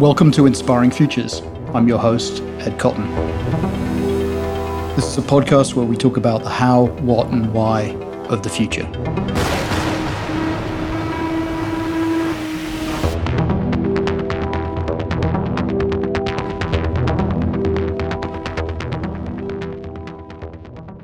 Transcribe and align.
Welcome 0.00 0.32
to 0.32 0.46
Inspiring 0.46 0.90
Futures. 0.90 1.40
I'm 1.72 1.86
your 1.86 2.00
host, 2.00 2.42
Ed 2.58 2.80
Cotton. 2.80 3.08
This 4.96 5.06
is 5.06 5.16
a 5.18 5.22
podcast 5.22 5.74
where 5.74 5.86
we 5.86 5.96
talk 5.96 6.16
about 6.16 6.42
the 6.42 6.50
how, 6.50 6.86
what, 7.02 7.28
and 7.28 7.54
why 7.54 7.92
of 8.28 8.42
the 8.42 8.50
future. 8.50 8.82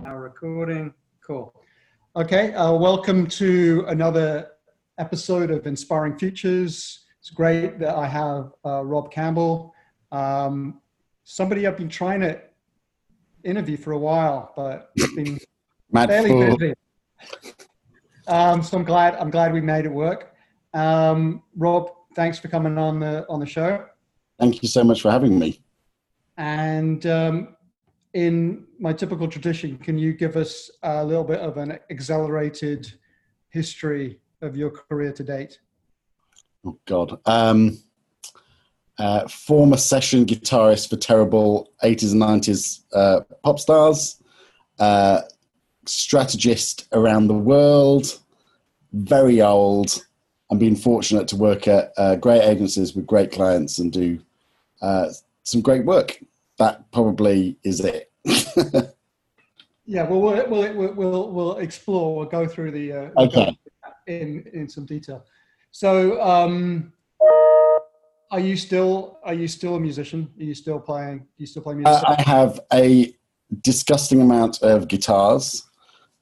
Now 0.02 0.16
recording. 0.16 0.92
Cool. 1.24 1.54
Okay, 2.16 2.54
uh, 2.54 2.72
welcome 2.72 3.28
to 3.28 3.84
another 3.86 4.48
episode 4.98 5.52
of 5.52 5.68
Inspiring 5.68 6.18
Futures. 6.18 7.06
It's 7.20 7.28
great 7.28 7.78
that 7.80 7.94
I 7.96 8.06
have 8.06 8.52
uh, 8.64 8.82
Rob 8.82 9.12
Campbell, 9.12 9.74
um, 10.10 10.80
somebody 11.24 11.66
I've 11.66 11.76
been 11.76 11.90
trying 11.90 12.20
to 12.20 12.40
interview 13.44 13.76
for 13.76 13.92
a 13.92 13.98
while, 13.98 14.54
but 14.56 14.90
it's 14.96 15.14
been 15.14 15.38
fairly 15.94 16.30
fool. 16.30 16.56
busy. 16.56 16.74
Um, 18.26 18.62
so 18.62 18.78
I'm 18.78 18.84
glad 18.84 19.16
I'm 19.16 19.30
glad 19.30 19.52
we 19.52 19.60
made 19.60 19.84
it 19.84 19.92
work. 19.92 20.34
Um, 20.72 21.42
Rob, 21.56 21.90
thanks 22.16 22.38
for 22.38 22.48
coming 22.48 22.78
on 22.78 23.00
the 23.00 23.26
on 23.28 23.38
the 23.38 23.46
show. 23.46 23.84
Thank 24.38 24.62
you 24.62 24.68
so 24.68 24.82
much 24.82 25.02
for 25.02 25.10
having 25.10 25.38
me. 25.38 25.62
And 26.38 27.04
um, 27.04 27.56
in 28.14 28.66
my 28.78 28.94
typical 28.94 29.28
tradition, 29.28 29.76
can 29.76 29.98
you 29.98 30.14
give 30.14 30.36
us 30.36 30.70
a 30.82 31.04
little 31.04 31.24
bit 31.24 31.40
of 31.40 31.58
an 31.58 31.78
accelerated 31.90 32.90
history 33.50 34.20
of 34.40 34.56
your 34.56 34.70
career 34.70 35.12
to 35.12 35.22
date? 35.22 35.58
Oh 36.64 36.78
God. 36.86 37.18
Um, 37.26 37.78
uh, 38.98 39.26
former 39.28 39.76
session 39.76 40.26
guitarist 40.26 40.90
for 40.90 40.96
terrible 40.96 41.72
80s 41.82 42.12
and 42.12 42.20
90s 42.20 42.82
uh, 42.92 43.20
pop 43.42 43.58
stars, 43.58 44.22
uh, 44.78 45.22
strategist 45.86 46.86
around 46.92 47.26
the 47.28 47.34
world, 47.34 48.18
very 48.92 49.40
old. 49.40 50.04
I'm 50.50 50.58
being 50.58 50.76
fortunate 50.76 51.28
to 51.28 51.36
work 51.36 51.66
at 51.66 51.92
uh, 51.96 52.16
great 52.16 52.42
agencies 52.42 52.94
with 52.94 53.06
great 53.06 53.32
clients 53.32 53.78
and 53.78 53.90
do 53.92 54.20
uh, 54.82 55.08
some 55.44 55.62
great 55.62 55.84
work. 55.86 56.22
That 56.58 56.90
probably 56.92 57.56
is 57.62 57.80
it. 57.80 58.10
Yeah, 59.86 60.04
well, 60.04 60.20
we'll 60.20 60.48
we'll 60.48 60.72
we'll, 60.74 60.92
we'll, 60.92 61.30
we'll 61.32 61.56
explore. 61.56 62.14
We'll 62.14 62.26
go 62.26 62.46
through 62.46 62.70
the 62.70 62.92
uh, 62.92 63.10
Okay. 63.16 63.58
in 64.06 64.48
in 64.52 64.68
some 64.68 64.86
detail. 64.86 65.24
So, 65.72 66.20
um, 66.20 66.92
are 68.30 68.40
you 68.40 68.56
still 68.56 69.18
are 69.24 69.34
you 69.34 69.48
still 69.48 69.76
a 69.76 69.80
musician? 69.80 70.30
Are 70.38 70.44
you 70.44 70.54
still 70.54 70.80
playing? 70.80 71.18
Do 71.18 71.24
you 71.38 71.46
still 71.46 71.62
play 71.62 71.74
music? 71.74 71.92
Uh, 71.92 72.14
I 72.16 72.22
have 72.22 72.60
a 72.72 73.14
disgusting 73.62 74.20
amount 74.20 74.62
of 74.62 74.86
guitars, 74.88 75.68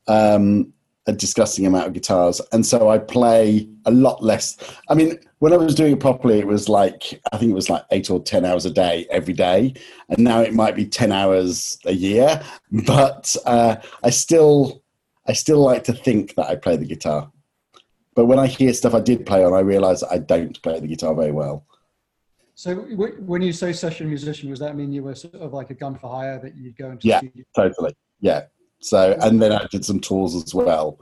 um, 0.07 0.73
a 1.07 1.13
disgusting 1.13 1.67
amount 1.67 1.87
of 1.87 1.93
guitars, 1.93 2.41
and 2.53 2.65
so 2.65 2.89
I 2.89 2.99
play 2.99 3.69
a 3.85 3.91
lot 3.91 4.23
less. 4.23 4.57
I 4.89 4.95
mean, 4.95 5.19
when 5.41 5.53
I 5.53 5.57
was 5.59 5.75
doing 5.75 5.93
it 5.95 6.01
properly, 6.01 6.39
it 6.39 6.47
was 6.47 6.69
like 6.69 7.21
I 7.33 7.37
think 7.37 7.51
it 7.51 7.55
was 7.55 7.71
like 7.71 7.85
eight 7.91 8.11
or 8.11 8.23
ten 8.23 8.45
hours 8.45 8.65
a 8.65 8.71
day 8.71 9.07
every 9.11 9.35
day, 9.35 9.75
and 10.09 10.19
now 10.19 10.41
it 10.41 10.55
might 10.55 10.77
be 10.77 10.87
ten 10.87 11.13
hours 11.13 11.79
a 11.85 11.93
year. 11.93 12.43
But 12.87 13.35
uh, 13.45 13.77
I 14.03 14.11
still, 14.11 14.83
I 15.27 15.33
still 15.33 15.61
like 15.61 15.85
to 15.85 15.93
think 15.93 16.35
that 16.37 16.47
I 16.47 16.57
play 16.57 16.77
the 16.77 16.87
guitar. 16.87 17.31
But 18.19 18.27
when 18.27 18.41
I 18.41 18.49
hear 18.49 18.75
stuff 18.75 18.95
I 18.95 19.01
did 19.01 19.25
play 19.25 19.45
on, 19.45 19.55
I 19.55 19.61
realise 19.61 20.03
I 20.03 20.19
don't 20.19 20.61
play 20.61 20.81
the 20.81 20.89
guitar 20.89 21.15
very 21.15 21.31
well. 21.31 21.65
so, 22.57 22.75
w- 22.75 23.15
when 23.25 23.43
you 23.43 23.53
say 23.53 23.73
session 23.73 24.09
musician, 24.09 24.51
does 24.51 24.59
that 24.59 24.75
mean 24.75 24.93
you 24.93 25.05
were 25.05 25.15
sort 25.15 25.35
of 25.35 25.53
like 25.53 25.71
a 25.71 25.75
gun 25.75 25.95
for 25.95 26.11
hire 26.11 26.41
that 26.41 26.57
you'd 26.57 26.77
go 26.77 26.91
into 26.91 27.07
Yeah. 27.07 27.21
Totally. 27.55 27.95
Yeah. 28.19 28.47
So, 28.81 29.17
and 29.21 29.41
then 29.41 29.53
I 29.53 29.69
did 29.71 29.85
some 29.85 30.01
tours 30.01 30.35
as 30.35 30.53
well. 30.53 30.99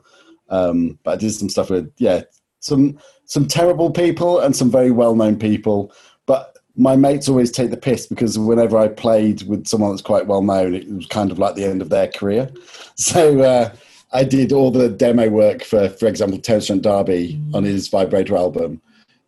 Um, 0.51 0.99
but 1.05 1.13
I 1.13 1.17
did 1.17 1.33
some 1.33 1.49
stuff 1.49 1.71
with, 1.71 1.91
yeah, 1.97 2.21
some 2.61 2.99
some 3.25 3.49
terrible 3.49 3.91
people 3.91 4.41
and 4.41 4.55
some 4.55 4.71
very 4.71 4.91
well 4.91 5.15
known 5.15 5.39
people. 5.39 5.95
But 6.27 6.59
my 6.77 6.97
mates 6.97 7.31
always 7.31 7.51
take 7.51 7.71
the 7.71 7.79
piss 7.79 8.07
because 8.07 8.39
whenever 8.39 8.77
I 8.77 8.89
played 8.89 9.45
with 9.45 9.67
someone 9.67 9.93
that's 9.93 10.03
quite 10.03 10.27
well 10.27 10.43
known, 10.43 10.75
it 10.75 10.87
was 10.93 11.07
kind 11.07 11.31
of 11.33 11.39
like 11.39 11.55
the 11.55 11.65
end 11.65 11.81
of 11.81 11.89
their 11.89 12.09
career. 12.09 12.51
So 12.99 13.41
uh, 13.41 13.75
I 14.13 14.25
did 14.25 14.53
all 14.53 14.71
the 14.71 14.89
demo 14.89 15.29
work 15.29 15.65
for, 15.65 15.89
for 15.89 16.07
example, 16.07 16.39
Terence 16.39 16.67
Trent 16.67 16.83
D'Arby 16.83 17.41
on 17.55 17.65
his 17.65 17.89
Vibrator 17.89 18.37
album. 18.37 18.81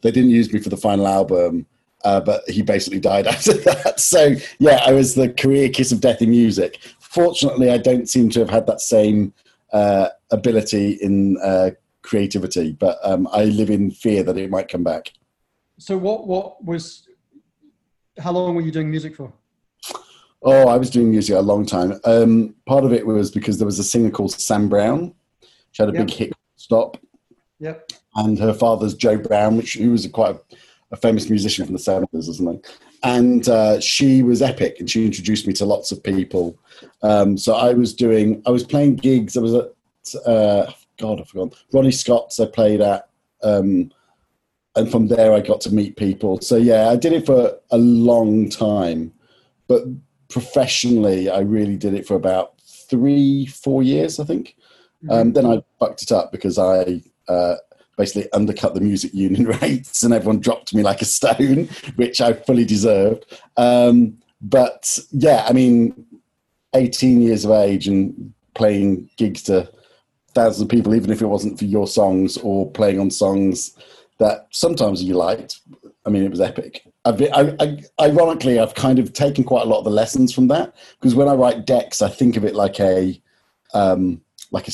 They 0.02 0.10
didn't 0.10 0.30
use 0.30 0.52
me 0.52 0.60
for 0.60 0.68
the 0.68 0.76
final 0.76 1.06
album. 1.06 1.66
Uh, 2.04 2.20
but 2.20 2.48
he 2.48 2.62
basically 2.62 3.00
died 3.00 3.26
after 3.34 3.54
that. 3.54 3.98
So 3.98 4.36
yeah, 4.60 4.80
I 4.86 4.92
was 4.92 5.14
the 5.14 5.30
career 5.32 5.68
kiss 5.68 5.90
of 5.90 6.00
death 6.00 6.22
in 6.22 6.30
music. 6.30 6.78
Fortunately, 7.00 7.70
I 7.70 7.78
don't 7.78 8.08
seem 8.08 8.30
to 8.30 8.40
have 8.40 8.50
had 8.50 8.66
that 8.68 8.80
same 8.80 9.32
uh, 9.72 10.08
ability 10.30 10.92
in 11.02 11.38
uh, 11.42 11.70
creativity, 12.02 12.72
but 12.72 12.98
um, 13.02 13.28
I 13.32 13.44
live 13.44 13.70
in 13.70 13.90
fear 13.90 14.22
that 14.22 14.38
it 14.38 14.48
might 14.48 14.68
come 14.68 14.84
back. 14.84 15.12
So, 15.78 15.96
what 15.98 16.26
what 16.26 16.64
was? 16.64 17.08
How 18.18 18.32
long 18.32 18.54
were 18.54 18.62
you 18.62 18.72
doing 18.72 18.90
music 18.90 19.16
for? 19.16 19.32
Oh, 20.42 20.68
I 20.68 20.76
was 20.76 20.90
doing 20.90 21.10
music 21.10 21.36
a 21.36 21.40
long 21.40 21.66
time. 21.66 21.98
Um, 22.04 22.54
part 22.66 22.84
of 22.84 22.92
it 22.92 23.06
was 23.06 23.30
because 23.30 23.58
there 23.58 23.66
was 23.66 23.78
a 23.78 23.84
singer 23.84 24.10
called 24.10 24.32
Sam 24.32 24.68
Brown. 24.68 25.14
She 25.72 25.82
had 25.82 25.88
a 25.88 25.92
big 25.92 26.10
hit, 26.10 26.32
"Stop," 26.56 26.96
Yep. 27.58 27.92
and 28.16 28.38
her 28.38 28.54
father's 28.54 28.94
Joe 28.94 29.18
Brown, 29.18 29.56
which 29.56 29.74
who 29.74 29.90
was 29.90 30.04
a 30.04 30.08
quite 30.08 30.36
a, 30.36 30.40
a 30.92 30.96
famous 30.96 31.28
musician 31.28 31.64
from 31.66 31.74
the 31.74 31.80
seventies 31.80 32.28
or 32.28 32.34
something. 32.34 32.62
And 33.02 33.48
uh, 33.48 33.80
she 33.80 34.22
was 34.22 34.42
epic, 34.42 34.76
and 34.78 34.88
she 34.88 35.06
introduced 35.06 35.46
me 35.46 35.52
to 35.54 35.64
lots 35.64 35.92
of 35.92 36.02
people. 36.02 36.58
Um, 37.02 37.36
so 37.36 37.54
I 37.54 37.72
was 37.72 37.94
doing, 37.94 38.42
I 38.46 38.50
was 38.50 38.64
playing 38.64 38.96
gigs. 38.96 39.36
I 39.36 39.40
was 39.40 39.54
at, 39.54 40.26
uh, 40.26 40.72
God, 40.98 41.20
I 41.20 41.24
forgot 41.24 41.54
Ronnie 41.72 41.92
Scott's. 41.92 42.40
I 42.40 42.46
played 42.46 42.80
at, 42.80 43.08
um, 43.42 43.92
and 44.74 44.90
from 44.90 45.08
there 45.08 45.32
I 45.32 45.40
got 45.40 45.60
to 45.62 45.74
meet 45.74 45.96
people. 45.96 46.40
So 46.40 46.56
yeah, 46.56 46.88
I 46.88 46.96
did 46.96 47.12
it 47.12 47.26
for 47.26 47.58
a 47.70 47.78
long 47.78 48.48
time, 48.48 49.12
but 49.68 49.82
professionally, 50.28 51.28
I 51.28 51.40
really 51.40 51.76
did 51.76 51.94
it 51.94 52.06
for 52.06 52.14
about 52.14 52.54
three, 52.60 53.46
four 53.46 53.82
years, 53.82 54.18
I 54.18 54.24
think. 54.24 54.56
Um, 55.08 55.32
then 55.32 55.46
I 55.46 55.62
bucked 55.78 56.02
it 56.02 56.10
up 56.10 56.32
because 56.32 56.58
I 56.58 57.02
uh, 57.28 57.56
basically 57.96 58.30
undercut 58.32 58.74
the 58.74 58.80
music 58.80 59.14
union 59.14 59.46
rates 59.62 60.02
and 60.02 60.12
everyone 60.12 60.40
dropped 60.40 60.74
me 60.74 60.82
like 60.82 61.02
a 61.02 61.04
stone, 61.04 61.68
which 61.96 62.20
I 62.20 62.32
fully 62.32 62.64
deserved. 62.64 63.26
Um, 63.56 64.18
but 64.40 64.98
yeah, 65.10 65.44
I 65.48 65.52
mean, 65.52 66.06
18 66.74 67.22
years 67.22 67.44
of 67.44 67.52
age 67.52 67.86
and 67.88 68.32
playing 68.54 69.08
gigs 69.16 69.42
to 69.44 69.70
thousands 70.34 70.62
of 70.62 70.68
people, 70.68 70.94
even 70.94 71.10
if 71.10 71.22
it 71.22 71.26
wasn't 71.26 71.58
for 71.58 71.64
your 71.64 71.86
songs 71.86 72.36
or 72.38 72.70
playing 72.70 73.00
on 73.00 73.10
songs 73.10 73.76
that 74.18 74.48
sometimes 74.50 75.02
you 75.02 75.14
liked. 75.14 75.60
I 76.04 76.10
mean, 76.10 76.24
it 76.24 76.30
was 76.30 76.40
epic. 76.40 76.84
I've 77.08 77.16
been, 77.16 77.32
I, 77.32 77.56
I, 77.58 78.06
ironically, 78.06 78.58
I've 78.58 78.74
kind 78.74 78.98
of 78.98 79.14
taken 79.14 79.42
quite 79.42 79.64
a 79.64 79.68
lot 79.68 79.78
of 79.78 79.84
the 79.84 79.90
lessons 79.90 80.30
from 80.30 80.48
that 80.48 80.76
because 81.00 81.14
when 81.14 81.26
I 81.26 81.32
write 81.32 81.64
decks, 81.64 82.02
I 82.02 82.10
think 82.10 82.36
of 82.36 82.44
it 82.44 82.54
like 82.54 82.78
a 82.80 83.18
um, 83.72 84.20
like 84.50 84.68
a, 84.68 84.72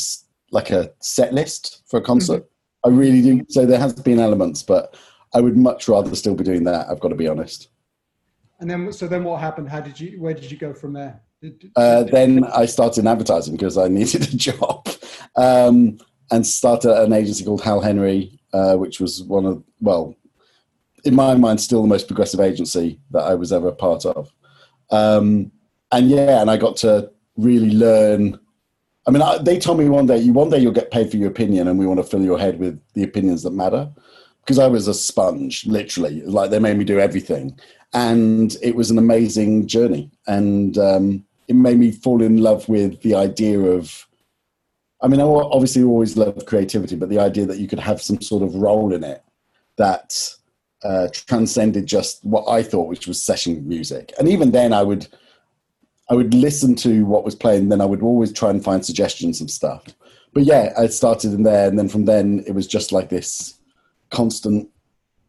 like 0.51 0.71
a 0.71 0.91
set 1.01 1.33
list 1.33 1.83
for 1.87 1.99
a 1.99 2.03
concert. 2.03 2.45
I 2.85 2.89
really 2.89 3.23
do. 3.23 3.47
So 3.49 3.65
there 3.65 3.79
has 3.79 3.93
been 3.93 4.19
elements, 4.19 4.65
but 4.65 4.97
I 5.33 5.41
would 5.41 5.57
much 5.57 5.87
rather 5.87 6.13
still 6.17 6.35
be 6.35 6.43
doing 6.43 6.65
that. 6.65 6.89
I've 6.89 6.99
got 6.99 7.11
to 7.11 7.15
be 7.15 7.29
honest. 7.29 7.69
And 8.59 8.69
then, 8.69 8.93
so 8.93 9.07
then, 9.07 9.23
what 9.23 9.41
happened? 9.41 9.69
How 9.69 9.81
did 9.81 10.01
you? 10.01 10.21
Where 10.21 10.35
did 10.35 10.51
you 10.51 10.57
go 10.57 10.75
from 10.75 10.93
there? 10.93 11.21
Uh, 11.77 12.03
then 12.03 12.43
I 12.45 12.67
started 12.67 13.03
in 13.03 13.07
advertising 13.07 13.55
because 13.55 13.79
I 13.79 13.87
needed 13.99 14.23
a 14.23 14.37
job, 14.37 14.89
um, 15.37 15.99
and 16.33 16.45
started 16.45 16.91
an 17.01 17.13
agency 17.13 17.45
called 17.45 17.63
Howell 17.63 17.83
Henry, 17.83 18.41
uh, 18.53 18.75
which 18.75 18.99
was 18.99 19.23
one 19.23 19.47
of 19.47 19.63
well, 19.81 20.17
in 21.05 21.15
my 21.15 21.35
mind, 21.35 21.61
still 21.61 21.83
the 21.83 21.89
most 21.89 22.07
progressive 22.07 22.41
agency 22.41 22.99
that 23.11 23.23
I 23.23 23.35
was 23.35 23.53
ever 23.53 23.69
a 23.69 23.75
part 23.75 24.05
of. 24.07 24.33
Um, 24.91 25.53
and 25.93 26.11
yeah, 26.11 26.41
and 26.41 26.51
I 26.51 26.57
got 26.57 26.77
to 26.79 27.11
really 27.37 27.71
learn. 27.71 28.39
I 29.07 29.11
mean, 29.11 29.23
I, 29.23 29.39
they 29.39 29.59
told 29.59 29.79
me 29.79 29.89
one 29.89 30.07
day, 30.07 30.19
you 30.19 30.33
one 30.33 30.51
day 30.51 30.59
you'll 30.59 30.73
get 30.73 30.91
paid 30.91 31.11
for 31.11 31.19
your 31.19 31.29
opinion, 31.29 31.69
and 31.69 31.79
we 31.79 31.87
want 31.87 31.99
to 31.99 32.05
fill 32.05 32.23
your 32.23 32.39
head 32.39 32.59
with 32.59 32.81
the 32.95 33.03
opinions 33.03 33.43
that 33.43 33.53
matter. 33.53 33.91
Because 34.41 34.59
I 34.59 34.67
was 34.67 34.89
a 34.89 34.95
sponge, 34.95 35.67
literally, 35.67 36.21
like 36.23 36.51
they 36.51 36.59
made 36.59 36.77
me 36.77 36.85
do 36.85 37.01
everything, 37.01 37.59
and 37.93 38.57
it 38.63 38.75
was 38.75 38.91
an 38.91 38.99
amazing 38.99 39.67
journey. 39.67 40.11
And 40.27 40.77
um, 40.79 41.25
it 41.49 41.57
made 41.57 41.79
me 41.79 41.93
fall 41.93 42.23
in 42.23 42.39
love 42.39 42.69
with 42.69 43.03
the 43.03 43.15
idea 43.15 43.61
of. 43.61 44.07
I 45.03 45.07
mean, 45.07 45.21
I 45.21 45.25
obviously 45.25 45.83
always 45.83 46.17
loved 46.17 46.47
creativity, 46.47 46.97
but 46.97 47.11
the 47.11 47.19
idea 47.19 47.45
that 47.45 47.59
you 47.59 47.69
could 47.69 47.81
have 47.81 48.01
some 48.01 48.23
sort 48.23 48.43
of 48.43 48.55
role 48.55 48.95
in 48.95 49.05
it 49.05 49.23
that 49.77 50.35
uh, 50.85 51.09
transcended 51.13 51.87
just 51.87 52.25
what 52.25 52.47
I 52.49 52.63
thought, 52.63 52.89
which 52.89 53.07
was 53.07 53.23
session 53.23 53.67
music. 53.67 54.13
And 54.19 54.29
even 54.29 54.51
then, 54.51 54.73
I 54.73 54.83
would 54.83 55.09
I 56.11 56.15
would 56.15 56.35
listen 56.35 56.75
to 56.77 57.07
what 57.07 57.25
was 57.25 57.35
playing, 57.35 57.71
then 57.71 57.81
I 57.81 57.87
would 57.87 58.03
always 58.03 58.33
try 58.33 58.51
and 58.51 58.63
find 58.63 58.85
suggestions 58.85 59.41
of 59.41 59.51
stuff. 59.51 59.85
But 60.35 60.45
yeah, 60.45 60.75
I 60.77 60.89
started 60.89 61.33
in 61.33 61.45
there, 61.45 61.67
and 61.67 61.79
then 61.79 61.89
from 61.89 62.05
then 62.05 62.45
it 62.47 62.53
was 62.53 62.67
just 62.67 62.93
like 62.93 63.09
this 63.09 63.59
constant 64.11 64.69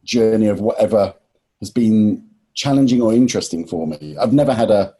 journey 0.03 0.47
of 0.47 0.59
whatever 0.59 1.15
has 1.61 1.71
been 1.71 2.27
challenging 2.53 3.01
or 3.01 3.13
interesting 3.13 3.65
for 3.65 3.87
me. 3.87 4.17
I've 4.19 4.33
never 4.33 4.53
had 4.53 4.69
a 4.69 4.93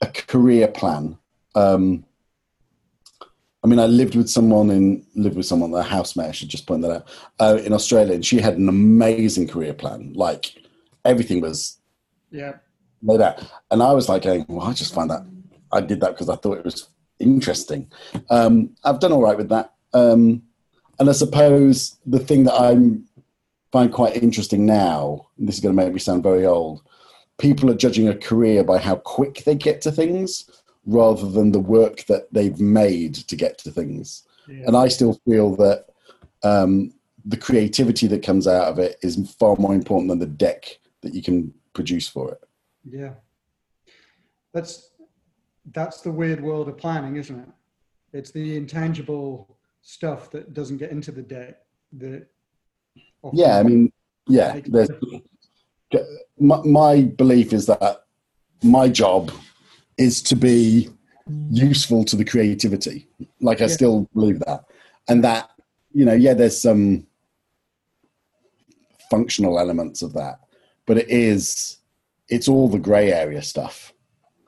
a 0.00 0.06
career 0.06 0.68
plan. 0.68 1.18
Um, 1.54 2.05
I 3.66 3.68
mean, 3.68 3.80
I 3.80 3.86
lived 3.86 4.14
with 4.14 4.30
someone 4.30 4.70
in 4.70 5.04
lived 5.16 5.36
with 5.36 5.44
someone, 5.44 5.72
the 5.72 5.82
housemate. 5.82 6.28
I 6.28 6.30
should 6.30 6.48
just 6.48 6.68
point 6.68 6.82
that 6.82 6.92
out 6.92 7.08
uh, 7.40 7.58
in 7.64 7.72
Australia, 7.72 8.14
and 8.14 8.24
she 8.24 8.38
had 8.38 8.56
an 8.56 8.68
amazing 8.68 9.48
career 9.48 9.74
plan. 9.74 10.12
Like 10.14 10.54
everything 11.04 11.40
was 11.40 11.78
Yeah. 12.30 12.58
laid 13.02 13.20
out, 13.20 13.44
and 13.72 13.82
I 13.82 13.92
was 13.92 14.08
like, 14.08 14.22
going, 14.22 14.46
"Well, 14.48 14.64
I 14.64 14.72
just 14.72 14.94
find 14.94 15.10
that 15.10 15.26
I 15.72 15.80
did 15.80 15.98
that 16.02 16.12
because 16.12 16.28
I 16.28 16.36
thought 16.36 16.58
it 16.58 16.64
was 16.64 16.90
interesting." 17.18 17.90
Um, 18.30 18.70
I've 18.84 19.00
done 19.00 19.10
all 19.10 19.20
right 19.20 19.36
with 19.36 19.48
that, 19.48 19.72
um, 19.92 20.42
and 21.00 21.08
I 21.08 21.12
suppose 21.12 21.96
the 22.06 22.20
thing 22.20 22.44
that 22.44 22.54
I 22.54 22.70
find 23.72 23.92
quite 23.92 24.22
interesting 24.22 24.64
now, 24.64 25.26
and 25.38 25.48
this 25.48 25.56
is 25.56 25.60
going 25.60 25.76
to 25.76 25.82
make 25.82 25.92
me 25.92 25.98
sound 25.98 26.22
very 26.22 26.46
old, 26.46 26.82
people 27.36 27.68
are 27.68 27.74
judging 27.74 28.06
a 28.06 28.14
career 28.14 28.62
by 28.62 28.78
how 28.78 28.94
quick 28.94 29.42
they 29.42 29.56
get 29.56 29.80
to 29.82 29.90
things 29.90 30.48
rather 30.86 31.28
than 31.28 31.52
the 31.52 31.60
work 31.60 32.06
that 32.06 32.32
they've 32.32 32.60
made 32.60 33.14
to 33.14 33.36
get 33.36 33.58
to 33.58 33.70
things. 33.70 34.22
Yeah. 34.48 34.64
And 34.66 34.76
I 34.76 34.88
still 34.88 35.20
feel 35.26 35.56
that 35.56 35.86
um, 36.42 36.92
the 37.24 37.36
creativity 37.36 38.06
that 38.06 38.22
comes 38.22 38.46
out 38.46 38.68
of 38.68 38.78
it 38.78 38.96
is 39.02 39.34
far 39.38 39.56
more 39.56 39.74
important 39.74 40.08
than 40.08 40.20
the 40.20 40.26
deck 40.26 40.78
that 41.02 41.12
you 41.12 41.22
can 41.22 41.52
produce 41.72 42.08
for 42.08 42.32
it. 42.32 42.38
Yeah. 42.88 43.14
That's 44.54 44.90
that's 45.72 46.00
the 46.00 46.12
weird 46.12 46.40
world 46.40 46.68
of 46.68 46.78
planning, 46.78 47.16
isn't 47.16 47.40
it? 47.40 47.48
It's 48.12 48.30
the 48.30 48.56
intangible 48.56 49.58
stuff 49.82 50.30
that 50.30 50.54
doesn't 50.54 50.76
get 50.76 50.92
into 50.92 51.10
the 51.10 51.22
deck 51.22 51.58
that 51.94 52.28
Yeah, 53.32 53.58
I 53.58 53.62
mean, 53.64 53.92
yeah, 54.28 54.60
there's, 54.64 54.90
my, 56.38 56.60
my 56.62 57.02
belief 57.02 57.52
is 57.52 57.66
that 57.66 58.04
my 58.62 58.88
job 58.88 59.32
is 59.98 60.22
to 60.22 60.36
be 60.36 60.88
useful 61.50 62.04
to 62.04 62.16
the 62.16 62.24
creativity. 62.24 63.08
Like 63.40 63.60
I 63.60 63.64
Yeah. 63.64 63.74
still 63.74 64.08
believe 64.14 64.40
that, 64.40 64.64
and 65.08 65.24
that 65.24 65.50
you 65.92 66.04
know, 66.04 66.12
yeah, 66.12 66.34
there's 66.34 66.60
some 66.60 67.06
functional 69.10 69.58
elements 69.58 70.02
of 70.02 70.12
that, 70.12 70.40
but 70.86 70.98
it 70.98 71.08
is 71.08 71.78
it's 72.28 72.48
all 72.48 72.68
the 72.68 72.78
grey 72.78 73.12
area 73.12 73.40
stuff. 73.40 73.92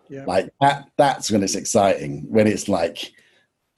Yeah. 0.09 0.25
Like 0.27 0.51
that. 0.61 0.89
That's 0.97 1.31
when 1.31 1.43
it's 1.43 1.55
exciting. 1.55 2.27
When 2.29 2.47
it's 2.47 2.69
like, 2.69 3.13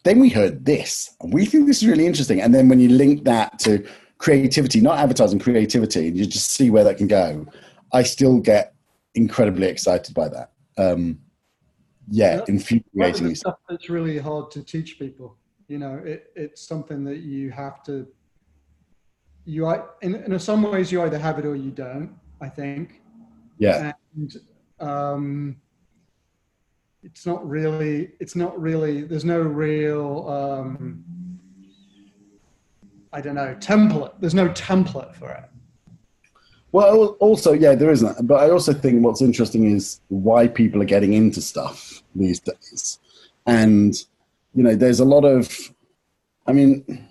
then 0.04 0.20
we 0.20 0.30
heard 0.30 0.64
this, 0.64 1.14
and 1.20 1.32
we 1.34 1.44
think 1.44 1.66
this 1.66 1.82
is 1.82 1.88
really 1.88 2.06
interesting, 2.06 2.40
and 2.40 2.54
then 2.54 2.68
when 2.68 2.80
you 2.80 2.88
link 2.88 3.24
that 3.24 3.58
to 3.60 3.86
creativity, 4.18 4.80
not 4.80 4.98
advertising, 4.98 5.38
creativity, 5.38 6.08
and 6.08 6.16
you 6.16 6.26
just 6.26 6.50
see 6.50 6.70
where 6.70 6.84
that 6.84 6.98
can 6.98 7.06
go. 7.06 7.46
I 7.92 8.02
still 8.04 8.38
get 8.38 8.74
incredibly 9.14 9.66
excited 9.66 10.14
by 10.14 10.28
that. 10.28 10.52
Um, 10.78 11.18
yeah, 12.10 12.40
of 12.40 12.48
infuriating 12.48 13.28
me. 13.28 13.34
stuff 13.34 13.56
that's 13.68 13.88
really 13.88 14.18
hard 14.18 14.50
to 14.50 14.62
teach 14.62 14.98
people. 14.98 15.36
You 15.68 15.78
know, 15.78 15.94
it, 16.04 16.32
it's 16.34 16.66
something 16.66 17.04
that 17.04 17.18
you 17.18 17.50
have 17.50 17.82
to. 17.84 18.06
You 19.44 19.70
ei- 19.70 19.84
in, 20.02 20.16
in 20.16 20.38
some 20.38 20.62
ways 20.62 20.90
you 20.90 21.02
either 21.02 21.18
have 21.18 21.38
it 21.38 21.46
or 21.46 21.54
you 21.54 21.70
don't. 21.70 22.14
I 22.40 22.48
think, 22.48 23.02
Yeah, 23.58 23.92
and 24.16 24.36
um, 24.80 25.56
it's 27.02 27.24
not 27.26 27.48
really. 27.48 28.12
It's 28.18 28.34
not 28.34 28.60
really. 28.60 29.02
There's 29.02 29.24
no 29.24 29.40
real. 29.40 30.28
Um, 30.28 31.04
I 33.12 33.20
don't 33.20 33.34
know 33.34 33.54
template. 33.60 34.14
There's 34.20 34.34
no 34.34 34.48
template 34.50 35.14
for 35.14 35.30
it. 35.30 35.50
Well, 36.72 37.16
also, 37.18 37.52
yeah, 37.52 37.74
there 37.74 37.90
isn't. 37.90 38.26
But 38.26 38.42
I 38.42 38.50
also 38.50 38.72
think 38.72 39.04
what's 39.04 39.22
interesting 39.22 39.70
is 39.74 40.00
why 40.08 40.46
people 40.46 40.80
are 40.82 40.86
getting 40.86 41.14
into 41.14 41.40
stuff 41.40 42.02
these 42.14 42.40
days. 42.40 42.98
And, 43.46 43.94
you 44.54 44.62
know, 44.62 44.76
there's 44.76 45.00
a 45.00 45.04
lot 45.04 45.24
of, 45.24 45.72
I 46.46 46.52
mean, 46.52 47.08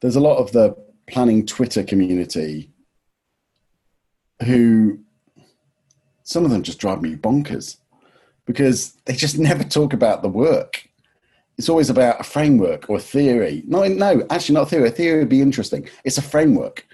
there's 0.00 0.16
a 0.16 0.20
lot 0.20 0.38
of 0.38 0.52
the 0.52 0.74
planning 1.08 1.44
Twitter 1.44 1.82
community 1.82 2.70
who, 4.44 5.00
some 6.22 6.44
of 6.44 6.50
them 6.50 6.62
just 6.62 6.78
drive 6.78 7.02
me 7.02 7.16
bonkers 7.16 7.76
because 8.46 8.92
they 9.04 9.14
just 9.14 9.38
never 9.50 9.64
talk 9.64 9.92
about 9.92 10.22
the 10.22 10.28
work. 10.28 10.88
It's 11.58 11.68
always 11.68 11.90
about 11.90 12.20
a 12.20 12.24
framework 12.24 12.88
or 12.88 12.96
a 12.96 13.00
theory. 13.00 13.62
No, 13.66 13.84
no, 13.84 14.26
actually, 14.30 14.54
not 14.54 14.62
a 14.62 14.70
theory. 14.70 14.88
A 14.88 14.92
theory 14.92 15.18
would 15.18 15.28
be 15.28 15.42
interesting. 15.42 15.86
It's 16.04 16.16
a 16.16 16.22
framework. 16.22 16.86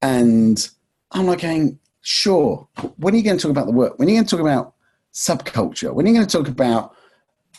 And 0.00 0.66
I'm 1.14 1.26
like 1.26 1.40
going, 1.40 1.78
sure. 2.02 2.68
When 2.96 3.14
are 3.14 3.16
you 3.16 3.22
going 3.22 3.38
to 3.38 3.42
talk 3.42 3.50
about 3.50 3.66
the 3.66 3.72
work? 3.72 3.98
When 3.98 4.08
are 4.08 4.10
you 4.10 4.16
going 4.16 4.26
to 4.26 4.30
talk 4.30 4.40
about 4.40 4.74
subculture? 5.12 5.94
When 5.94 6.04
are 6.04 6.08
you 6.08 6.14
going 6.14 6.26
to 6.26 6.38
talk 6.38 6.48
about, 6.48 6.94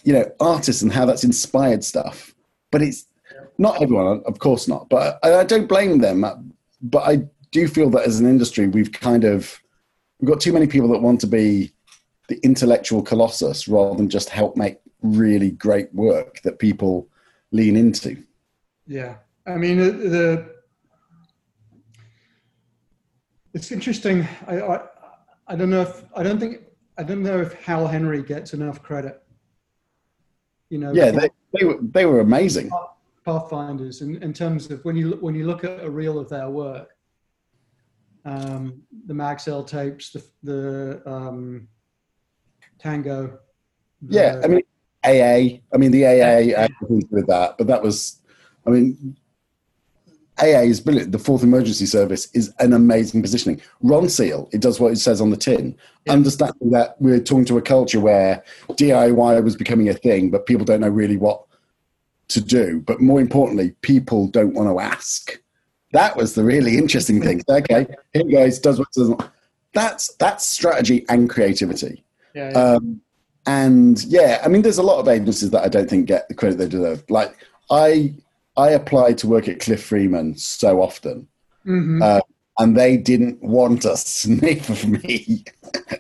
you 0.04 0.14
know, 0.14 0.30
artists 0.40 0.82
and 0.82 0.92
how 0.92 1.06
that's 1.06 1.24
inspired 1.24 1.84
stuff? 1.84 2.36
But 2.72 2.82
it's 2.82 3.08
not 3.58 3.82
everyone, 3.82 4.22
of 4.26 4.40
course 4.40 4.68
not. 4.68 4.90
But 4.90 5.20
I, 5.24 5.36
I 5.36 5.44
don't 5.46 5.68
blame 5.68 6.00
them. 6.00 6.26
Uh, 6.26 6.36
but 6.82 7.08
I 7.08 7.24
do 7.52 7.68
feel 7.68 7.90
that 7.92 8.06
as 8.06 8.20
an 8.20 8.28
industry, 8.28 8.68
we've 8.68 8.92
kind 8.92 9.24
of 9.24 9.60
we've 10.20 10.30
got 10.30 10.42
too 10.42 10.54
many 10.54 10.68
people 10.68 10.90
that 10.90 11.02
want 11.02 11.22
to 11.22 11.28
be 11.28 11.72
the 12.28 12.38
intellectual 12.44 13.02
colossus 13.02 13.68
rather 13.68 13.96
than 13.96 14.10
just 14.10 14.30
help 14.30 14.58
make 14.58 14.80
really 15.02 15.52
great 15.52 15.94
work 15.94 16.42
that 16.42 16.60
people 16.60 17.08
lean 17.52 17.78
into. 17.78 18.22
Yeah, 18.88 19.16
I 19.48 19.56
mean 19.56 19.78
the, 19.78 19.92
the 19.92 20.56
it's 23.56 23.72
interesting. 23.72 24.28
I, 24.48 24.60
I 24.62 24.80
I 25.48 25.56
don't 25.56 25.70
know 25.70 25.82
if 25.82 26.04
I 26.16 26.22
don't 26.24 26.40
think 26.40 26.62
I 26.98 27.04
don't 27.04 27.24
know 27.24 27.40
if 27.42 27.54
Howell 27.64 27.88
Henry 27.88 28.22
gets 28.22 28.54
enough 28.54 28.84
credit. 28.84 29.24
You 30.70 30.80
know, 30.80 30.92
Yeah, 30.94 31.12
they, 31.12 31.30
they 31.54 31.66
were 31.66 31.78
they 31.82 32.06
were 32.06 32.20
amazing. 32.20 32.70
Pathfinders 33.24 34.02
in, 34.02 34.22
in 34.22 34.34
terms 34.34 34.70
of 34.70 34.84
when 34.86 34.96
you 34.96 35.10
look- 35.10 35.22
when 35.22 35.34
you 35.34 35.48
look 35.48 35.64
at 35.64 35.84
a 35.84 35.90
reel 35.90 36.20
of 36.20 36.30
their 36.30 36.50
work, 36.50 36.90
um, 38.26 38.84
the 39.08 39.14
Maxell 39.14 39.66
tapes, 39.66 40.12
the 40.12 40.24
the 40.44 41.02
um, 41.10 41.68
Tango. 42.78 43.40
the- 44.02 44.16
Yeah, 44.16 44.42
I 44.44 44.48
mean 44.48 44.62
AA. 45.04 45.62
I 45.74 45.78
mean 45.78 45.92
the 45.92 46.06
AA. 46.06 46.10
I 46.58 46.62
had 46.64 46.72
nothing 46.82 47.02
to 47.02 47.08
do 47.08 47.16
with 47.16 47.28
that, 47.28 47.58
but 47.58 47.68
that 47.68 47.82
was. 47.82 48.22
I 48.68 48.72
mean, 48.72 49.16
AA 50.40 50.64
is 50.64 50.82
brilliant. 50.82 51.12
The 51.12 51.20
Fourth 51.20 51.44
Emergency 51.44 51.86
Service 51.86 52.30
is 52.34 52.54
an 52.60 52.74
amazing 52.74 53.22
positioning. 53.22 53.62
Ronseal, 53.84 54.54
it 54.54 54.62
does 54.62 54.80
what 54.80 54.92
it 54.92 54.98
says 54.98 55.22
on 55.22 55.30
the 55.30 55.38
tin. 55.38 55.76
Yeah. 56.06 56.14
Understanding 56.14 56.72
that 56.72 56.96
we're 57.00 57.22
talking 57.22 57.46
to 57.46 57.58
a 57.58 57.62
culture 57.62 58.00
where 58.00 58.44
DIY 58.72 59.44
was 59.44 59.56
becoming 59.56 59.90
a 59.90 59.94
thing, 59.94 60.30
but 60.30 60.46
people 60.46 60.66
don't 60.66 60.82
know 60.82 60.90
really 60.90 61.18
what 61.18 61.46
to 62.30 62.42
do. 62.42 62.82
But 62.86 63.02
more 63.02 63.22
importantly, 63.22 63.76
people 63.82 64.28
don't 64.28 64.54
want 64.54 64.70
to 64.70 64.80
ask. 64.80 65.40
That 65.94 66.18
was 66.18 66.36
the 66.36 66.44
really 66.44 66.78
interesting 66.78 67.22
thing. 67.22 67.42
Okay, 67.50 67.88
here 68.14 68.24
goes, 68.30 68.60
does 68.60 68.80
what 68.80 68.90
it 68.96 69.00
does. 69.00 69.30
That's 69.74 70.14
that's 70.16 70.46
strategy 70.46 71.06
and 71.10 71.30
creativity. 71.30 72.04
yeah, 72.34 72.52
yeah. 72.52 72.58
Um, 72.58 73.02
and 73.48 74.04
yeah, 74.06 74.42
I 74.44 74.48
mean, 74.48 74.64
there's 74.64 74.80
a 74.80 74.84
lot 74.84 75.00
of 75.00 75.08
agencies 75.08 75.52
that 75.52 75.64
I 75.64 75.68
don't 75.68 75.90
think 75.90 76.08
get 76.08 76.28
the 76.28 76.34
credit 76.34 76.58
they 76.58 76.68
deserve. 76.68 77.04
Like 77.10 77.38
I, 77.70 78.16
I 78.58 78.70
applied 78.72 79.18
to 79.20 79.28
work 79.28 79.48
at 79.48 79.60
Cliff 79.60 79.84
Freeman 79.84 80.38
so 80.38 80.82
often, 80.82 81.28
Mhm. 81.66 82.02
uh, 82.02 82.22
and 82.58 82.78
they 82.78 82.96
didn't 82.98 83.42
want 83.44 83.86
a 83.86 83.98
sniff 83.98 84.70
of 84.70 84.88
me. 84.88 85.44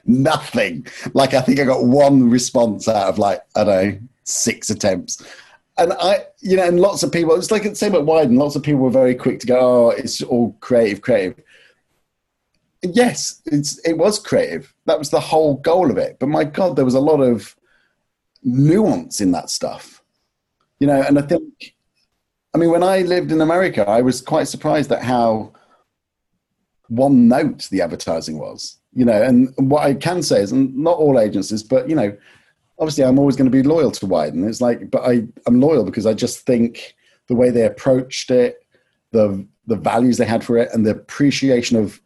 Nothing. 0.05 0.85
Like 1.13 1.33
I 1.33 1.41
think 1.41 1.59
I 1.59 1.65
got 1.65 1.85
one 1.85 2.29
response 2.29 2.87
out 2.87 3.09
of 3.09 3.19
like 3.19 3.41
I 3.55 3.63
don't 3.63 3.87
know 3.93 3.99
six 4.23 4.69
attempts. 4.69 5.21
And 5.77 5.91
I, 5.93 6.25
you 6.39 6.55
know, 6.55 6.63
and 6.65 6.79
lots 6.79 7.03
of 7.03 7.11
people, 7.11 7.35
it's 7.35 7.51
like 7.51 7.63
the 7.63 7.75
same 7.75 7.95
at 7.95 8.01
Wieden, 8.01 8.37
lots 8.37 8.55
of 8.55 8.63
people 8.63 8.79
were 8.79 8.89
very 8.89 9.13
quick 9.13 9.41
to 9.41 9.47
go, 9.47 9.59
oh, 9.59 9.89
it's 9.89 10.21
all 10.21 10.55
creative, 10.61 11.01
creative. 11.01 11.43
Yes, 12.81 13.41
it's, 13.45 13.77
it 13.79 13.97
was 13.97 14.17
creative. 14.17 14.73
That 14.85 14.97
was 14.99 15.09
the 15.09 15.19
whole 15.19 15.55
goal 15.55 15.91
of 15.91 15.97
it. 15.97 16.17
But 16.17 16.29
my 16.29 16.45
God, 16.45 16.75
there 16.77 16.85
was 16.85 16.93
a 16.95 16.99
lot 17.01 17.19
of 17.19 17.55
nuance 18.41 19.19
in 19.19 19.31
that 19.31 19.49
stuff. 19.49 20.01
You 20.79 20.87
know, 20.87 21.01
and 21.01 21.19
I 21.19 21.23
think, 21.23 21.74
I 22.55 22.57
mean, 22.57 22.71
when 22.71 22.83
I 22.83 23.01
lived 23.01 23.33
in 23.33 23.41
America, 23.41 23.83
I 23.85 24.01
was 24.01 24.21
quite 24.21 24.47
surprised 24.47 24.89
at 24.89 25.03
how 25.03 25.51
one 26.87 27.27
note 27.27 27.67
the 27.69 27.81
advertising 27.81 28.39
was. 28.39 28.77
You 28.93 29.03
know, 29.03 29.21
and 29.21 29.53
what 29.57 29.83
I 29.83 29.93
can 29.93 30.23
say 30.23 30.39
is, 30.39 30.53
and 30.53 30.73
not 30.73 30.97
all 30.97 31.19
agencies, 31.19 31.63
but, 31.63 31.89
you 31.89 31.97
know, 31.97 32.15
obviously 32.79 33.03
I'm 33.03 33.19
always 33.19 33.35
going 33.35 33.51
to 33.51 33.51
be 33.51 33.61
loyal 33.61 33.91
to 33.91 34.05
Wieden. 34.05 34.47
It's 34.47 34.61
like, 34.61 34.89
but 34.89 35.01
I, 35.01 35.27
I'm 35.45 35.59
loyal 35.59 35.83
because 35.83 36.05
I 36.05 36.13
just 36.13 36.45
think 36.45 36.95
the 37.27 37.35
way 37.35 37.49
they 37.49 37.65
approached 37.65 38.31
it, 38.31 38.65
the 39.11 39.45
the 39.67 39.75
values 39.75 40.17
they 40.17 40.25
had 40.25 40.41
for 40.41 40.57
it, 40.57 40.69
and 40.71 40.85
the 40.85 40.91
appreciation 40.91 41.75
of 41.75 41.99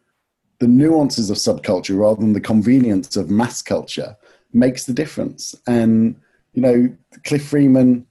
the 0.57 0.67
nuances 0.67 1.29
of 1.29 1.37
subculture 1.37 1.95
rather 1.99 2.21
than 2.21 2.33
the 2.33 2.41
convenience 2.41 3.15
of 3.15 3.29
mass 3.29 3.61
culture 3.61 4.17
makes 4.51 4.85
the 4.85 4.93
difference. 4.93 5.53
And 5.67 6.19
you 6.53 6.63
know, 6.63 6.95
Cliff 7.23 7.45
Freeman, 7.47 8.07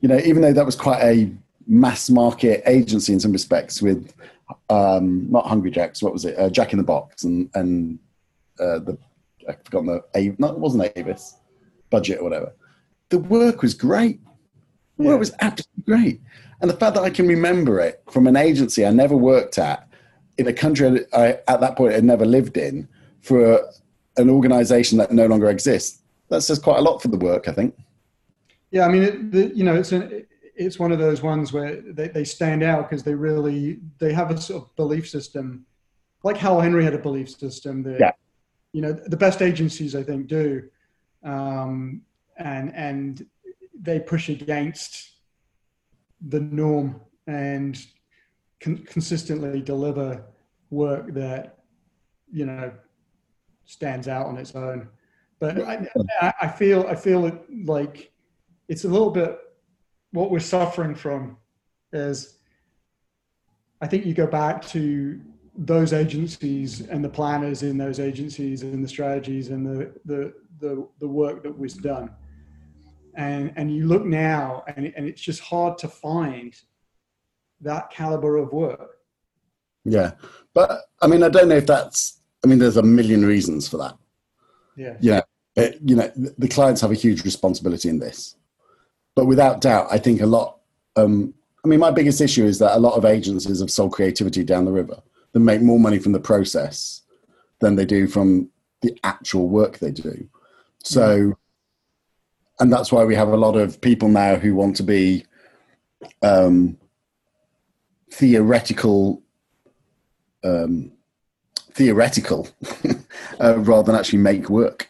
you 0.00 0.08
know, 0.08 0.18
even 0.18 0.42
though 0.42 0.52
that 0.52 0.66
was 0.66 0.74
quite 0.74 1.02
a 1.04 1.30
mass 1.66 2.08
market 2.10 2.62
agency 2.66 3.12
in 3.12 3.20
some 3.20 3.32
respects, 3.32 3.82
with 3.82 4.12
um, 4.70 5.30
not 5.30 5.46
Hungry 5.46 5.70
Jacks, 5.70 6.02
what 6.02 6.12
was 6.12 6.24
it, 6.24 6.38
uh, 6.38 6.48
Jack 6.50 6.72
in 6.72 6.78
the 6.78 6.84
Box, 6.84 7.24
and 7.24 7.50
and 7.54 7.98
uh, 8.60 8.78
the 8.80 8.98
I've 9.48 9.62
forgotten 9.64 9.86
the 9.86 10.04
A, 10.16 10.34
no, 10.38 10.48
it 10.48 10.58
wasn't 10.58 10.90
Avis 10.96 11.36
budget 11.90 12.18
or 12.20 12.24
whatever. 12.24 12.52
The 13.10 13.18
work 13.18 13.62
was 13.62 13.74
great. 13.74 14.20
The 14.96 15.04
work 15.04 15.14
Yeah. 15.14 15.18
was 15.18 15.32
absolutely 15.40 15.82
great, 15.84 16.20
and 16.60 16.70
the 16.70 16.76
fact 16.76 16.94
that 16.94 17.02
I 17.02 17.10
can 17.10 17.26
remember 17.28 17.80
it 17.80 18.02
from 18.10 18.26
an 18.26 18.36
agency 18.36 18.84
I 18.84 18.90
never 18.90 19.16
worked 19.16 19.58
at 19.58 19.88
in 20.38 20.46
a 20.48 20.52
country 20.52 21.04
I 21.12 21.38
at 21.48 21.60
that 21.60 21.76
point 21.76 21.92
had 21.94 22.04
never 22.04 22.26
lived 22.26 22.56
in 22.56 22.88
for 23.20 23.60
an 24.16 24.30
organisation 24.30 24.98
that 24.98 25.12
no 25.12 25.26
longer 25.26 25.50
exists. 25.50 26.02
That 26.28 26.42
says 26.42 26.58
quite 26.58 26.78
a 26.78 26.82
lot 26.82 27.00
for 27.02 27.08
the 27.08 27.16
work, 27.18 27.48
I 27.48 27.52
think. 27.52 27.74
Yeah, 28.70 28.86
I 28.86 28.88
mean, 28.88 29.02
it, 29.02 29.30
the, 29.30 29.46
you 29.54 29.62
know, 29.64 29.74
it's 29.76 29.92
an, 29.92 30.26
it's 30.56 30.78
one 30.78 30.92
of 30.92 30.98
those 30.98 31.22
ones 31.22 31.52
where 31.52 31.80
they, 31.82 32.08
they 32.08 32.24
stand 32.24 32.62
out 32.62 32.88
because 32.88 33.02
they 33.04 33.14
really 33.14 33.80
they 33.98 34.12
have 34.12 34.30
a 34.30 34.40
sort 34.40 34.62
of 34.64 34.76
belief 34.76 35.08
system, 35.08 35.66
like 36.24 36.36
Howell 36.36 36.60
Henry 36.62 36.82
had 36.84 36.94
a 36.94 36.98
belief 36.98 37.30
system 37.30 37.82
that 37.84 38.00
Yeah. 38.00 38.12
you 38.72 38.80
know 38.82 38.92
the 38.92 39.16
best 39.16 39.42
agencies 39.42 39.94
I 39.94 40.02
think 40.02 40.26
do, 40.28 40.62
um, 41.22 42.02
and 42.38 42.74
and 42.74 43.26
they 43.80 44.00
push 44.00 44.28
against 44.30 45.12
the 46.28 46.40
norm 46.40 47.00
and 47.26 47.78
con- 48.60 48.78
consistently 48.86 49.60
deliver 49.60 50.24
work 50.70 51.12
that 51.12 51.58
you 52.32 52.46
know 52.46 52.72
stands 53.66 54.08
out 54.08 54.26
on 54.26 54.38
its 54.38 54.54
own. 54.54 54.88
But 55.38 55.60
I, 55.62 55.86
I- 56.22 56.34
I 56.42 56.48
feel 56.48 56.86
I 56.88 56.94
feel 56.94 57.38
like 57.64 58.10
it's 58.68 58.84
a 58.84 58.88
little 58.88 59.10
bit 59.10 59.38
what 60.12 60.30
we're 60.30 60.40
suffering 60.40 60.94
from 60.94 61.36
is 61.92 62.38
I 63.80 63.86
think 63.86 64.06
you 64.06 64.14
go 64.14 64.26
back 64.26 64.66
to 64.68 65.20
those 65.56 65.92
agencies 65.92 66.82
and 66.82 67.04
the 67.04 67.08
planners 67.08 67.62
in 67.62 67.78
those 67.78 67.98
agencies 67.98 68.62
and 68.62 68.82
the 68.84 68.88
strategies 68.88 69.48
and 69.48 69.66
the 69.66 69.92
the 70.04 70.34
the, 70.58 70.88
the 71.00 71.08
work 71.08 71.42
that 71.42 71.56
was 71.58 71.74
done. 71.74 72.10
And 73.14 73.52
and 73.56 73.74
you 73.74 73.86
look 73.86 74.04
now 74.04 74.64
and, 74.66 74.92
and 74.96 75.06
it's 75.06 75.20
just 75.20 75.40
hard 75.40 75.78
to 75.78 75.88
find 75.88 76.54
that 77.60 77.90
caliber 77.90 78.36
of 78.36 78.52
work. 78.52 78.98
Yeah, 79.84 80.12
but 80.52 80.82
I 81.00 81.06
mean, 81.06 81.22
I 81.22 81.28
don't 81.28 81.48
know 81.48 81.56
if 81.56 81.66
that's. 81.66 82.20
I 82.44 82.48
mean, 82.48 82.58
there's 82.58 82.76
a 82.76 82.82
million 82.82 83.24
reasons 83.24 83.68
for 83.68 83.78
that. 83.78 83.96
Yeah. 84.76 84.96
you 85.00 85.12
know, 85.12 85.22
you 85.80 85.96
know, 85.96 86.12
the 86.38 86.48
clients 86.48 86.80
have 86.82 86.90
a 86.90 86.94
huge 86.94 87.24
responsibility 87.24 87.88
in 87.88 87.98
this. 87.98 88.36
But 89.16 89.26
without 89.26 89.60
doubt, 89.60 89.88
I 89.90 89.98
think 89.98 90.20
a 90.20 90.26
lot. 90.26 90.58
Um, 90.94 91.34
I 91.64 91.68
mean, 91.68 91.80
my 91.80 91.90
biggest 91.90 92.20
issue 92.20 92.44
is 92.44 92.60
that 92.60 92.76
a 92.76 92.78
lot 92.78 92.94
of 92.94 93.04
agencies 93.04 93.60
have 93.60 93.72
sold 93.72 93.92
creativity 93.92 94.44
down 94.44 94.66
the 94.66 94.72
river. 94.72 95.02
They 95.32 95.40
make 95.40 95.62
more 95.62 95.80
money 95.80 95.98
from 95.98 96.12
the 96.12 96.20
process 96.20 97.02
than 97.58 97.74
they 97.74 97.84
do 97.84 98.06
from 98.06 98.50
the 98.82 98.96
actual 99.02 99.48
work 99.48 99.78
they 99.78 99.90
do. 99.90 100.28
So, 100.84 101.36
and 102.60 102.72
that's 102.72 102.92
why 102.92 103.04
we 103.04 103.16
have 103.16 103.28
a 103.28 103.36
lot 103.36 103.56
of 103.56 103.80
people 103.80 104.08
now 104.08 104.36
who 104.36 104.54
want 104.54 104.76
to 104.76 104.84
be 104.84 105.24
um, 106.22 106.78
theoretical 108.12 109.22
um, 110.44 110.92
theoretical 111.72 112.48
uh, 113.40 113.58
rather 113.58 113.82
than 113.90 113.98
actually 113.98 114.20
make 114.20 114.48
work. 114.48 114.88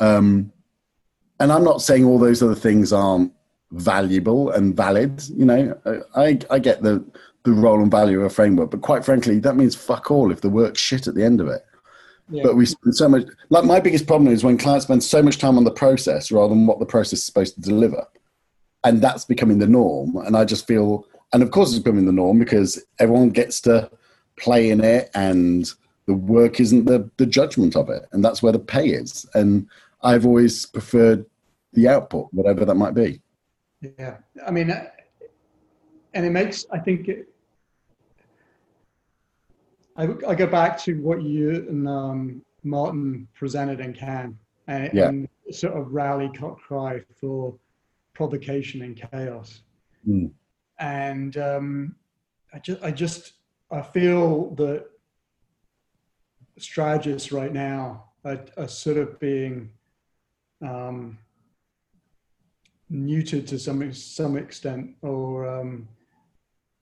Um, 0.00 0.52
and 1.38 1.52
I'm 1.52 1.64
not 1.64 1.82
saying 1.82 2.04
all 2.04 2.18
those 2.18 2.42
other 2.42 2.54
things 2.54 2.92
aren't 2.92 3.32
valuable 3.72 4.50
and 4.50 4.76
valid. 4.76 5.22
You 5.28 5.44
know, 5.44 6.04
I, 6.14 6.38
I 6.50 6.58
get 6.58 6.82
the, 6.82 7.04
the 7.44 7.52
role 7.52 7.80
and 7.80 7.90
value 7.90 8.20
of 8.20 8.26
a 8.26 8.30
framework, 8.30 8.70
but 8.70 8.82
quite 8.82 9.04
frankly, 9.04 9.38
that 9.40 9.56
means 9.56 9.74
fuck 9.74 10.10
all 10.10 10.30
if 10.32 10.40
the 10.40 10.50
work's 10.50 10.80
shit 10.80 11.06
at 11.06 11.14
the 11.14 11.24
end 11.24 11.40
of 11.40 11.48
it. 11.48 11.64
Yeah. 12.28 12.44
But 12.44 12.56
we 12.56 12.66
spend 12.66 12.94
so 12.94 13.08
much, 13.08 13.24
like 13.48 13.64
my 13.64 13.80
biggest 13.80 14.06
problem 14.06 14.32
is 14.32 14.44
when 14.44 14.56
clients 14.56 14.86
spend 14.86 15.02
so 15.02 15.22
much 15.22 15.38
time 15.38 15.56
on 15.56 15.64
the 15.64 15.70
process 15.70 16.30
rather 16.30 16.54
than 16.54 16.66
what 16.66 16.78
the 16.78 16.86
process 16.86 17.20
is 17.20 17.24
supposed 17.24 17.54
to 17.56 17.60
deliver. 17.60 18.06
And 18.84 19.02
that's 19.02 19.24
becoming 19.24 19.58
the 19.58 19.66
norm. 19.66 20.16
And 20.16 20.36
I 20.36 20.44
just 20.44 20.66
feel, 20.66 21.06
and 21.32 21.42
of 21.42 21.50
course 21.50 21.70
it's 21.70 21.82
becoming 21.82 22.06
the 22.06 22.12
norm 22.12 22.38
because 22.38 22.82
everyone 22.98 23.30
gets 23.30 23.60
to 23.62 23.90
play 24.36 24.70
in 24.70 24.82
it 24.82 25.10
and 25.14 25.72
the 26.06 26.14
work 26.14 26.60
isn't 26.60 26.86
the, 26.86 27.10
the 27.18 27.26
judgment 27.26 27.76
of 27.76 27.90
it. 27.90 28.06
And 28.12 28.24
that's 28.24 28.42
where 28.42 28.52
the 28.52 28.58
pay 28.58 28.88
is. 28.88 29.26
And 29.34 29.66
I've 30.02 30.24
always 30.24 30.66
preferred 30.66 31.26
the 31.72 31.88
output, 31.88 32.28
whatever 32.32 32.64
that 32.64 32.74
might 32.74 32.94
be. 32.94 33.20
Yeah, 33.80 34.18
I 34.46 34.50
mean, 34.50 34.70
uh, 34.70 34.86
and 36.14 36.26
it 36.26 36.30
makes 36.30 36.66
I 36.70 36.78
think 36.78 37.08
it, 37.08 37.28
I, 39.96 40.08
I 40.28 40.34
go 40.34 40.46
back 40.46 40.78
to 40.84 41.00
what 41.00 41.22
you 41.22 41.50
and 41.68 41.88
um, 41.88 42.42
Martin 42.62 43.26
presented 43.34 43.80
in 43.80 43.92
Cannes, 43.92 44.36
and, 44.66 44.90
Yeah. 44.92 45.08
and 45.08 45.28
sort 45.50 45.76
of 45.76 45.92
rally 45.92 46.30
cry 46.32 47.00
for 47.20 47.54
provocation 48.14 48.82
and 48.82 48.96
chaos. 48.96 49.62
Mm. 50.06 50.30
And 50.78 51.36
um, 51.36 51.96
I 52.52 52.58
just, 52.58 52.82
I 52.82 52.90
just, 52.90 53.32
I 53.70 53.82
feel 53.82 54.54
that 54.56 54.86
strategists 56.58 57.32
right 57.32 57.52
now 57.52 58.04
are, 58.24 58.40
are 58.56 58.68
sort 58.68 58.96
of 58.96 59.18
being 59.20 59.70
um, 60.62 61.18
neutered 62.90 63.46
to 63.48 63.58
some 63.58 63.92
some 63.92 64.36
extent, 64.36 64.96
or 65.02 65.46
um, 65.46 65.88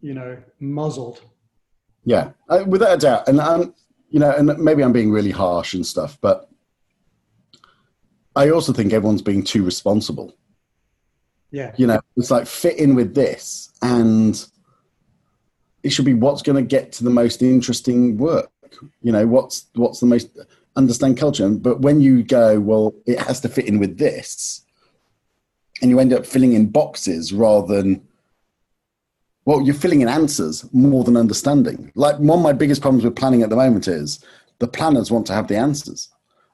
you 0.01 0.15
know, 0.15 0.37
muzzled. 0.61 1.21
Yeah, 2.05 2.31
uh, 2.49 2.65
without 2.67 2.95
a 2.95 2.99
doubt. 2.99 3.29
And 3.29 3.41
I'm, 3.41 3.75
you 4.09 4.21
know, 4.21 4.31
and 4.31 4.57
maybe 4.59 4.83
I'm 4.83 4.93
being 4.93 5.11
really 5.11 5.31
harsh 5.31 5.75
and 5.75 5.87
stuff, 5.87 6.19
but 6.21 6.49
I 8.35 8.51
also 8.51 8.73
think 8.73 8.93
everyone's 8.93 9.23
being 9.23 9.43
too 9.43 9.65
responsible. 9.65 10.35
Yeah, 11.51 11.75
You 11.77 11.87
know, 11.87 12.01
it's 12.17 12.31
like 12.31 12.47
fit 12.47 12.77
in 12.79 12.95
with 12.95 13.15
this, 13.15 13.73
and 13.83 14.45
it 15.83 15.91
should 15.91 16.05
be 16.05 16.15
what's 16.15 16.43
going 16.43 16.57
to 16.57 16.77
get 16.77 16.93
to 16.93 17.05
the 17.05 17.11
most 17.11 17.43
interesting 17.43 18.19
work. 18.19 18.51
You 19.03 19.13
know, 19.13 19.27
what's 19.27 19.67
what's 19.75 20.01
the 20.01 20.07
most 20.07 20.29
understand 20.77 21.19
culture. 21.19 21.49
But 21.49 21.81
when 21.81 22.01
you 22.01 22.23
go, 22.23 22.61
well, 22.61 22.95
it 23.07 23.19
has 23.19 23.41
to 23.41 23.49
fit 23.49 23.67
in 23.67 23.79
with 23.79 23.99
this, 23.99 24.65
and 25.81 25.91
you 25.91 26.01
end 26.01 26.13
up 26.13 26.27
filling 26.27 26.53
in 26.53 26.67
boxes 26.67 27.33
rather 27.33 27.83
than 27.83 28.03
well, 29.45 29.63
you're 29.63 29.75
filling 29.75 30.03
in 30.03 30.09
answers 30.09 30.69
more 30.75 31.05
than 31.05 31.17
understanding. 31.17 31.91
Like 31.95 32.19
one 32.19 32.41
of 32.41 32.43
my 32.43 32.53
biggest 32.53 32.83
problems 32.83 33.03
with 33.03 33.17
planning 33.17 33.43
at 33.43 33.49
the 33.49 33.57
moment 33.57 33.89
is 33.89 34.23
the 34.59 34.69
planners 34.69 35.11
want 35.11 35.27
to 35.29 35.33
have 35.33 35.49
the 35.49 35.57
answers. 35.57 36.11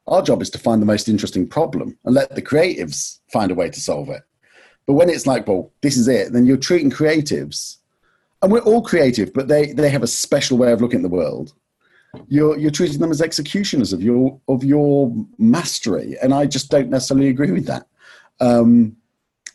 Our 0.06 0.22
job 0.22 0.40
is 0.40 0.48
to 0.50 0.60
find 0.60 0.80
the 0.80 0.86
most 0.86 1.08
interesting 1.08 1.48
problem 1.48 1.98
and 2.04 2.14
let 2.14 2.36
the 2.36 2.40
creatives 2.40 3.18
find 3.32 3.50
a 3.50 3.54
way 3.56 3.68
to 3.68 3.80
solve 3.80 4.10
it. 4.10 4.22
But 4.86 4.92
when 4.92 5.10
it's 5.10 5.26
like, 5.26 5.48
well, 5.48 5.72
this 5.80 5.96
is 5.96 6.06
it, 6.06 6.32
then 6.32 6.46
you're 6.46 6.56
treating 6.56 6.88
creatives, 6.88 7.78
and 8.42 8.52
we're 8.52 8.60
all 8.60 8.82
creative, 8.82 9.32
but 9.32 9.48
they, 9.48 9.72
they 9.72 9.88
have 9.88 10.04
a 10.04 10.06
special 10.06 10.56
way 10.56 10.70
of 10.70 10.80
looking 10.80 11.00
at 11.00 11.02
the 11.02 11.08
world. 11.08 11.52
You're, 12.28 12.56
you're 12.58 12.70
treating 12.70 13.00
them 13.00 13.10
as 13.10 13.20
executioners 13.20 13.92
of 13.92 14.02
your, 14.02 14.38
of 14.46 14.62
your 14.62 15.12
mastery. 15.38 16.16
And 16.22 16.32
I 16.32 16.46
just 16.46 16.70
don't 16.70 16.90
necessarily 16.90 17.28
agree 17.28 17.50
with 17.50 17.66
that. 17.66 17.88
Um, 18.38 18.96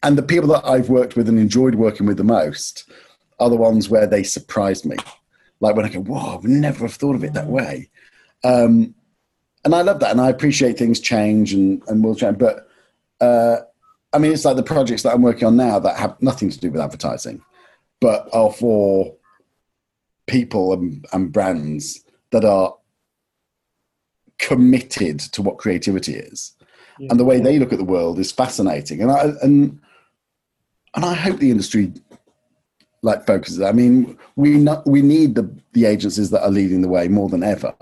and 0.04 0.18
the 0.18 0.24
people 0.24 0.50
that 0.50 0.66
I've 0.66 0.90
worked 0.90 1.16
with 1.16 1.28
and 1.28 1.40
enjoyed 1.40 1.76
working 1.76 2.06
with 2.06 2.18
the 2.18 2.24
most 2.24 2.90
are 3.40 3.50
the 3.50 3.56
ones 3.56 3.90
where 3.90 4.08
they 4.08 4.24
surprised 4.24 4.86
me. 4.86 4.98
Like 5.60 5.76
when 5.76 5.86
I 5.86 5.90
go, 5.90 6.02
whoa, 6.02 6.36
I've 6.36 6.44
never 6.44 6.86
have 6.86 6.94
thought 6.94 7.16
of 7.16 7.24
it 7.24 7.34
that 7.34 7.48
way. 7.48 7.90
Um, 8.44 8.96
and 9.66 9.76
I 9.76 9.82
love 9.82 10.00
that. 10.00 10.12
And 10.12 10.22
I 10.22 10.30
appreciate 10.30 10.78
things 10.78 11.00
change 11.00 11.54
and, 11.54 11.84
and 11.88 12.04
will 12.04 12.16
change. 12.16 12.38
But 12.38 12.68
uh, 13.20 13.58
I 14.14 14.18
mean, 14.20 14.32
it's 14.32 14.46
like 14.46 14.56
the 14.56 14.64
projects 14.64 15.04
that 15.04 15.14
I'm 15.14 15.22
working 15.22 15.48
on 15.48 15.58
now 15.58 15.80
that 15.80 15.98
have 15.98 16.22
nothing 16.22 16.50
to 16.50 16.60
do 16.60 16.72
with 16.72 16.82
advertising, 16.82 17.42
but 18.00 18.30
are 18.34 18.52
for 18.52 19.16
people 20.28 20.74
and, 20.74 21.06
and 21.12 21.32
brands 21.32 22.06
that 22.32 22.46
are 22.46 22.76
committed 24.38 25.20
to 25.20 25.42
what 25.42 25.58
creativity 25.58 26.16
is. 26.16 26.54
Yeah. 27.00 27.10
And 27.12 27.20
the 27.20 27.26
way 27.26 27.40
they 27.40 27.60
look 27.60 27.74
at 27.74 27.80
the 27.80 27.84
world 27.84 28.18
is 28.20 28.32
fascinating. 28.32 29.02
And 29.02 29.12
I, 29.12 29.32
and, 29.42 29.80
and 30.96 31.06
I 31.06 31.14
hope 31.14 31.38
the 31.38 31.52
industry 31.52 31.94
like 33.02 33.26
focuses. 33.26 33.62
I 33.62 33.72
mean, 33.72 34.18
we 34.36 34.58
not, 34.58 34.86
we 34.86 35.02
need 35.02 35.36
the, 35.36 35.50
the 35.74 35.86
agencies 35.86 36.32
that 36.32 36.44
are 36.44 36.52
leading 36.52 36.82
the 36.82 36.90
way 36.90 37.08
more 37.08 37.30
than 37.30 37.44
ever. 37.44 37.74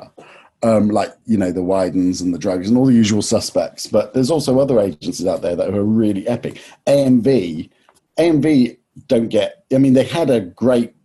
Um, 0.64 0.90
like 0.90 1.14
you 1.28 1.38
know 1.38 1.52
the 1.52 1.62
Wiedens 1.62 2.20
and 2.20 2.34
the 2.34 2.40
Drugs 2.40 2.68
and 2.68 2.78
all 2.78 2.88
the 2.88 2.94
usual 2.94 3.22
suspects, 3.22 3.86
but 3.86 4.16
there's 4.16 4.32
also 4.32 4.60
other 4.60 4.80
agencies 4.80 5.28
out 5.28 5.44
there 5.44 5.56
that 5.56 5.72
are 5.72 5.84
really 5.84 6.28
epic. 6.28 6.60
AMV, 6.88 7.70
AMV 8.18 8.78
don't 9.06 9.28
get. 9.28 9.66
I 9.72 9.78
mean, 9.78 9.94
they 9.94 10.04
had 10.04 10.32
a 10.32 10.42
great 10.42 10.96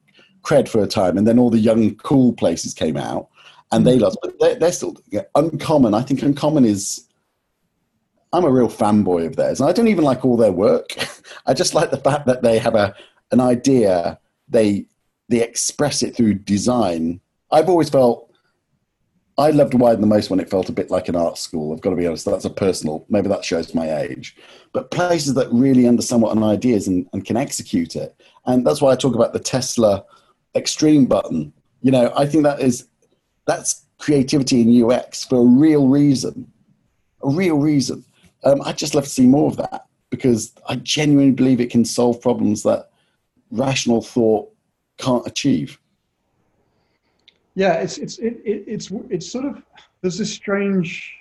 cred 0.42 0.68
for 0.68 0.82
a 0.82 0.86
time, 0.86 1.18
and 1.18 1.26
then 1.26 1.38
all 1.38 1.50
the 1.50 1.58
young 1.58 1.94
cool 1.96 2.32
places 2.32 2.72
came 2.72 2.96
out, 2.96 3.28
and 3.72 3.86
they 3.86 3.98
lost. 3.98 4.16
But 4.22 4.40
they're, 4.40 4.54
they're 4.54 4.72
still 4.72 4.96
yeah, 5.10 5.22
uncommon. 5.34 5.92
I 5.92 6.00
think 6.00 6.22
uncommon 6.22 6.64
is. 6.64 7.06
I'm 8.32 8.44
a 8.44 8.50
real 8.50 8.70
fanboy 8.70 9.26
of 9.26 9.36
theirs, 9.36 9.60
and 9.60 9.68
I 9.68 9.74
don't 9.74 9.88
even 9.88 10.04
like 10.04 10.24
all 10.24 10.38
their 10.38 10.52
work. 10.52 10.96
I 11.46 11.54
just 11.54 11.74
like 11.74 11.90
the 11.90 11.96
fact 11.96 12.26
that 12.26 12.42
they 12.42 12.58
have 12.58 12.74
a 12.74 12.94
an 13.30 13.40
idea. 13.40 14.18
They 14.48 14.86
they 15.28 15.42
express 15.42 16.02
it 16.02 16.14
through 16.14 16.34
design. 16.34 17.20
I've 17.50 17.68
always 17.68 17.90
felt 17.90 18.30
I 19.38 19.50
loved 19.50 19.74
Wired 19.74 20.00
the 20.00 20.06
most 20.06 20.28
when 20.28 20.40
it 20.40 20.50
felt 20.50 20.68
a 20.68 20.72
bit 20.72 20.90
like 20.90 21.08
an 21.08 21.16
art 21.16 21.38
school. 21.38 21.72
I've 21.72 21.80
got 21.80 21.90
to 21.90 21.96
be 21.96 22.06
honest. 22.06 22.26
That's 22.26 22.44
a 22.44 22.50
personal. 22.50 23.06
Maybe 23.08 23.28
that 23.28 23.44
shows 23.44 23.74
my 23.74 24.00
age. 24.00 24.36
But 24.72 24.90
places 24.90 25.34
that 25.34 25.50
really 25.50 25.88
understand 25.88 26.22
what 26.22 26.36
an 26.36 26.42
idea 26.42 26.76
is 26.76 26.86
and, 26.86 27.08
and 27.12 27.24
can 27.24 27.36
execute 27.36 27.96
it, 27.96 28.14
and 28.46 28.66
that's 28.66 28.80
why 28.80 28.92
I 28.92 28.96
talk 28.96 29.14
about 29.14 29.32
the 29.32 29.40
Tesla 29.40 30.04
Extreme 30.54 31.06
button. 31.06 31.52
You 31.80 31.90
know, 31.90 32.12
I 32.16 32.26
think 32.26 32.44
that 32.44 32.60
is 32.60 32.88
that's 33.46 33.86
creativity 33.98 34.60
in 34.60 34.90
UX 34.90 35.24
for 35.24 35.38
a 35.38 35.44
real 35.44 35.88
reason. 35.88 36.50
A 37.24 37.30
real 37.30 37.56
reason. 37.56 38.04
Um, 38.44 38.60
I'd 38.62 38.76
just 38.76 38.94
love 38.94 39.04
to 39.04 39.10
see 39.10 39.26
more 39.26 39.48
of 39.48 39.56
that 39.56 39.86
because 40.12 40.52
I 40.68 40.76
genuinely 40.76 41.32
believe 41.32 41.58
it 41.58 41.70
can 41.70 41.86
solve 41.86 42.20
problems 42.20 42.62
that 42.64 42.90
rational 43.50 44.02
thought 44.02 44.52
can't 44.98 45.26
achieve. 45.26 45.80
Yeah, 47.54 47.74
it's 47.76 47.96
it's 47.96 48.18
it, 48.18 48.34
it, 48.44 48.64
it's 48.66 48.90
it's 49.08 49.26
sort 49.26 49.46
of 49.46 49.62
there's 50.02 50.18
this 50.18 50.30
strange 50.30 51.16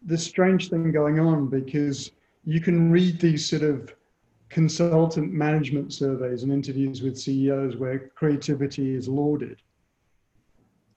this 0.00 0.24
strange 0.24 0.70
thing 0.70 0.90
going 0.90 1.20
on 1.20 1.48
because 1.48 2.12
you 2.44 2.62
can 2.62 2.90
read 2.90 3.20
these 3.20 3.44
sort 3.48 3.62
of 3.62 3.94
consultant 4.48 5.30
management 5.30 5.92
surveys 5.92 6.44
and 6.44 6.52
interviews 6.52 7.02
with 7.02 7.18
CEOs 7.18 7.76
where 7.76 8.10
creativity 8.14 8.94
is 8.94 9.06
lauded 9.06 9.60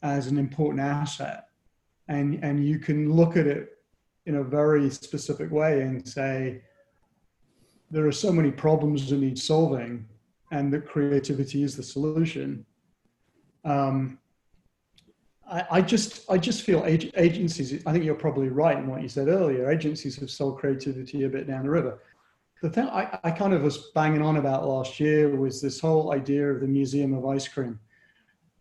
as 0.02 0.28
an 0.28 0.38
important 0.38 0.80
asset, 0.80 1.50
and 2.08 2.42
and 2.42 2.66
you 2.66 2.80
can 2.80 3.12
look 3.12 3.36
at 3.36 3.48
it 3.48 3.74
in 4.28 4.36
a 4.36 4.44
very 4.44 4.90
specific 4.90 5.52
way 5.52 5.82
and 5.82 6.08
say 6.08 6.62
there 7.92 8.08
are 8.08 8.12
so 8.12 8.32
many 8.32 8.52
problems 8.52 9.10
that 9.10 9.18
need 9.18 9.38
solving, 9.38 10.08
and 10.52 10.72
that 10.74 10.88
creativity 10.88 11.64
is 11.64 11.76
the 11.76 11.84
solution. 11.84 12.66
Um, 13.64 14.20
I, 15.50 15.64
I 15.72 15.82
just 15.82 16.30
I 16.30 16.38
just 16.38 16.64
feel 16.64 16.84
ag- 16.86 17.12
agencies. 17.16 17.84
I 17.86 17.92
think 17.92 18.04
you're 18.04 18.16
probably 18.16 18.50
right 18.50 18.78
in 18.78 18.88
what 18.88 19.02
you 19.02 19.10
said 19.10 19.28
earlier. 19.28 19.70
Agencies 19.70 20.16
have 20.18 20.32
sold 20.32 20.60
creativity 20.60 21.24
a 21.24 21.30
bit 21.30 21.48
down 21.48 21.64
the 21.64 21.70
river. 21.70 22.00
The 22.62 22.70
thing 22.70 22.88
I, 22.88 23.20
I 23.24 23.32
kind 23.32 23.54
of 23.54 23.62
was 23.62 23.92
banging 23.94 24.22
on 24.22 24.38
about 24.38 24.68
last 24.68 25.00
year 25.00 25.36
was 25.36 25.62
this 25.62 25.80
whole 25.80 26.14
idea 26.14 26.52
of 26.52 26.62
the 26.62 26.68
museum 26.68 27.14
of 27.14 27.26
ice 27.26 27.48
cream. 27.48 27.80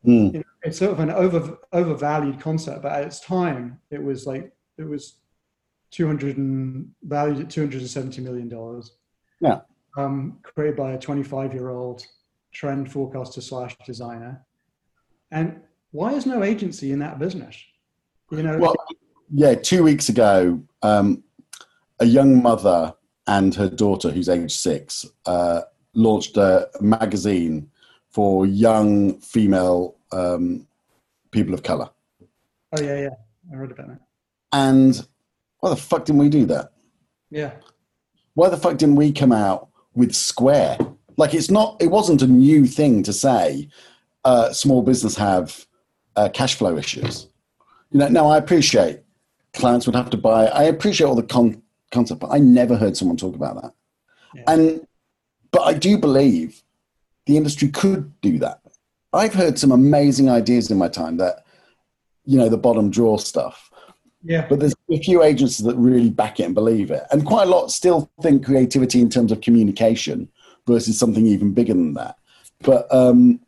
Mm. 0.05 0.33
You 0.35 0.39
know, 0.41 0.45
it's 0.63 0.79
sort 0.79 0.93
of 0.93 1.01
an 1.01 1.11
over 1.11 1.59
overvalued 1.73 2.41
concept, 2.41 2.83
but 2.83 2.93
at 2.93 3.05
its 3.05 3.21
time, 3.21 3.81
it 3.91 4.03
was 4.03 4.27
like 4.27 4.53
it 4.77 4.87
was 4.87 5.19
200 5.93 6.37
and 6.37 6.91
valued 7.03 7.41
at 7.41 7.51
270 7.51 8.21
million 8.21 8.49
dollars. 8.49 8.93
Yeah. 9.45 9.61
Um, 9.97 10.39
created 10.43 10.77
by 10.77 10.93
a 10.93 10.99
25 10.99 11.53
year 11.53 11.69
old 11.69 12.05
trend 12.53 12.91
forecaster 12.91 13.41
slash 13.41 13.77
designer, 13.85 14.45
and 15.31 15.61
why 15.93 16.15
is 16.15 16.25
no 16.27 16.43
agency 16.43 16.93
in 16.93 16.99
that 17.01 17.19
business? 17.19 17.57
You 18.31 18.43
know, 18.43 18.59
Well, 18.59 18.75
yeah, 19.33 19.55
two 19.55 19.83
weeks 19.85 20.09
ago, 20.09 20.63
um, 20.83 21.23
a 22.01 22.07
young 22.07 22.43
mother 22.43 22.95
and 23.27 23.55
her 23.55 23.69
daughter, 23.69 24.11
who's 24.11 24.29
age 24.29 24.53
six, 24.53 25.07
uh, 25.27 25.63
launched 25.95 26.37
a 26.37 26.69
magazine 26.81 27.71
for 28.11 28.47
young 28.47 29.21
female 29.21 29.97
um, 30.11 30.67
people 31.31 31.53
of 31.53 31.63
color. 31.63 31.91
oh 32.73 32.83
yeah, 32.83 33.01
yeah, 33.03 33.15
I 33.53 33.57
read 33.57 33.73
about 33.73 33.89
that. 33.89 34.01
And 34.53 35.07
why 35.61 35.71
the 35.71 35.77
fuck 35.77 36.07
didn't 36.07 36.21
we 36.21 36.29
do 36.31 36.47
that? 36.47 36.73
Yeah, 37.31 37.53
Why 38.35 38.49
the 38.49 38.57
fuck 38.57 38.77
didn't 38.77 38.97
we 38.97 39.13
come 39.13 39.33
out 39.33 39.69
with 39.95 40.15
Square? 40.15 40.79
Like, 41.17 41.35
it's 41.35 41.51
not, 41.51 41.81
it 41.81 41.89
wasn't 41.89 42.23
a 42.23 42.27
new 42.27 42.67
thing 42.67 43.03
to 43.05 43.13
say 43.13 43.69
uh, 44.25 44.53
small 44.53 44.83
business 44.83 45.17
have 45.17 45.67
uh, 46.17 46.29
cash 46.29 46.55
flow 46.55 46.77
issues. 46.77 47.29
You 47.91 48.01
know, 48.01 48.09
now 48.09 48.27
I 48.29 48.39
appreciate 48.39 49.01
clients 49.53 49.87
would 49.87 49.95
have 49.95 50.11
to 50.11 50.17
buy. 50.17 50.47
I 50.47 50.65
appreciate 50.65 51.07
all 51.07 51.15
the 51.15 51.23
con- 51.23 51.63
concept, 51.93 52.21
but 52.21 52.31
I 52.33 52.39
never 52.39 52.77
heard 52.77 52.97
someone 52.97 53.17
talk 53.17 53.37
about 53.37 53.63
that. 53.63 53.73
Yeah. 54.35 54.43
And 54.49 54.87
but 55.53 55.63
I 55.63 55.75
do 55.75 55.97
believe 55.97 56.63
the 57.27 57.37
industry 57.37 57.69
could 57.69 58.21
do 58.21 58.39
that. 58.41 58.61
I've 59.13 59.35
heard 59.35 59.59
some 59.61 59.71
amazing 59.71 60.29
ideas 60.29 60.69
in 60.73 60.79
my 60.79 60.89
time 60.89 61.19
that, 61.19 61.45
you 62.25 62.37
know, 62.37 62.49
the 62.49 62.59
bottom 62.59 62.91
drawer 62.91 63.21
stuff. 63.21 63.71
Yeah, 64.25 64.47
But 64.49 64.61
there's 64.61 64.75
a 64.91 64.99
few 64.99 65.23
agencies 65.23 65.67
that 65.67 65.77
really 65.77 66.09
back 66.09 66.41
it 66.41 66.45
and 66.45 66.55
believe 66.55 66.91
it, 66.91 67.03
and 67.11 67.27
quite 67.27 67.47
a 67.47 67.51
lot 67.51 67.71
still 67.71 68.11
think 68.23 68.45
creativity 68.45 69.01
in 69.01 69.11
terms 69.11 69.31
of 69.31 69.43
communication 69.43 70.31
versus 70.67 70.99
something 70.99 71.27
even 71.27 71.53
bigger 71.53 71.75
than 71.75 71.93
that. 71.95 72.17
But 72.63 72.93
um, 72.93 73.41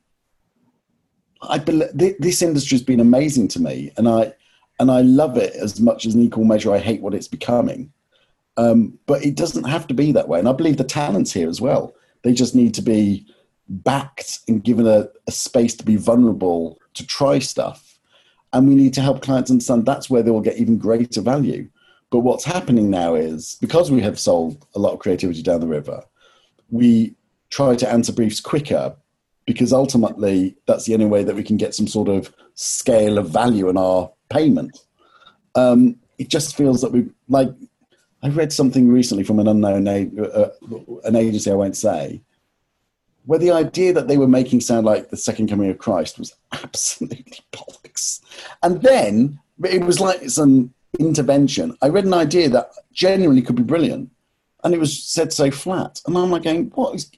I 1.40 1.58
believe 1.58 1.88
this 2.18 2.42
industry 2.42 2.76
has 2.76 2.84
been 2.84 3.00
amazing 3.00 3.48
to 3.48 3.62
me, 3.62 3.90
and 3.96 4.06
I 4.06 4.34
and 4.78 4.90
I 4.90 5.00
love 5.00 5.38
it 5.38 5.54
as 5.54 5.80
much 5.80 6.04
as 6.04 6.14
an 6.14 6.20
equal 6.20 6.44
measure. 6.44 6.74
I 6.74 6.78
hate 6.78 7.00
what 7.00 7.14
it's 7.14 7.28
becoming, 7.28 7.90
um, 8.58 8.98
but 9.06 9.24
it 9.24 9.34
doesn't 9.34 9.64
have 9.64 9.86
to 9.86 9.94
be 9.94 10.12
that 10.12 10.28
way. 10.28 10.38
And 10.38 10.48
I 10.48 10.52
believe 10.52 10.76
the 10.76 10.84
talents 10.84 11.32
here 11.32 11.48
as 11.48 11.60
well. 11.60 11.94
They 12.22 12.34
just 12.34 12.54
need 12.54 12.74
to 12.74 12.82
be 12.82 13.26
backed 13.68 14.40
and 14.46 14.62
given 14.62 14.86
a, 14.86 15.08
a 15.26 15.32
space 15.32 15.74
to 15.76 15.84
be 15.84 15.96
vulnerable 15.96 16.78
to 16.94 17.06
try 17.06 17.38
stuff. 17.38 17.85
And 18.56 18.66
we 18.66 18.74
need 18.74 18.94
to 18.94 19.02
help 19.02 19.20
clients 19.20 19.50
understand 19.50 19.84
that's 19.84 20.08
where 20.08 20.22
they 20.22 20.30
will 20.30 20.40
get 20.40 20.56
even 20.56 20.78
greater 20.78 21.20
value. 21.20 21.68
But 22.10 22.20
what's 22.20 22.42
happening 22.42 22.88
now 22.88 23.14
is 23.14 23.58
because 23.60 23.90
we 23.90 24.00
have 24.00 24.18
sold 24.18 24.66
a 24.74 24.78
lot 24.78 24.94
of 24.94 24.98
creativity 24.98 25.42
down 25.42 25.60
the 25.60 25.66
river, 25.66 26.02
we 26.70 27.14
try 27.50 27.76
to 27.76 27.86
answer 27.86 28.14
briefs 28.14 28.40
quicker 28.40 28.96
because 29.44 29.74
ultimately 29.74 30.56
that's 30.64 30.86
the 30.86 30.94
only 30.94 31.04
way 31.04 31.22
that 31.22 31.36
we 31.36 31.42
can 31.42 31.58
get 31.58 31.74
some 31.74 31.86
sort 31.86 32.08
of 32.08 32.32
scale 32.54 33.18
of 33.18 33.28
value 33.28 33.68
in 33.68 33.76
our 33.76 34.10
payment. 34.30 34.86
Um, 35.54 35.96
it 36.16 36.30
just 36.30 36.56
feels 36.56 36.80
that 36.80 36.92
we 36.92 37.10
like. 37.28 37.50
I 38.22 38.30
read 38.30 38.54
something 38.54 38.88
recently 38.88 39.22
from 39.22 39.38
an 39.38 39.48
unknown 39.48 39.86
uh, 39.86 40.48
an 41.04 41.14
agency 41.14 41.50
I 41.50 41.54
won't 41.54 41.76
say, 41.76 42.22
where 43.26 43.38
the 43.38 43.50
idea 43.50 43.92
that 43.92 44.08
they 44.08 44.16
were 44.16 44.28
making 44.28 44.60
sound 44.60 44.86
like 44.86 45.10
the 45.10 45.16
second 45.16 45.48
coming 45.48 45.68
of 45.68 45.78
Christ 45.78 46.18
was 46.18 46.34
absolutely 46.52 47.40
bollocks. 47.52 48.20
And 48.62 48.80
then 48.80 49.38
it 49.64 49.84
was 49.84 50.00
like 50.00 50.30
some 50.30 50.72
intervention. 50.98 51.76
I 51.82 51.88
read 51.88 52.04
an 52.04 52.14
idea 52.14 52.48
that 52.50 52.70
genuinely 52.92 53.42
could 53.42 53.56
be 53.56 53.62
brilliant, 53.62 54.10
and 54.64 54.74
it 54.74 54.80
was 54.80 55.02
said 55.02 55.32
so 55.32 55.50
flat. 55.50 56.00
And 56.06 56.16
I'm 56.16 56.30
like, 56.30 56.44
going, 56.44 56.70
what 56.70 56.94
is 56.94 57.10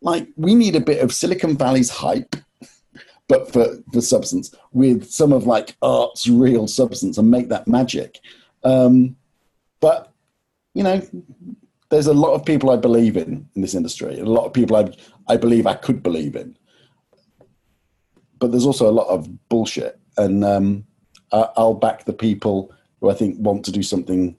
like? 0.00 0.28
We 0.36 0.54
need 0.54 0.76
a 0.76 0.80
bit 0.80 1.02
of 1.02 1.12
Silicon 1.12 1.56
Valley's 1.56 1.90
hype, 1.90 2.36
but 3.28 3.52
for 3.52 3.78
the 3.92 4.02
substance 4.02 4.54
with 4.72 5.10
some 5.10 5.32
of 5.32 5.46
like 5.46 5.76
art's 5.82 6.28
real 6.28 6.66
substance 6.66 7.18
and 7.18 7.30
make 7.30 7.48
that 7.48 7.66
magic. 7.66 8.20
Um, 8.64 9.16
but 9.80 10.12
you 10.74 10.82
know, 10.82 11.02
there's 11.94 12.08
a 12.08 12.12
lot 12.12 12.34
of 12.34 12.44
people 12.44 12.70
I 12.70 12.76
believe 12.76 13.16
in 13.16 13.48
in 13.54 13.62
this 13.62 13.74
industry. 13.74 14.18
A 14.18 14.24
lot 14.24 14.46
of 14.46 14.52
people 14.52 14.76
I 14.76 14.90
I 15.32 15.36
believe 15.36 15.66
I 15.66 15.74
could 15.74 16.02
believe 16.02 16.34
in, 16.34 16.56
but 18.40 18.50
there's 18.50 18.66
also 18.66 18.90
a 18.90 18.98
lot 19.00 19.06
of 19.06 19.48
bullshit. 19.48 20.00
And 20.16 20.44
um, 20.44 20.84
I, 21.32 21.48
I'll 21.56 21.74
back 21.74 22.04
the 22.04 22.12
people 22.12 22.74
who 23.00 23.10
I 23.10 23.14
think 23.14 23.36
want 23.38 23.64
to 23.66 23.72
do 23.72 23.82
something 23.82 24.36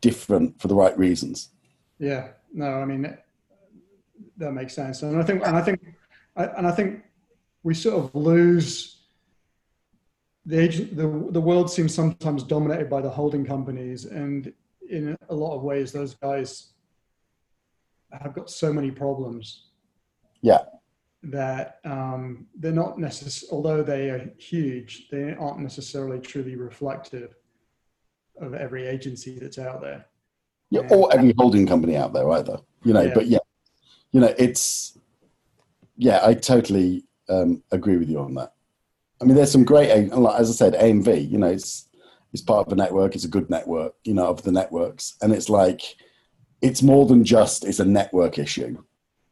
different 0.00 0.60
for 0.60 0.68
the 0.68 0.74
right 0.74 0.96
reasons. 0.98 1.50
yeah. 1.98 2.28
No, 2.54 2.66
I 2.66 2.86
mean 2.86 3.02
that, 4.38 4.52
makes 4.52 4.74
sense, 4.74 5.02
and 5.02 5.20
I 5.20 5.22
think, 5.22 5.46
and 5.46 5.54
I 5.54 5.60
think, 5.60 5.80
and 6.36 6.66
I 6.66 6.70
think 6.70 7.02
we 7.62 7.74
sort 7.74 8.02
of 8.02 8.14
lose 8.14 9.02
the 10.46 10.58
agent. 10.58 10.96
The 10.96 11.08
the 11.30 11.40
world 11.42 11.70
seems 11.70 11.92
sometimes 11.92 12.42
dominated 12.42 12.88
by 12.88 13.02
the 13.02 13.10
holding 13.10 13.44
companies, 13.44 14.06
and 14.06 14.50
in 14.88 15.14
a 15.28 15.34
lot 15.34 15.54
of 15.56 15.62
ways, 15.62 15.92
those 15.92 16.14
guys 16.14 16.72
have 18.12 18.34
got 18.34 18.50
so 18.50 18.72
many 18.72 18.90
problems. 18.90 19.66
Yeah. 20.42 20.60
That 21.22 21.80
um, 21.84 22.46
they're 22.56 22.72
not 22.72 22.98
necessarily, 22.98 23.52
although 23.56 23.82
they 23.82 24.10
are 24.10 24.30
huge, 24.38 25.08
they 25.10 25.34
aren't 25.34 25.58
necessarily 25.60 26.20
truly 26.20 26.56
reflective 26.56 27.34
of 28.40 28.54
every 28.54 28.86
agency 28.86 29.38
that's 29.38 29.58
out 29.58 29.80
there. 29.80 30.06
Yeah, 30.70 30.82
Yeah. 30.82 30.96
or 30.96 31.12
every 31.12 31.34
holding 31.36 31.66
company 31.66 31.96
out 31.96 32.12
there 32.12 32.30
either. 32.30 32.58
You 32.84 32.92
know, 32.92 33.02
Yeah. 33.02 33.14
but 33.14 33.26
yeah, 33.26 33.38
you 34.12 34.20
know, 34.20 34.34
it's 34.38 34.96
yeah, 35.96 36.20
I 36.24 36.34
totally 36.34 37.04
um, 37.28 37.62
agree 37.72 37.96
with 37.96 38.08
you 38.08 38.20
on 38.20 38.34
that. 38.34 38.54
I 39.20 39.24
mean, 39.24 39.34
there's 39.34 39.50
some 39.50 39.64
great, 39.64 40.12
like, 40.12 40.40
as 40.40 40.48
I 40.48 40.52
said, 40.52 40.74
AMV. 40.74 41.28
You 41.28 41.38
know, 41.38 41.48
it's 41.48 41.88
it's 42.32 42.42
part 42.42 42.66
of 42.66 42.72
a 42.72 42.76
network. 42.76 43.16
It's 43.16 43.24
a 43.24 43.28
good 43.28 43.50
network. 43.50 43.94
You 44.04 44.14
know, 44.14 44.26
of 44.28 44.42
the 44.44 44.52
networks, 44.52 45.16
and 45.20 45.32
it's 45.32 45.48
like 45.48 45.82
it's 46.60 46.82
more 46.82 47.06
than 47.06 47.24
just 47.24 47.64
it's 47.64 47.80
a 47.80 47.84
network 47.84 48.38
issue. 48.38 48.76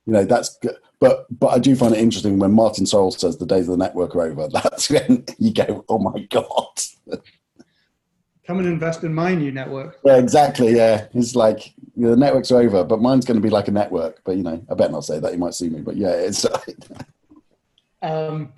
You 0.07 0.13
know, 0.13 0.25
that's 0.25 0.57
good. 0.59 0.77
But 1.01 1.27
but 1.39 1.49
I 1.49 1.59
do 1.59 1.77
find 1.77 1.95
it 1.95 2.01
interesting 2.01 2.39
when 2.39 2.53
Martin 2.53 2.85
Sorrell 2.85 3.13
says 3.13 3.37
the 3.37 3.47
days 3.47 3.69
of 3.69 3.79
the 3.79 3.85
network 3.85 4.15
are 4.15 4.23
over. 4.23 4.49
That's 4.53 4.89
when 4.89 5.25
you 5.39 5.53
go, 5.53 5.85
oh 5.89 5.99
my 5.99 6.21
god. 6.31 7.21
Come 8.47 8.59
and 8.61 8.69
invest 8.69 9.03
in 9.03 9.13
my 9.13 9.35
new 9.35 9.51
network. 9.51 9.99
Yeah, 10.05 10.19
exactly. 10.19 10.77
Yeah, 10.77 11.09
it's 11.13 11.35
like 11.35 11.75
you 11.97 12.05
know, 12.05 12.11
the 12.11 12.17
network's 12.17 12.53
are 12.53 12.61
over, 12.61 12.85
but 12.85 13.03
mine's 13.03 13.25
going 13.25 13.37
to 13.37 13.43
be 13.43 13.51
like 13.51 13.69
a 13.69 13.73
network. 13.73 14.23
But 14.25 14.37
you 14.37 14.45
know, 14.45 14.65
I 14.71 14.75
better 14.75 14.93
not 14.93 15.05
say 15.05 15.19
that. 15.19 15.33
You 15.33 15.39
might 15.39 15.55
see 15.55 15.69
me. 15.69 15.81
But 15.81 15.97
yeah, 15.97 16.13
it's 16.13 16.47
Um, 18.03 18.53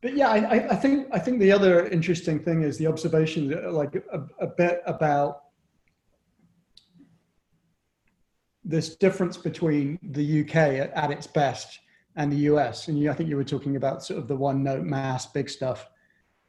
but 0.00 0.16
yeah, 0.16 0.28
I, 0.28 0.68
I 0.70 0.76
think 0.76 1.08
I 1.12 1.18
think 1.18 1.40
the 1.40 1.52
other 1.52 1.88
interesting 1.88 2.38
thing 2.38 2.62
is 2.62 2.78
the 2.78 2.86
observation, 2.86 3.72
like 3.72 3.96
a, 3.96 4.22
a 4.38 4.46
bit 4.46 4.82
about 4.86 5.45
this 8.66 8.96
difference 8.96 9.36
between 9.36 9.98
the 10.02 10.42
UK 10.42 10.56
at, 10.56 10.92
at, 10.92 11.10
its 11.12 11.26
best 11.26 11.78
and 12.16 12.32
the 12.32 12.36
US. 12.50 12.88
And 12.88 12.98
you, 12.98 13.10
I 13.10 13.14
think 13.14 13.28
you 13.28 13.36
were 13.36 13.44
talking 13.44 13.76
about 13.76 14.04
sort 14.04 14.18
of 14.18 14.26
the 14.26 14.36
one 14.36 14.62
note 14.62 14.82
mass, 14.82 15.26
big 15.26 15.48
stuff. 15.48 15.88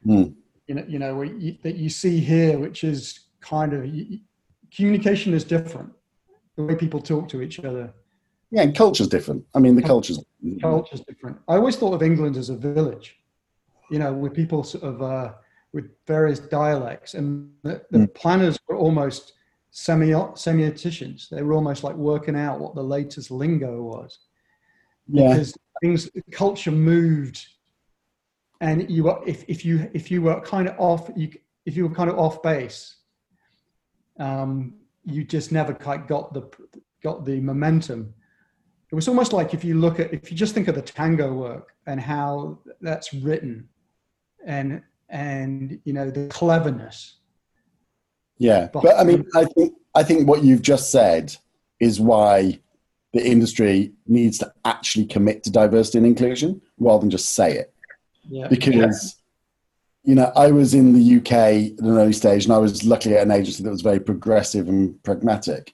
Mm. 0.06 0.34
You 0.67 0.75
know, 0.75 0.86
you 0.88 0.99
know 0.99 1.21
you, 1.21 1.58
that 1.63 1.75
you 1.75 1.89
see 1.89 2.19
here, 2.19 2.58
which 2.58 2.84
is 2.84 3.27
kind 3.39 3.73
of 3.73 3.89
communication 4.75 5.34
is 5.34 5.43
different. 5.43 5.91
The 6.56 6.63
way 6.63 6.75
people 6.75 6.99
talk 6.99 7.30
to 7.30 7.41
each 7.41 7.60
other. 7.60 7.93
Yeah, 8.49 8.63
and 8.63 8.75
culture's 8.75 9.08
different. 9.08 9.45
I 9.53 9.60
mean, 9.60 9.75
the 9.75 9.84
culture's 9.84 10.19
culture's 10.60 11.01
different. 11.01 11.38
I 11.47 11.56
always 11.56 11.75
thought 11.75 11.93
of 11.93 12.01
England 12.01 12.36
as 12.36 12.49
a 12.49 12.56
village, 12.56 13.15
you 13.91 13.99
know, 13.99 14.12
with 14.12 14.34
people 14.34 14.63
sort 14.63 14.84
of 14.84 15.01
uh, 15.01 15.34
with 15.73 15.86
various 16.08 16.39
dialects, 16.39 17.13
and 17.13 17.51
the, 17.63 17.82
the 17.91 17.99
mm. 17.99 18.13
planners 18.15 18.58
were 18.67 18.75
almost 18.75 19.34
semioticians. 19.78 21.30
They 21.30 21.44
were 21.44 21.54
almost 21.54 21.84
like 21.84 21.96
working 21.96 22.36
out 22.36 22.60
what 22.60 22.74
the 22.74 22.84
latest 22.84 23.30
lingo 23.30 23.82
was. 23.82 24.20
Yeah. 25.08 25.30
Because 25.30 25.56
things 25.82 26.10
culture 26.32 26.72
moved 26.72 27.46
and 28.62 28.90
you 28.90 29.04
were 29.04 29.20
if, 29.28 29.46
if 29.48 29.63
you 29.63 29.90
if 29.94 30.10
you 30.10 30.22
were 30.22 30.42
kind 30.42 30.68
of 30.68 30.76
off 30.80 31.10
you 31.16 31.32
if 31.66 31.78
you 31.78 31.88
were 31.88 31.94
kind 31.94 32.10
of 32.10 32.18
off 32.18 32.42
base 32.42 32.96
um, 34.20 34.74
you 35.06 35.24
just 35.24 35.52
never 35.52 35.74
quite 35.74 36.08
got 36.08 36.34
the 36.34 36.50
got 37.04 37.24
the 37.26 37.40
momentum 37.40 38.13
it 38.92 38.96
was 38.96 39.08
almost 39.08 39.34
like 39.34 39.54
if 39.54 39.63
you 39.63 39.80
look 39.80 40.00
at 40.00 40.12
if 40.12 40.32
you 40.32 40.38
just 40.38 40.56
think 40.56 40.68
of 40.68 40.76
the 40.76 40.82
tango 40.82 41.32
work 41.34 41.76
and 41.86 42.02
how 42.02 42.58
that's 42.82 43.13
written 43.13 43.70
and 44.46 44.82
and 45.10 45.80
you 45.84 45.94
know 45.94 46.10
the 46.10 46.28
cleverness 46.30 47.18
yeah, 48.38 48.69
but 48.71 48.97
I 48.97 49.04
mean, 49.04 49.26
I 49.36 49.45
think 49.45 49.73
I 49.95 50.04
think 50.04 50.28
what 50.28 50.43
you've 50.43 50.62
just 50.62 50.91
said 50.91 51.36
is 51.80 52.00
why 52.00 52.60
the 53.13 53.26
industry 53.26 53.91
needs 54.08 54.38
to 54.39 54.54
actually 54.65 55.06
commit 55.06 55.43
to 55.43 55.52
diversity 55.52 55.97
and 55.97 56.08
inclusion 56.08 56.62
rather 56.78 57.02
than 57.02 57.10
just 57.10 57.34
say 57.34 57.54
it. 57.54 57.73
Yeah. 58.30 58.47
Because 58.47 59.17
yeah. 60.04 60.10
you 60.10 60.15
know, 60.15 60.32
I 60.36 60.52
was 60.52 60.73
in 60.73 60.93
the 60.93 61.17
UK 61.17 61.32
at 61.32 61.86
an 61.86 61.97
early 61.97 62.13
stage, 62.13 62.45
and 62.45 62.54
I 62.54 62.58
was 62.58 62.84
luckily 62.84 63.15
at 63.15 63.23
an 63.23 63.32
agency 63.32 63.63
that 63.63 63.69
was 63.69 63.82
very 63.82 64.00
progressive 64.00 64.67
and 64.67 65.02
pragmatic, 65.04 65.71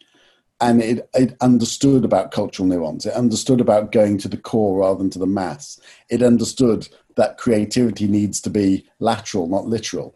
and 0.61 0.81
it 0.81 1.09
it 1.13 1.35
understood 1.41 2.05
about 2.05 2.31
cultural 2.31 2.67
nuance. 2.67 3.05
It 3.05 3.13
understood 3.13 3.59
about 3.59 3.91
going 3.91 4.17
to 4.19 4.29
the 4.29 4.37
core 4.37 4.79
rather 4.79 4.99
than 4.99 5.09
to 5.11 5.19
the 5.19 5.27
mass. 5.27 5.79
It 6.09 6.21
understood 6.21 6.87
that 7.15 7.37
creativity 7.37 8.07
needs 8.07 8.39
to 8.41 8.49
be 8.49 8.87
lateral, 8.99 9.47
not 9.47 9.67
literal. 9.67 10.15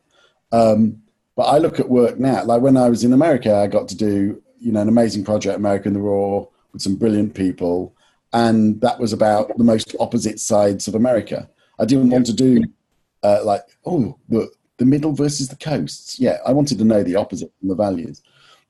Um, 0.52 1.02
but 1.38 1.44
I 1.44 1.60
look 1.60 1.80
at 1.80 1.88
work 1.88 2.20
now, 2.20 2.44
like 2.44 2.64
when 2.64 2.76
I 2.76 2.90
was 2.90 3.04
in 3.04 3.14
America, 3.14 3.56
I 3.56 3.68
got 3.68 3.88
to 3.90 3.96
do, 3.96 4.42
you 4.60 4.72
know, 4.72 4.82
an 4.82 4.90
amazing 4.90 5.24
project, 5.24 5.56
America 5.56 5.88
in 5.88 5.94
the 5.94 6.00
Raw, 6.00 6.48
with 6.74 6.82
some 6.82 6.96
brilliant 6.96 7.36
people. 7.36 7.96
And 8.34 8.82
that 8.82 9.00
was 9.00 9.14
about 9.14 9.56
the 9.56 9.64
most 9.64 9.96
opposite 10.00 10.40
sides 10.40 10.88
of 10.88 10.96
America. 10.96 11.48
I 11.78 11.86
didn't 11.86 12.10
want 12.10 12.26
to 12.26 12.34
do 12.34 12.64
uh, 13.22 13.42
like, 13.44 13.62
oh, 13.86 14.18
the, 14.28 14.50
the 14.78 14.86
middle 14.86 15.14
versus 15.14 15.48
the 15.48 15.56
coasts. 15.56 16.20
Yeah, 16.20 16.40
I 16.44 16.54
wanted 16.54 16.80
to 16.80 16.84
know 16.84 17.04
the 17.04 17.16
opposite 17.16 17.52
from 17.60 17.70
the 17.70 17.76
values. 17.76 18.24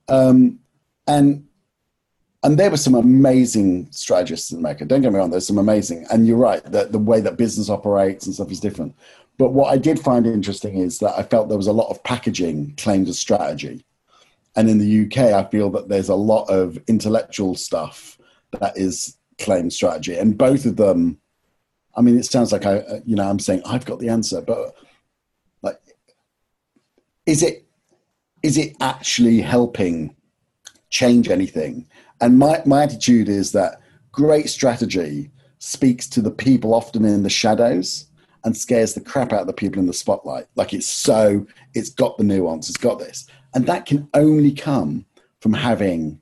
Um, 0.10 0.60
and 1.08 1.48
and 2.44 2.58
there 2.58 2.70
were 2.70 2.78
some 2.78 2.96
amazing 2.96 3.88
strategists 3.92 4.52
in 4.52 4.60
America. 4.60 4.86
Don't 4.86 5.02
get 5.02 5.12
me 5.12 5.18
wrong, 5.18 5.32
there's 5.32 5.48
some 5.48 5.58
amazing. 5.58 6.06
And 6.12 6.28
you're 6.28 6.38
right 6.38 6.64
that 6.66 6.92
the 6.92 7.00
way 7.00 7.20
that 7.22 7.38
business 7.38 7.70
operates 7.70 8.26
and 8.26 8.36
stuff 8.36 8.52
is 8.52 8.60
different. 8.60 8.94
But 9.38 9.54
what 9.54 9.72
I 9.72 9.78
did 9.78 10.00
find 10.00 10.26
interesting 10.26 10.78
is 10.78 11.00
that 11.00 11.18
I 11.18 11.24
felt 11.24 11.48
there 11.48 11.58
was 11.58 11.68
a 11.68 11.74
lot 11.74 11.90
of 11.90 12.04
packaging 12.04 12.74
claimed 12.78 13.08
as 13.08 13.20
strategy. 13.20 13.86
And 14.56 14.70
in 14.70 14.80
the 14.80 15.06
UK, 15.06 15.34
I 15.34 15.48
feel 15.50 15.70
that 15.72 15.90
there's 15.90 16.10
a 16.10 16.16
lot 16.16 16.46
of 16.46 16.80
intellectual 16.88 17.54
stuff 17.54 18.18
that 18.60 18.76
is 18.76 19.18
claimed 19.38 19.72
strategy. 19.74 20.18
And 20.18 20.38
both 20.38 20.66
of 20.66 20.78
them, 20.78 21.20
I 21.96 22.02
mean, 22.02 22.18
it 22.18 22.26
sounds 22.26 22.52
like 22.52 22.66
I, 22.66 22.80
uh, 22.80 23.00
you 23.06 23.16
know, 23.16 23.30
I'm 23.30 23.40
saying 23.40 23.62
I've 23.66 23.86
got 23.86 24.00
the 24.00 24.10
answer, 24.10 24.42
but 24.42 24.76
like, 25.62 25.80
is 27.28 27.44
it, 27.44 27.68
is 28.42 28.58
it 28.58 28.76
actually 28.82 29.42
helping 29.42 30.16
change 30.90 31.30
anything? 31.30 31.86
And 32.20 32.40
my, 32.40 32.64
my 32.66 32.84
attitude 32.84 33.30
is 33.30 33.52
that 33.52 33.82
great 34.12 34.50
strategy 34.50 35.30
speaks 35.60 36.08
to 36.08 36.22
the 36.22 36.32
people 36.32 36.74
often 36.74 37.06
in 37.06 37.22
the 37.22 37.30
shadows 37.30 38.08
and 38.44 38.56
scares 38.56 38.94
the 38.94 39.02
crap 39.02 39.34
out 39.34 39.42
of 39.42 39.48
the 39.48 39.54
people 39.54 39.80
in 39.80 39.88
the 39.88 39.94
spotlight. 39.94 40.48
Like 40.56 40.74
it's 40.74 40.88
so, 40.88 41.46
it's 41.74 41.90
got 41.90 42.18
the 42.18 42.24
nuance, 42.24 42.70
it's 42.70 42.78
got 42.78 43.00
this. 43.00 43.28
And 43.54 43.66
that 43.68 43.86
can 43.86 44.08
only 44.14 44.52
come 44.52 45.06
from 45.42 45.54
having 45.54 46.20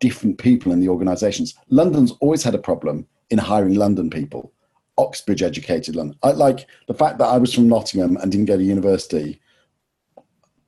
different 0.00 0.38
people 0.38 0.72
in 0.72 0.80
the 0.80 0.88
organizations. 0.88 1.54
London's 1.68 2.12
always 2.20 2.42
had 2.42 2.54
a 2.54 2.58
problem 2.58 3.06
in 3.30 3.38
hiring 3.38 3.74
London 3.74 4.10
people, 4.10 4.52
Oxbridge 4.98 5.42
educated 5.42 5.96
London. 5.96 6.18
I 6.22 6.32
like 6.32 6.66
the 6.88 6.94
fact 6.94 7.18
that 7.18 7.28
I 7.28 7.38
was 7.38 7.54
from 7.54 7.68
Nottingham 7.68 8.16
and 8.16 8.30
didn't 8.30 8.46
go 8.46 8.56
to 8.56 8.62
university. 8.62 9.40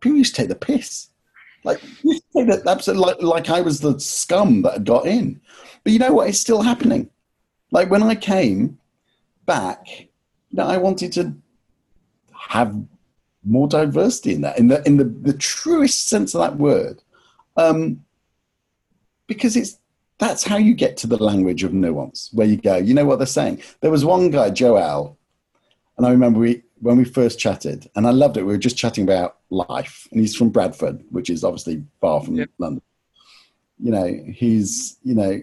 People 0.00 0.18
used 0.18 0.34
to 0.34 0.42
take 0.42 0.48
the 0.48 0.54
piss. 0.54 1.08
Like, 1.64 1.80
you 2.02 2.20
that 2.34 2.66
absolutely 2.66 3.06
like, 3.06 3.22
like 3.22 3.50
I 3.50 3.62
was 3.62 3.80
the 3.80 3.98
scum 3.98 4.62
that 4.62 4.74
had 4.74 4.84
got 4.84 5.06
in. 5.06 5.40
But 5.82 5.92
you 5.92 5.98
know 5.98 6.12
what? 6.12 6.28
It's 6.28 6.38
still 6.38 6.62
happening. 6.62 7.10
Like 7.70 7.90
when 7.90 8.02
I 8.02 8.14
came 8.14 8.78
back, 9.46 10.08
no, 10.54 10.64
I 10.64 10.76
wanted 10.76 11.12
to 11.14 11.34
have 12.32 12.76
more 13.44 13.66
diversity 13.66 14.34
in 14.34 14.42
that, 14.42 14.56
in 14.58 14.68
the 14.68 14.86
in 14.86 14.96
the, 14.96 15.04
the 15.04 15.32
truest 15.32 16.08
sense 16.08 16.34
of 16.34 16.40
that 16.40 16.56
word, 16.56 17.02
um, 17.56 18.04
because 19.26 19.56
it's 19.56 19.78
that's 20.18 20.44
how 20.44 20.56
you 20.56 20.74
get 20.74 20.96
to 20.98 21.08
the 21.08 21.22
language 21.22 21.64
of 21.64 21.74
nuance, 21.74 22.30
where 22.32 22.46
you 22.46 22.56
go, 22.56 22.76
you 22.76 22.94
know 22.94 23.04
what 23.04 23.18
they're 23.18 23.26
saying. 23.26 23.60
There 23.80 23.90
was 23.90 24.04
one 24.04 24.30
guy, 24.30 24.50
Joel, 24.50 25.18
and 25.96 26.06
I 26.06 26.10
remember 26.10 26.38
we 26.38 26.62
when 26.80 26.98
we 26.98 27.04
first 27.04 27.40
chatted, 27.40 27.90
and 27.96 28.06
I 28.06 28.10
loved 28.10 28.36
it. 28.36 28.44
We 28.44 28.52
were 28.52 28.58
just 28.58 28.76
chatting 28.76 29.02
about 29.02 29.38
life, 29.50 30.06
and 30.12 30.20
he's 30.20 30.36
from 30.36 30.50
Bradford, 30.50 31.02
which 31.10 31.30
is 31.30 31.42
obviously 31.42 31.82
far 32.00 32.22
from 32.22 32.36
yeah. 32.36 32.46
London. 32.58 32.82
You 33.82 33.90
know, 33.90 34.24
he's 34.32 34.98
you 35.02 35.16
know, 35.16 35.40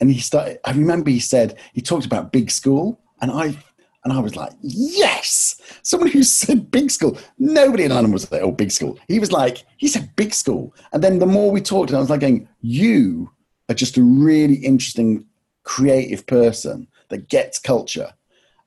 and 0.00 0.10
he 0.10 0.20
started. 0.20 0.58
I 0.64 0.72
remember 0.72 1.10
he 1.10 1.20
said 1.20 1.58
he 1.74 1.82
talked 1.82 2.06
about 2.06 2.32
big 2.32 2.50
school, 2.50 2.98
and 3.20 3.30
I 3.30 3.58
and 4.04 4.12
I 4.12 4.18
was 4.18 4.34
like, 4.34 4.52
yes, 4.62 5.60
someone 5.82 6.10
who 6.10 6.22
said 6.22 6.70
big 6.70 6.90
school. 6.90 7.18
Nobody 7.38 7.84
in 7.84 7.92
London 7.92 8.12
was 8.12 8.30
like, 8.32 8.42
oh, 8.42 8.50
big 8.50 8.72
school. 8.72 8.98
He 9.06 9.20
was 9.20 9.30
like, 9.30 9.64
he 9.76 9.86
said 9.86 10.14
big 10.16 10.34
school. 10.34 10.74
And 10.92 11.02
then 11.02 11.18
the 11.18 11.26
more 11.26 11.50
we 11.50 11.60
talked, 11.60 11.92
I 11.92 11.98
was 11.98 12.10
like, 12.10 12.20
going, 12.20 12.48
you 12.60 13.30
are 13.68 13.74
just 13.74 13.96
a 13.96 14.02
really 14.02 14.56
interesting, 14.56 15.24
creative 15.62 16.26
person 16.26 16.88
that 17.10 17.28
gets 17.28 17.60
culture. 17.60 18.12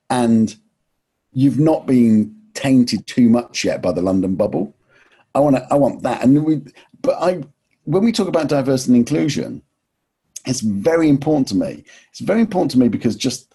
And 0.08 0.56
you've 1.32 1.58
not 1.58 1.86
been 1.86 2.34
tainted 2.54 3.06
too 3.06 3.28
much 3.28 3.64
yet 3.64 3.82
by 3.82 3.92
the 3.92 4.00
London 4.00 4.36
bubble. 4.36 4.74
I 5.34 5.40
want 5.40 5.56
I 5.70 5.74
want 5.74 6.02
that. 6.04 6.24
And 6.24 6.44
we, 6.44 6.62
but 7.02 7.16
I, 7.20 7.42
when 7.84 8.02
we 8.02 8.10
talk 8.10 8.28
about 8.28 8.48
diversity 8.48 8.92
and 8.92 8.96
inclusion, 8.96 9.62
it's 10.46 10.60
very 10.60 11.10
important 11.10 11.48
to 11.48 11.56
me. 11.56 11.84
It's 12.10 12.20
very 12.20 12.40
important 12.40 12.70
to 12.70 12.78
me 12.78 12.88
because 12.88 13.16
just 13.16 13.54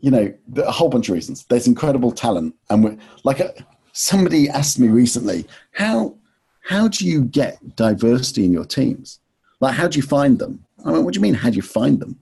you 0.00 0.10
know, 0.10 0.32
a 0.56 0.70
whole 0.70 0.88
bunch 0.88 1.08
of 1.08 1.14
reasons. 1.14 1.44
There's 1.44 1.66
incredible 1.66 2.12
talent, 2.12 2.54
and 2.70 2.84
we're 2.84 2.96
like 3.24 3.40
a, 3.40 3.50
uh, 3.50 3.62
somebody 3.92 4.48
asked 4.48 4.78
me 4.78 4.88
recently, 4.88 5.46
how 5.72 6.16
how 6.62 6.88
do 6.88 7.06
you 7.06 7.24
get 7.24 7.76
diversity 7.76 8.44
in 8.44 8.52
your 8.52 8.64
teams? 8.64 9.20
Like, 9.60 9.74
how 9.74 9.88
do 9.88 9.96
you 9.96 10.02
find 10.02 10.38
them? 10.38 10.64
I 10.84 10.92
mean, 10.92 11.04
what 11.04 11.14
do 11.14 11.18
you 11.18 11.22
mean? 11.22 11.34
How 11.34 11.50
do 11.50 11.56
you 11.56 11.62
find 11.62 12.00
them? 12.00 12.18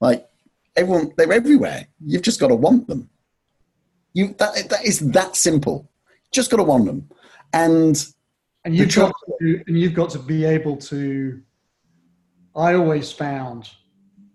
Like, 0.00 0.28
everyone, 0.76 1.12
they're 1.16 1.32
everywhere. 1.32 1.86
You've 2.04 2.22
just 2.22 2.40
got 2.40 2.48
to 2.48 2.54
want 2.54 2.88
them. 2.88 3.08
You 4.12 4.34
that 4.38 4.68
that 4.68 4.84
is 4.84 5.00
that 5.00 5.36
simple. 5.36 5.88
Just 6.30 6.50
got 6.50 6.58
to 6.58 6.64
want 6.64 6.86
them, 6.86 7.08
and 7.52 8.06
and 8.64 8.76
you've 8.76 8.94
got 8.94 9.14
to, 9.40 9.64
and 9.66 9.78
you've 9.78 9.94
got 9.94 10.10
to 10.10 10.18
be 10.18 10.44
able 10.44 10.76
to. 10.76 11.40
I 12.56 12.74
always 12.74 13.10
found, 13.10 13.70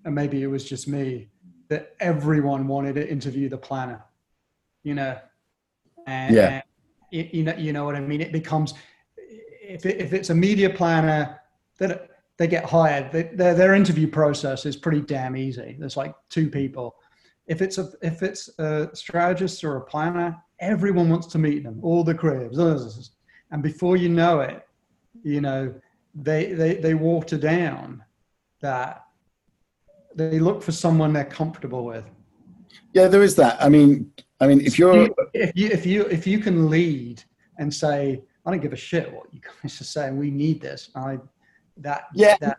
and 0.03 0.13
maybe 0.13 0.43
it 0.43 0.47
was 0.47 0.67
just 0.67 0.87
me, 0.89 1.29
that 1.69 1.95
everyone 1.99 2.67
wanted 2.67 2.95
to 2.95 3.09
interview 3.09 3.47
the 3.47 3.57
planner, 3.57 4.03
you 4.83 4.95
know, 4.95 5.17
and, 6.07 6.35
yeah. 6.35 6.49
And 6.49 6.63
you 7.11 7.43
know, 7.43 7.55
you 7.55 7.73
know 7.73 7.85
what 7.85 7.95
I 7.95 8.01
mean. 8.01 8.21
It 8.21 8.31
becomes 8.31 8.75
if 9.17 9.85
it, 9.85 9.99
if 9.99 10.13
it's 10.13 10.29
a 10.29 10.35
media 10.35 10.69
planner 10.69 11.41
that 11.77 12.09
they 12.37 12.47
get 12.47 12.65
hired, 12.65 13.11
they, 13.11 13.23
their 13.33 13.53
their 13.53 13.73
interview 13.73 14.07
process 14.07 14.65
is 14.65 14.75
pretty 14.75 15.01
damn 15.01 15.35
easy. 15.35 15.75
There's 15.79 15.97
like 15.97 16.13
two 16.29 16.49
people. 16.49 16.95
If 17.47 17.61
it's 17.61 17.77
a 17.77 17.89
if 18.01 18.21
it's 18.21 18.49
a 18.59 18.89
strategist 18.93 19.63
or 19.63 19.77
a 19.77 19.81
planner, 19.81 20.37
everyone 20.59 21.09
wants 21.09 21.27
to 21.27 21.37
meet 21.37 21.63
them, 21.63 21.79
all 21.81 22.03
the 22.03 22.13
creatives, 22.13 23.09
and 23.51 23.63
before 23.63 23.97
you 23.97 24.09
know 24.09 24.41
it, 24.41 24.67
you 25.23 25.41
know 25.41 25.73
they 26.15 26.53
they 26.53 26.75
they 26.75 26.93
water 26.93 27.37
down 27.37 28.03
that 28.61 29.03
they 30.19 30.39
look 30.39 30.61
for 30.61 30.71
someone 30.71 31.13
they're 31.13 31.23
comfortable 31.23 31.85
with. 31.85 32.05
Yeah, 32.93 33.07
there 33.07 33.23
is 33.23 33.35
that. 33.35 33.61
I 33.63 33.69
mean, 33.69 34.11
I 34.39 34.47
mean, 34.47 34.61
if 34.61 34.77
you're 34.77 35.09
if 35.33 35.51
you 35.55 35.67
if 35.69 35.85
you 35.85 36.01
if 36.07 36.27
you 36.27 36.39
can 36.39 36.69
lead 36.69 37.23
and 37.57 37.73
say, 37.73 38.21
I 38.45 38.51
don't 38.51 38.59
give 38.59 38.73
a 38.73 38.77
shit 38.77 39.11
what 39.13 39.33
you 39.33 39.39
guys 39.41 39.79
are 39.79 39.85
saying. 39.85 40.17
We 40.17 40.29
need 40.31 40.61
this. 40.61 40.89
I 40.95 41.19
that 41.77 42.03
yeah. 42.13 42.35
That, 42.41 42.57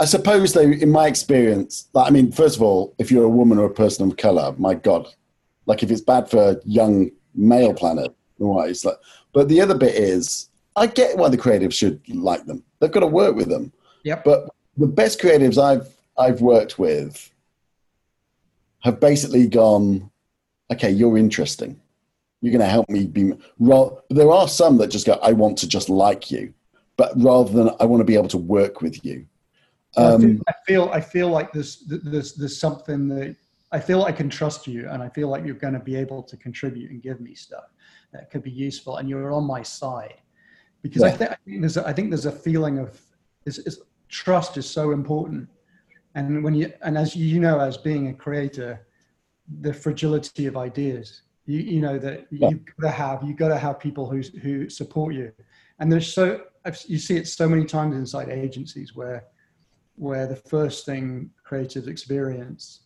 I 0.00 0.04
suppose, 0.04 0.52
though, 0.52 0.62
in 0.62 0.90
my 0.90 1.06
experience, 1.06 1.88
like, 1.92 2.08
I 2.08 2.10
mean, 2.10 2.32
first 2.32 2.56
of 2.56 2.62
all, 2.62 2.92
if 2.98 3.12
you're 3.12 3.24
a 3.24 3.28
woman 3.28 3.58
or 3.58 3.66
a 3.66 3.74
person 3.74 4.08
of 4.08 4.16
color, 4.16 4.52
my 4.58 4.74
God, 4.74 5.06
like 5.66 5.82
if 5.82 5.90
it's 5.90 6.00
bad 6.00 6.28
for 6.28 6.60
young 6.64 7.10
male 7.34 7.72
planet, 7.72 8.12
why? 8.38 8.68
It's 8.68 8.84
like, 8.84 8.96
but 9.32 9.48
the 9.48 9.60
other 9.60 9.76
bit 9.76 9.94
is, 9.94 10.48
I 10.74 10.86
get 10.86 11.16
why 11.16 11.28
the 11.28 11.36
creatives 11.36 11.74
should 11.74 12.00
like 12.08 12.46
them. 12.46 12.64
They've 12.80 12.90
got 12.90 13.00
to 13.00 13.06
work 13.06 13.36
with 13.36 13.48
them. 13.48 13.72
Yeah. 14.02 14.20
But 14.24 14.48
the 14.76 14.88
best 14.88 15.20
creatives 15.20 15.62
I've 15.62 15.94
I've 16.18 16.40
worked 16.40 16.78
with 16.78 17.30
have 18.80 19.00
basically 19.00 19.46
gone, 19.46 20.10
okay, 20.72 20.90
you're 20.90 21.16
interesting. 21.16 21.80
You're 22.40 22.52
going 22.52 22.60
to 22.60 22.66
help 22.66 22.90
me 22.90 23.06
be. 23.06 23.32
There 24.10 24.30
are 24.30 24.48
some 24.48 24.78
that 24.78 24.88
just 24.88 25.06
go, 25.06 25.12
I 25.22 25.32
want 25.32 25.58
to 25.58 25.68
just 25.68 25.88
like 25.88 26.30
you, 26.30 26.52
but 26.96 27.12
rather 27.16 27.52
than 27.52 27.70
I 27.78 27.84
want 27.84 28.00
to 28.00 28.04
be 28.04 28.16
able 28.16 28.28
to 28.28 28.38
work 28.38 28.82
with 28.82 29.04
you. 29.04 29.26
Um, 29.96 30.40
I 30.48 30.52
feel 30.66 30.88
I 30.92 31.00
feel 31.00 31.28
like 31.28 31.52
there's 31.52 31.84
there's 31.86 32.34
there's 32.34 32.58
something 32.58 33.08
that 33.08 33.36
I 33.72 33.78
feel 33.78 34.04
I 34.04 34.12
can 34.12 34.28
trust 34.28 34.66
you, 34.66 34.88
and 34.88 35.02
I 35.02 35.08
feel 35.10 35.28
like 35.28 35.44
you're 35.44 35.54
going 35.54 35.74
to 35.74 35.80
be 35.80 35.96
able 35.96 36.22
to 36.22 36.36
contribute 36.36 36.90
and 36.90 37.02
give 37.02 37.20
me 37.20 37.34
stuff 37.34 37.64
that 38.12 38.30
could 38.30 38.42
be 38.42 38.50
useful, 38.50 38.96
and 38.96 39.08
you're 39.08 39.32
on 39.32 39.44
my 39.44 39.62
side 39.62 40.14
because 40.82 41.02
yeah. 41.02 41.08
I, 41.08 41.16
th- 41.16 41.30
I, 41.30 41.36
think 41.44 41.60
there's 41.60 41.76
a, 41.76 41.86
I 41.86 41.92
think 41.92 42.10
there's 42.10 42.26
a 42.26 42.32
feeling 42.32 42.78
of 42.78 43.00
is, 43.46 43.58
is, 43.58 43.80
trust 44.08 44.56
is 44.56 44.68
so 44.68 44.90
important, 44.90 45.48
and 46.14 46.42
when 46.44 46.54
you 46.54 46.72
and 46.82 46.96
as 46.98 47.16
you 47.16 47.40
know 47.40 47.58
as 47.60 47.76
being 47.76 48.08
a 48.08 48.14
creator, 48.14 48.86
the 49.60 49.72
fragility 49.72 50.46
of 50.46 50.56
ideas. 50.56 51.22
You, 51.46 51.58
you 51.58 51.80
know 51.80 51.98
that 51.98 52.26
yeah. 52.30 52.50
you've 52.50 52.64
got 52.64 52.86
to 52.86 52.90
have 52.90 53.22
you 53.24 53.34
got 53.34 53.48
to 53.48 53.58
have 53.58 53.80
people 53.80 54.08
who 54.08 54.20
who 54.40 54.70
support 54.70 55.14
you, 55.14 55.32
and 55.80 55.90
there's 55.90 56.12
so 56.12 56.42
you 56.86 56.98
see 56.98 57.16
it 57.16 57.26
so 57.26 57.48
many 57.48 57.64
times 57.64 57.96
inside 57.96 58.28
agencies 58.28 58.94
where 58.94 59.24
where 59.96 60.26
the 60.26 60.36
first 60.36 60.86
thing 60.86 61.30
creatives 61.48 61.88
experience 61.88 62.82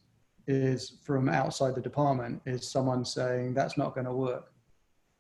is 0.46 0.98
from 1.02 1.28
outside 1.28 1.74
the 1.74 1.80
department 1.80 2.40
is 2.46 2.70
someone 2.70 3.04
saying 3.04 3.52
that's 3.52 3.76
not 3.76 3.94
going 3.94 4.06
to 4.06 4.12
work 4.12 4.52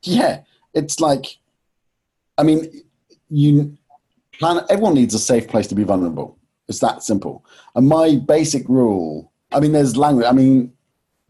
yeah 0.02 0.40
it's 0.72 1.00
like 1.00 1.38
i 2.38 2.42
mean 2.42 2.82
you 3.28 3.76
plan 4.32 4.64
everyone 4.68 4.94
needs 4.94 5.14
a 5.14 5.18
safe 5.18 5.48
place 5.48 5.66
to 5.66 5.74
be 5.74 5.84
vulnerable 5.84 6.38
it's 6.68 6.80
that 6.80 7.02
simple 7.02 7.44
and 7.74 7.88
my 7.88 8.16
basic 8.16 8.68
rule 8.68 9.32
i 9.52 9.60
mean 9.60 9.72
there's 9.72 9.96
language 9.96 10.26
i 10.26 10.32
mean 10.32 10.72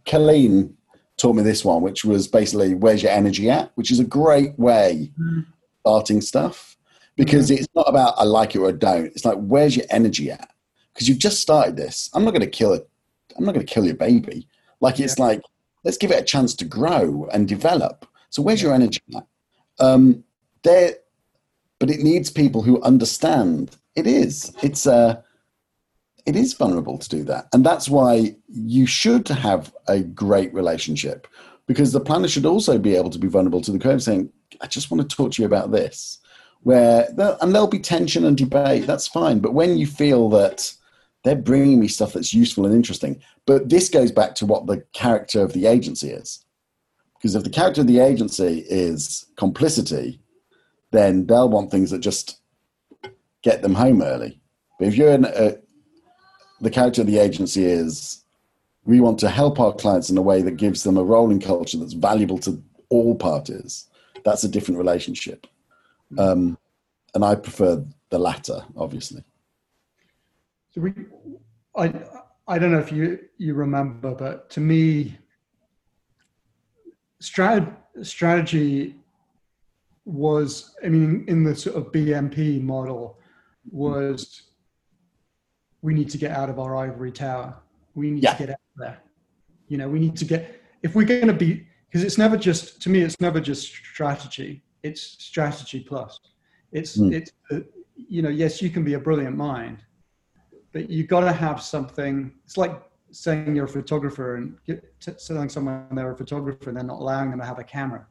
colleen 0.04 0.74
taught 1.16 1.34
me 1.34 1.42
this 1.42 1.64
one 1.64 1.82
which 1.82 2.04
was 2.04 2.28
basically 2.28 2.74
where's 2.74 3.02
your 3.02 3.12
energy 3.12 3.50
at 3.50 3.70
which 3.74 3.90
is 3.90 4.00
a 4.00 4.04
great 4.04 4.58
way 4.58 5.10
mm. 5.18 5.46
starting 5.80 6.20
stuff 6.20 6.76
because 7.16 7.50
mm-hmm. 7.50 7.58
it's 7.58 7.74
not 7.74 7.88
about 7.88 8.14
I 8.18 8.24
like 8.24 8.54
it 8.54 8.58
or 8.58 8.68
I 8.68 8.72
don't. 8.72 9.06
It's 9.06 9.24
like 9.24 9.38
where's 9.38 9.76
your 9.76 9.86
energy 9.90 10.30
at? 10.30 10.50
Because 10.92 11.08
you've 11.08 11.18
just 11.18 11.40
started 11.40 11.76
this. 11.76 12.08
I'm 12.14 12.24
not 12.24 12.30
going 12.30 12.42
to 12.42 12.46
kill 12.46 12.72
it. 12.72 12.88
I'm 13.36 13.44
not 13.44 13.54
going 13.54 13.66
to 13.66 13.72
kill 13.72 13.84
your 13.84 13.96
baby. 13.96 14.46
Like 14.80 15.00
it's 15.00 15.18
yeah. 15.18 15.24
like 15.24 15.42
let's 15.84 15.96
give 15.96 16.10
it 16.10 16.20
a 16.20 16.24
chance 16.24 16.54
to 16.54 16.64
grow 16.64 17.28
and 17.32 17.48
develop. 17.48 18.06
So 18.30 18.42
where's 18.42 18.60
yeah. 18.62 18.68
your 18.68 18.74
energy 18.74 19.00
at? 19.14 19.26
Um, 19.78 20.24
there, 20.62 20.94
but 21.78 21.90
it 21.90 22.00
needs 22.00 22.30
people 22.30 22.62
who 22.62 22.80
understand. 22.82 23.76
It 23.94 24.06
is. 24.06 24.54
It's 24.62 24.86
uh, 24.86 25.22
it 26.26 26.36
is 26.36 26.52
vulnerable 26.54 26.98
to 26.98 27.08
do 27.08 27.24
that, 27.24 27.48
and 27.52 27.64
that's 27.64 27.88
why 27.88 28.36
you 28.48 28.86
should 28.86 29.28
have 29.28 29.72
a 29.88 30.00
great 30.00 30.52
relationship 30.52 31.26
because 31.66 31.92
the 31.92 32.00
planner 32.00 32.28
should 32.28 32.46
also 32.46 32.78
be 32.78 32.94
able 32.94 33.10
to 33.10 33.18
be 33.18 33.28
vulnerable 33.28 33.60
to 33.60 33.72
the 33.72 33.78
creative, 33.78 34.02
saying, 34.02 34.30
"I 34.60 34.66
just 34.66 34.90
want 34.90 35.08
to 35.08 35.16
talk 35.16 35.32
to 35.32 35.42
you 35.42 35.46
about 35.46 35.70
this." 35.70 36.18
where 36.66 37.06
and 37.40 37.54
there'll 37.54 37.68
be 37.68 37.78
tension 37.78 38.24
and 38.24 38.36
debate. 38.36 38.88
That's 38.88 39.06
fine. 39.06 39.38
But 39.38 39.54
when 39.54 39.78
you 39.78 39.86
feel 39.86 40.28
that 40.30 40.72
they're 41.22 41.36
bringing 41.36 41.78
me 41.78 41.86
stuff 41.86 42.12
that's 42.12 42.34
useful 42.34 42.66
and 42.66 42.74
interesting, 42.74 43.22
but 43.46 43.68
this 43.68 43.88
goes 43.88 44.10
back 44.10 44.34
to 44.36 44.46
what 44.46 44.66
the 44.66 44.84
character 44.92 45.42
of 45.42 45.52
the 45.52 45.66
agency 45.66 46.10
is. 46.10 46.44
Because 47.14 47.36
if 47.36 47.44
the 47.44 47.50
character 47.50 47.82
of 47.82 47.86
the 47.86 48.00
agency 48.00 48.64
is 48.68 49.26
complicity, 49.36 50.20
then 50.90 51.26
they'll 51.26 51.48
want 51.48 51.70
things 51.70 51.92
that 51.92 52.00
just 52.00 52.40
get 53.42 53.62
them 53.62 53.74
home 53.74 54.02
early. 54.02 54.40
But 54.80 54.88
if 54.88 54.96
you're 54.96 55.12
in 55.12 55.24
a, 55.24 55.58
the 56.60 56.70
character 56.70 57.02
of 57.02 57.06
the 57.06 57.18
agency 57.18 57.64
is 57.64 58.24
we 58.84 59.00
want 59.00 59.18
to 59.20 59.28
help 59.28 59.58
our 59.60 59.72
clients 59.72 60.10
in 60.10 60.16
a 60.16 60.22
way 60.22 60.42
that 60.42 60.52
gives 60.52 60.82
them 60.82 60.96
a 60.96 61.04
role 61.04 61.30
in 61.30 61.40
culture 61.40 61.76
that's 61.76 61.92
valuable 61.92 62.38
to 62.38 62.62
all 62.88 63.14
parties. 63.14 63.88
That's 64.24 64.44
a 64.44 64.48
different 64.48 64.78
relationship. 64.78 65.46
Um, 66.18 66.56
and 67.14 67.24
I 67.24 67.34
prefer 67.34 67.84
the 68.10 68.18
latter, 68.18 68.64
obviously. 68.76 69.24
So 70.72 70.82
we, 70.82 70.92
I, 71.76 71.92
I 72.46 72.58
don't 72.58 72.72
know 72.72 72.78
if 72.78 72.92
you 72.92 73.18
you 73.38 73.54
remember, 73.54 74.14
but 74.14 74.50
to 74.50 74.60
me, 74.60 75.18
strat, 77.20 77.74
strategy 78.02 78.94
was, 80.04 80.76
I 80.84 80.88
mean, 80.88 81.24
in 81.26 81.42
the 81.42 81.56
sort 81.56 81.76
of 81.76 81.90
BMP 81.90 82.62
model, 82.62 83.18
was 83.70 84.42
we 85.86 85.92
need 85.94 86.10
to 86.10 86.18
get 86.18 86.32
out 86.32 86.48
of 86.50 86.58
our 86.58 86.76
ivory 86.76 87.12
tower. 87.12 87.56
We 87.94 88.10
need 88.10 88.22
yeah. 88.22 88.34
to 88.34 88.38
get 88.38 88.50
out 88.50 88.66
there. 88.76 88.98
You 89.68 89.78
know, 89.78 89.88
we 89.88 89.98
need 89.98 90.16
to 90.16 90.26
get 90.32 90.40
if 90.82 90.94
we're 90.94 91.10
going 91.14 91.32
to 91.34 91.38
be 91.46 91.66
because 91.86 92.02
it's 92.06 92.18
never 92.18 92.36
just 92.36 92.82
to 92.82 92.90
me. 92.90 93.00
It's 93.06 93.20
never 93.20 93.40
just 93.40 93.62
strategy 93.92 94.62
it's 94.86 95.02
strategy 95.02 95.80
plus. 95.80 96.20
It's 96.72 96.96
mm. 96.96 97.12
it's 97.12 97.32
you 97.96 98.22
know 98.22 98.28
yes 98.28 98.62
you 98.62 98.70
can 98.70 98.84
be 98.84 98.94
a 98.94 98.98
brilliant 98.98 99.36
mind, 99.36 99.78
but 100.72 100.88
you've 100.88 101.08
got 101.08 101.20
to 101.20 101.32
have 101.32 101.60
something. 101.62 102.32
It's 102.44 102.56
like 102.56 102.82
saying 103.10 103.54
you're 103.54 103.66
a 103.66 103.68
photographer 103.68 104.36
and 104.36 104.56
get, 104.66 104.84
telling 105.00 105.48
someone 105.48 105.86
they're 105.92 106.12
a 106.12 106.16
photographer 106.16 106.68
and 106.70 106.76
they're 106.76 106.84
not 106.84 107.00
allowing 107.00 107.30
them 107.30 107.40
to 107.40 107.46
have 107.46 107.58
a 107.58 107.64
camera. 107.64 108.06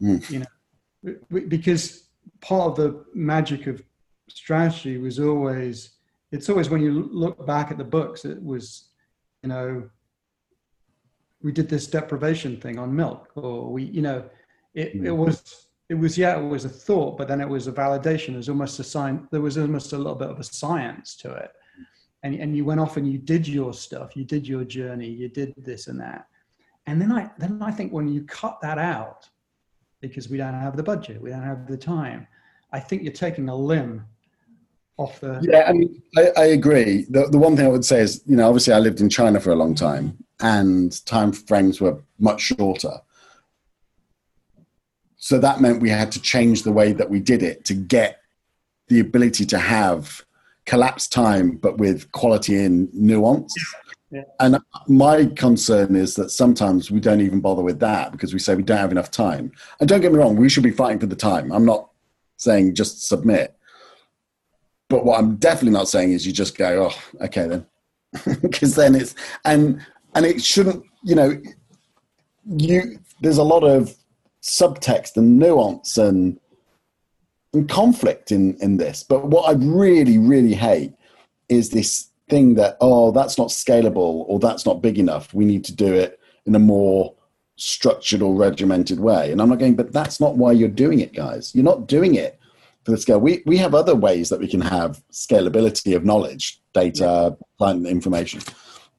Mm. 0.00 0.30
You 0.30 0.38
know, 0.40 1.14
because 1.48 2.08
part 2.40 2.70
of 2.70 2.76
the 2.76 3.04
magic 3.14 3.66
of 3.66 3.82
strategy 4.28 4.98
was 4.98 5.18
always 5.18 5.93
it's 6.34 6.48
always 6.48 6.68
when 6.68 6.82
you 6.82 7.08
look 7.12 7.46
back 7.46 7.70
at 7.70 7.78
the 7.78 7.84
books 7.84 8.24
it 8.24 8.42
was 8.42 8.88
you 9.42 9.48
know 9.48 9.88
we 11.42 11.52
did 11.52 11.68
this 11.68 11.86
deprivation 11.86 12.60
thing 12.60 12.78
on 12.78 12.94
milk 12.94 13.30
or 13.36 13.70
we 13.70 13.84
you 13.84 14.02
know 14.02 14.24
it, 14.74 14.96
mm. 14.96 15.06
it 15.06 15.12
was 15.12 15.68
it 15.88 15.94
was 15.94 16.18
yeah 16.18 16.36
it 16.36 16.44
was 16.44 16.64
a 16.64 16.68
thought 16.68 17.16
but 17.16 17.28
then 17.28 17.40
it 17.40 17.48
was 17.48 17.66
a 17.68 17.72
validation. 17.72 18.30
It 18.30 18.38
was 18.38 18.48
almost 18.48 18.80
a 18.80 18.84
sign 18.84 19.28
there 19.30 19.40
was 19.40 19.56
almost 19.58 19.92
a 19.92 19.98
little 19.98 20.16
bit 20.16 20.30
of 20.30 20.40
a 20.40 20.44
science 20.44 21.16
to 21.18 21.32
it. 21.32 21.52
And, 22.24 22.34
and 22.36 22.56
you 22.56 22.64
went 22.64 22.80
off 22.80 22.96
and 22.96 23.06
you 23.10 23.18
did 23.18 23.46
your 23.46 23.72
stuff 23.72 24.16
you 24.16 24.24
did 24.24 24.48
your 24.48 24.64
journey 24.64 25.08
you 25.08 25.28
did 25.28 25.54
this 25.56 25.86
and 25.86 26.00
that. 26.00 26.26
And 26.86 27.00
then 27.00 27.12
i 27.12 27.30
then 27.38 27.62
i 27.62 27.70
think 27.70 27.92
when 27.92 28.08
you 28.08 28.22
cut 28.24 28.58
that 28.62 28.78
out 28.78 29.28
because 30.00 30.28
we 30.28 30.38
don't 30.38 30.54
have 30.54 30.76
the 30.76 30.82
budget 30.82 31.20
we 31.22 31.30
don't 31.30 31.42
have 31.52 31.66
the 31.66 31.76
time 31.76 32.26
i 32.72 32.80
think 32.80 33.02
you're 33.02 33.22
taking 33.26 33.48
a 33.48 33.56
limb 33.56 34.04
off 34.96 35.20
the 35.20 35.40
yeah 35.42 35.64
i 35.68 35.72
mean 35.72 36.02
i, 36.16 36.30
I 36.36 36.44
agree 36.46 37.04
the, 37.10 37.26
the 37.28 37.38
one 37.38 37.56
thing 37.56 37.66
i 37.66 37.70
would 37.70 37.84
say 37.84 38.00
is 38.00 38.22
you 38.26 38.36
know 38.36 38.46
obviously 38.46 38.72
i 38.72 38.78
lived 38.78 39.00
in 39.00 39.08
china 39.08 39.40
for 39.40 39.50
a 39.50 39.56
long 39.56 39.74
time 39.74 40.16
and 40.40 41.04
time 41.06 41.32
frames 41.32 41.80
were 41.80 42.00
much 42.18 42.40
shorter 42.42 43.00
so 45.16 45.38
that 45.38 45.60
meant 45.60 45.80
we 45.80 45.90
had 45.90 46.12
to 46.12 46.20
change 46.20 46.62
the 46.62 46.72
way 46.72 46.92
that 46.92 47.08
we 47.10 47.18
did 47.18 47.42
it 47.42 47.64
to 47.64 47.74
get 47.74 48.20
the 48.88 49.00
ability 49.00 49.46
to 49.46 49.58
have 49.58 50.24
collapsed 50.66 51.12
time, 51.12 51.52
but 51.52 51.78
with 51.78 52.10
quality 52.12 52.56
and 52.64 52.92
nuance. 52.94 53.54
Yeah. 54.10 54.22
And 54.40 54.58
my 54.86 55.26
concern 55.26 55.96
is 55.96 56.14
that 56.14 56.30
sometimes 56.30 56.90
we 56.90 57.00
don't 57.00 57.20
even 57.20 57.40
bother 57.40 57.62
with 57.62 57.80
that 57.80 58.12
because 58.12 58.32
we 58.32 58.38
say 58.38 58.54
we 58.54 58.62
don't 58.62 58.78
have 58.78 58.92
enough 58.92 59.10
time. 59.10 59.50
And 59.80 59.88
don't 59.88 60.00
get 60.00 60.12
me 60.12 60.18
wrong, 60.18 60.36
we 60.36 60.48
should 60.48 60.62
be 60.62 60.70
fighting 60.70 61.00
for 61.00 61.06
the 61.06 61.16
time. 61.16 61.50
I'm 61.52 61.64
not 61.64 61.90
saying 62.36 62.74
just 62.74 63.06
submit. 63.08 63.56
But 64.88 65.04
what 65.04 65.18
I'm 65.18 65.36
definitely 65.36 65.72
not 65.72 65.88
saying 65.88 66.12
is 66.12 66.26
you 66.26 66.32
just 66.32 66.56
go, 66.56 66.90
oh, 66.90 67.24
okay 67.24 67.46
then. 67.46 67.66
Because 68.42 68.76
then 68.76 68.94
it's 68.94 69.14
and 69.44 69.84
and 70.14 70.24
it 70.24 70.42
shouldn't, 70.42 70.84
you 71.02 71.14
know, 71.14 71.40
you 72.46 72.98
there's 73.20 73.38
a 73.38 73.42
lot 73.42 73.64
of 73.64 73.94
subtext 74.42 75.16
and 75.16 75.38
nuance 75.38 75.98
and 75.98 76.38
and 77.52 77.68
conflict 77.68 78.30
in 78.30 78.56
in 78.60 78.76
this. 78.76 79.02
But 79.02 79.26
what 79.26 79.48
I 79.48 79.52
really 79.58 80.18
really 80.18 80.54
hate 80.54 80.92
is 81.48 81.70
this 81.70 82.10
thing 82.28 82.54
that 82.54 82.76
oh 82.80 83.10
that's 83.10 83.36
not 83.36 83.48
scalable 83.48 84.24
or 84.28 84.38
that's 84.38 84.64
not 84.64 84.82
big 84.82 84.98
enough. 84.98 85.34
We 85.34 85.44
need 85.44 85.64
to 85.64 85.74
do 85.74 85.92
it 85.92 86.20
in 86.46 86.54
a 86.54 86.60
more 86.60 87.14
structured 87.56 88.22
or 88.22 88.34
regimented 88.34 89.00
way. 89.00 89.32
And 89.32 89.40
I'm 89.40 89.48
not 89.48 89.58
going, 89.58 89.76
but 89.76 89.92
that's 89.92 90.20
not 90.20 90.36
why 90.36 90.52
you're 90.52 90.68
doing 90.68 91.00
it, 91.00 91.14
guys. 91.14 91.54
You're 91.54 91.64
not 91.64 91.86
doing 91.86 92.14
it 92.14 92.38
for 92.84 92.90
the 92.90 92.98
scale. 92.98 93.20
We 93.20 93.42
we 93.46 93.56
have 93.58 93.74
other 93.74 93.94
ways 93.94 94.28
that 94.28 94.40
we 94.40 94.48
can 94.48 94.60
have 94.60 95.02
scalability 95.12 95.96
of 95.96 96.04
knowledge, 96.04 96.60
data, 96.72 97.36
client 97.58 97.86
information. 97.86 98.40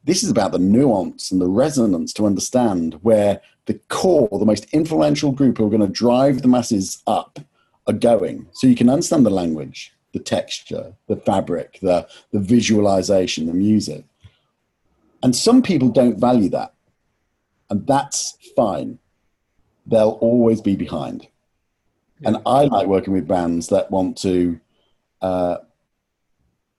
This 0.04 0.24
is 0.24 0.30
about 0.30 0.52
the 0.52 0.60
nuance 0.60 1.32
and 1.32 1.42
the 1.42 1.48
resonance 1.48 2.14
to 2.14 2.26
understand 2.26 3.00
where 3.02 3.42
the 3.66 3.80
core, 3.90 4.30
the 4.32 4.46
most 4.46 4.68
influential 4.72 5.32
group 5.32 5.58
who 5.58 5.66
are 5.66 5.70
going 5.70 5.82
to 5.82 5.88
drive 5.88 6.42
the 6.42 6.48
masses 6.48 7.02
up 7.08 7.40
are 7.88 7.94
going. 7.94 8.48
So 8.52 8.68
you 8.68 8.76
can 8.76 8.90
understand 8.90 9.26
the 9.26 9.32
language, 9.32 9.94
the 10.14 10.20
texture, 10.20 10.94
the 11.08 11.16
fabric, 11.18 11.80
the, 11.82 12.08
the 12.32 12.40
visualization, 12.40 13.48
the 13.48 13.54
music. 13.54 14.06
And 15.24 15.36
some 15.36 15.62
people 15.62 15.90
don't 15.90 16.20
value 16.20 16.50
that. 16.50 16.74
And 17.70 17.88
that's 17.88 18.38
fine. 18.56 19.00
They'll 19.88 20.20
always 20.22 20.62
be 20.62 20.76
behind. 20.76 21.28
Yeah. 22.20 22.30
And 22.30 22.38
I 22.46 22.66
like 22.66 22.88
working 22.88 23.14
with 23.14 23.28
bands 23.28 23.68
that 23.68 23.92
want 23.92 24.18
to 24.20 24.60
uh, 25.22 25.58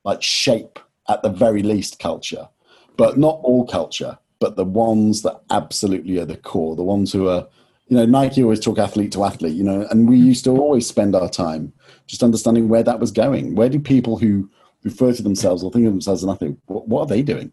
like 0.04 0.22
shape 0.22 0.78
at 1.08 1.22
the 1.22 1.28
very 1.28 1.62
least 1.62 1.98
culture, 1.98 2.48
but 2.96 3.18
not 3.18 3.40
all 3.42 3.66
culture, 3.66 4.18
but 4.38 4.56
the 4.56 4.64
ones 4.64 5.22
that 5.22 5.40
absolutely 5.50 6.18
are 6.18 6.24
the 6.24 6.36
core, 6.36 6.76
the 6.76 6.82
ones 6.82 7.12
who 7.12 7.28
are, 7.28 7.46
you 7.88 7.96
know, 7.96 8.06
Nike 8.06 8.42
always 8.42 8.60
talk 8.60 8.78
athlete 8.78 9.12
to 9.12 9.24
athlete, 9.24 9.54
you 9.54 9.64
know, 9.64 9.86
and 9.90 10.08
we 10.08 10.16
used 10.18 10.44
to 10.44 10.50
always 10.50 10.86
spend 10.86 11.14
our 11.14 11.28
time 11.28 11.72
just 12.06 12.22
understanding 12.22 12.68
where 12.68 12.82
that 12.82 13.00
was 13.00 13.12
going. 13.12 13.54
Where 13.54 13.68
do 13.68 13.78
people 13.78 14.16
who 14.16 14.50
refer 14.82 15.12
to 15.12 15.22
themselves 15.22 15.62
or 15.62 15.70
think 15.70 15.86
of 15.86 15.92
themselves 15.92 16.22
as 16.24 16.30
athlete, 16.30 16.56
what, 16.66 16.88
what 16.88 17.00
are 17.02 17.06
they 17.06 17.22
doing? 17.22 17.52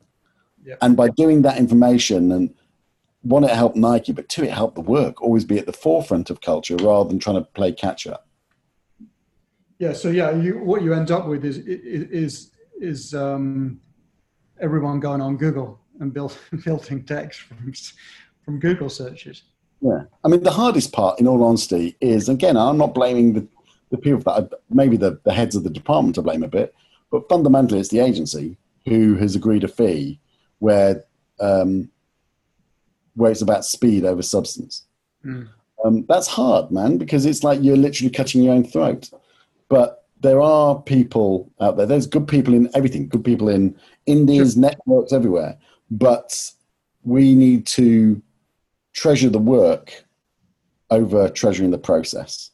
Yep. 0.63 0.77
And 0.81 0.95
by 0.95 1.09
doing 1.09 1.41
that 1.41 1.57
information 1.57 2.31
and 2.31 2.53
one, 3.23 3.43
it 3.43 3.49
helped 3.51 3.75
Nike, 3.75 4.11
but 4.11 4.29
two, 4.29 4.43
it 4.43 4.51
helped 4.51 4.75
the 4.75 4.81
work 4.81 5.21
always 5.21 5.45
be 5.45 5.57
at 5.57 5.65
the 5.65 5.73
forefront 5.73 6.29
of 6.29 6.41
culture 6.41 6.75
rather 6.75 7.09
than 7.09 7.19
trying 7.19 7.37
to 7.37 7.49
play 7.53 7.71
catch 7.71 8.05
up. 8.05 8.27
Yeah. 9.79 9.93
So 9.93 10.09
yeah, 10.09 10.31
you, 10.31 10.59
what 10.59 10.81
you 10.81 10.93
end 10.93 11.09
up 11.09 11.27
with 11.27 11.43
is 11.43 11.57
is 11.57 12.51
is 12.79 13.13
um, 13.13 13.79
everyone 14.59 14.99
going 14.99 15.21
on 15.21 15.37
Google 15.37 15.79
and 15.99 16.13
build, 16.13 16.37
building 16.65 17.03
text 17.03 17.41
from 17.41 17.73
from 18.43 18.59
Google 18.59 18.89
searches. 18.89 19.43
Yeah, 19.81 20.03
I 20.23 20.27
mean 20.27 20.43
the 20.43 20.51
hardest 20.51 20.93
part, 20.93 21.19
in 21.19 21.27
all 21.27 21.43
honesty, 21.43 21.97
is 22.01 22.29
again 22.29 22.57
I'm 22.57 22.77
not 22.77 22.93
blaming 22.93 23.33
the, 23.33 23.47
the 23.89 23.97
people 23.97 24.19
that 24.19 24.49
maybe 24.69 24.97
the, 24.97 25.19
the 25.23 25.33
heads 25.33 25.55
of 25.55 25.63
the 25.63 25.69
department 25.69 26.15
to 26.15 26.21
blame 26.21 26.43
a 26.43 26.47
bit, 26.47 26.73
but 27.11 27.27
fundamentally 27.29 27.79
it's 27.79 27.89
the 27.89 27.99
agency 27.99 28.57
who 28.85 29.15
has 29.15 29.35
agreed 29.35 29.63
a 29.63 29.67
fee 29.67 30.19
where 30.59 31.03
um, 31.39 31.89
where 33.15 33.31
it's 33.31 33.41
about 33.41 33.65
speed 33.65 34.05
over 34.05 34.21
substance. 34.21 34.85
Mm. 35.25 35.47
Um, 35.83 36.05
that's 36.07 36.27
hard, 36.27 36.71
man, 36.71 36.97
because 36.97 37.25
it's 37.25 37.43
like 37.43 37.61
you're 37.61 37.77
literally 37.77 38.09
cutting 38.09 38.41
your 38.43 38.53
own 38.53 38.63
throat. 38.63 39.09
But 39.69 40.05
there 40.21 40.41
are 40.41 40.81
people 40.81 41.51
out 41.59 41.75
there. 41.75 41.85
There's 41.85 42.07
good 42.07 42.27
people 42.27 42.53
in 42.53 42.69
everything. 42.73 43.09
Good 43.09 43.25
people 43.25 43.49
in 43.49 43.75
indies, 44.05 44.53
sure. 44.53 44.61
networks, 44.61 45.11
everywhere. 45.11 45.57
But 45.91 46.51
we 47.03 47.35
need 47.35 47.67
to 47.67 48.21
treasure 48.93 49.29
the 49.29 49.39
work 49.39 50.05
over 50.89 51.27
treasuring 51.27 51.71
the 51.71 51.77
process, 51.77 52.51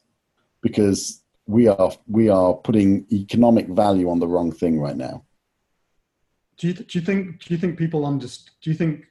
because 0.62 1.22
we 1.46 1.68
are 1.68 1.92
we 2.08 2.28
are 2.28 2.54
putting 2.54 3.06
economic 3.12 3.68
value 3.68 4.10
on 4.10 4.18
the 4.18 4.26
wrong 4.26 4.50
thing 4.50 4.80
right 4.80 4.96
now. 4.96 5.24
Do 6.56 6.68
you, 6.68 6.74
do 6.74 6.98
you 6.98 7.04
think 7.04 7.40
do 7.44 7.54
you 7.54 7.58
think 7.58 7.78
people 7.78 8.04
understand? 8.04 8.50
Do 8.62 8.70
you 8.70 8.76
think 8.76 9.06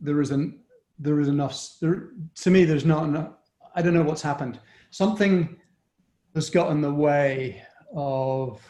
there 0.00 0.20
is 0.20 0.30
an 0.30 0.60
there 0.98 1.20
is 1.20 1.28
enough? 1.28 1.76
There, 1.80 2.10
to 2.34 2.50
me, 2.50 2.64
there's 2.64 2.84
not 2.84 3.04
enough. 3.04 3.30
I 3.74 3.82
don't 3.82 3.94
know 3.94 4.02
what's 4.02 4.22
happened. 4.22 4.58
Something 4.90 5.56
has 6.34 6.50
got 6.50 6.70
in 6.70 6.80
the 6.80 6.92
way 6.92 7.62
of 7.94 8.60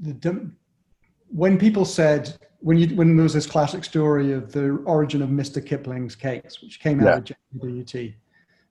the 0.00 0.50
when 1.28 1.58
people 1.58 1.84
said 1.84 2.36
when 2.60 2.76
you 2.76 2.94
when 2.96 3.16
there 3.16 3.22
was 3.22 3.34
this 3.34 3.46
classic 3.46 3.84
story 3.84 4.32
of 4.32 4.52
the 4.52 4.76
origin 4.84 5.22
of 5.22 5.30
Mr. 5.30 5.64
Kipling's 5.64 6.16
cakes, 6.16 6.60
which 6.62 6.80
came 6.80 7.00
out 7.00 7.30
yeah. 7.30 7.36
of 7.54 7.60
JWT, 7.62 8.14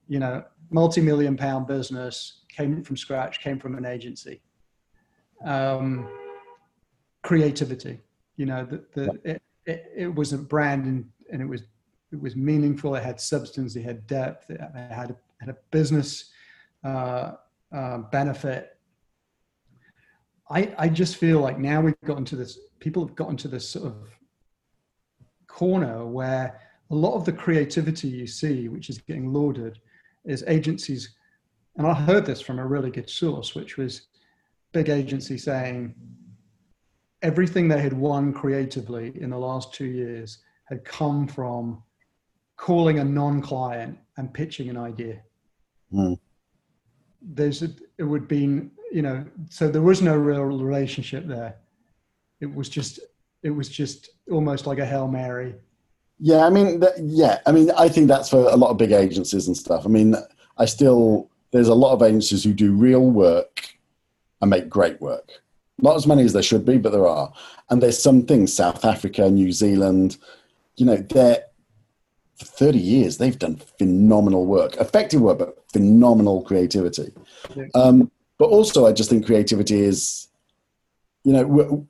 you 0.08 0.20
know, 0.20 0.44
multi-million 0.70 1.38
pound 1.38 1.68
business 1.68 2.42
came 2.50 2.84
from 2.84 2.98
scratch, 2.98 3.42
came 3.42 3.60
from 3.60 3.76
an 3.76 3.86
agency. 3.86 4.42
Um, 5.46 6.08
creativity, 7.24 8.00
you 8.38 8.46
know, 8.46 8.66
the, 8.66 8.84
the. 8.94 9.40
It, 9.66 9.92
it, 9.96 10.04
it, 10.04 10.16
was 10.16 10.34
a 10.34 10.38
brand 10.38 10.86
and, 10.86 11.10
and 11.32 11.42
it 11.42 11.46
was 11.46 11.64
it 12.12 12.22
was 12.22 12.36
meaningful. 12.36 12.96
It 12.96 13.04
had 13.04 13.20
substance. 13.20 13.76
It 13.76 13.84
had 13.84 14.08
depth. 14.08 14.50
It 14.50 14.62
had 14.62 15.12
a, 15.12 15.18
had 15.40 15.50
a 15.50 15.58
business 15.72 16.32
uh, 16.84 17.34
uh, 17.74 17.98
benefit. 17.98 18.78
I, 20.50 20.74
I 20.78 20.90
just 20.90 21.18
feel 21.18 21.40
like 21.40 21.58
now 21.58 21.82
we've 21.82 22.00
gotten 22.06 22.26
to 22.26 22.36
this, 22.36 22.60
people 22.80 23.06
have 23.06 23.16
gotten 23.16 23.36
to 23.38 23.48
this 23.48 23.68
sort 23.68 23.88
of 23.88 23.96
corner 25.48 26.06
where 26.06 26.62
a 26.92 26.96
lot 26.96 27.16
of 27.16 27.26
the 27.26 27.34
creativity 27.34 28.08
you 28.08 28.28
see, 28.28 28.68
which 28.68 28.90
is 28.90 29.00
getting 29.00 29.34
lauded, 29.34 29.80
is 30.24 30.44
agencies. 30.48 31.16
And 31.78 31.88
I 31.88 31.94
heard 31.94 32.26
this 32.26 32.42
from 32.42 32.60
a 32.60 32.66
really 32.66 32.92
good 32.92 33.10
source, 33.10 33.56
which 33.56 33.78
was 33.78 34.08
big 34.72 34.90
agency 34.90 35.38
saying 35.38 35.96
everything 37.26 37.68
they 37.68 37.82
had 37.82 37.94
won 37.94 38.34
creatively 38.34 39.08
in 39.22 39.30
the 39.30 39.38
last 39.38 39.74
two 39.74 39.86
years 39.86 40.40
had 40.66 40.84
come 40.86 41.28
from 41.28 41.84
calling 42.58 43.00
a 43.00 43.04
non-client 43.04 43.98
and 44.18 44.34
pitching 44.34 44.70
an 44.70 44.78
idea. 44.78 45.18
Mm 45.94 46.18
there's 47.34 47.64
a, 47.64 47.70
it 47.98 48.04
would 48.04 48.28
be 48.28 48.70
you 48.92 49.02
know 49.02 49.26
so 49.50 49.68
there 49.68 49.82
was 49.82 50.02
no 50.02 50.16
real 50.16 50.44
relationship 50.44 51.26
there. 51.26 51.56
It 52.42 52.54
was 52.54 52.70
just 52.70 53.00
it 53.44 53.50
was 53.50 53.70
just 53.70 54.10
almost 54.32 54.68
like 54.68 54.80
a 54.80 54.86
hail 54.86 55.08
mary. 55.08 55.56
Yeah 56.20 56.46
i 56.46 56.50
mean 56.50 56.80
that, 56.80 56.94
yeah 57.00 57.40
i 57.46 57.52
mean 57.52 57.72
i 57.78 57.90
think 57.90 58.08
that's 58.08 58.30
for 58.30 58.40
a 58.50 58.56
lot 58.56 58.70
of 58.70 58.78
big 58.78 58.92
agencies 58.92 59.48
and 59.48 59.58
stuff. 59.58 59.86
I 59.86 59.90
mean 59.90 60.16
i 60.58 60.66
still 60.66 61.30
there's 61.52 61.68
a 61.68 61.76
lot 61.76 61.94
of 61.94 62.02
agencies 62.02 62.44
who 62.44 62.54
do 62.54 62.72
real 62.72 63.10
work 63.10 63.76
and 64.42 64.50
make 64.50 64.70
great 64.70 65.02
work 65.02 65.42
not 65.80 65.96
as 65.96 66.08
many 66.08 66.24
as 66.24 66.34
there 66.34 66.44
should 66.44 66.66
be 66.66 66.78
but 66.78 66.92
there 66.92 67.08
are 67.08 67.32
and 67.70 67.82
there's 67.82 68.02
some 68.02 68.24
things 68.24 68.54
south 68.54 68.86
africa 68.86 69.30
new 69.30 69.52
zealand 69.52 70.18
you 70.78 70.86
know 70.86 70.98
they're 70.98 71.44
for 72.38 72.46
30 72.46 72.78
years, 72.78 73.18
they've 73.18 73.40
done 73.40 73.62
phenomenal 73.78 74.46
work, 74.46 74.76
effective 74.78 75.22
work, 75.22 75.40
but 75.40 75.64
phenomenal 75.72 76.42
creativity. 76.44 77.14
Um, 77.74 78.12
but 78.38 78.50
also, 78.50 78.86
I 78.86 78.92
just 78.92 79.10
think 79.10 79.26
creativity 79.26 79.80
is, 79.80 80.28
you 81.24 81.32
know, 81.32 81.88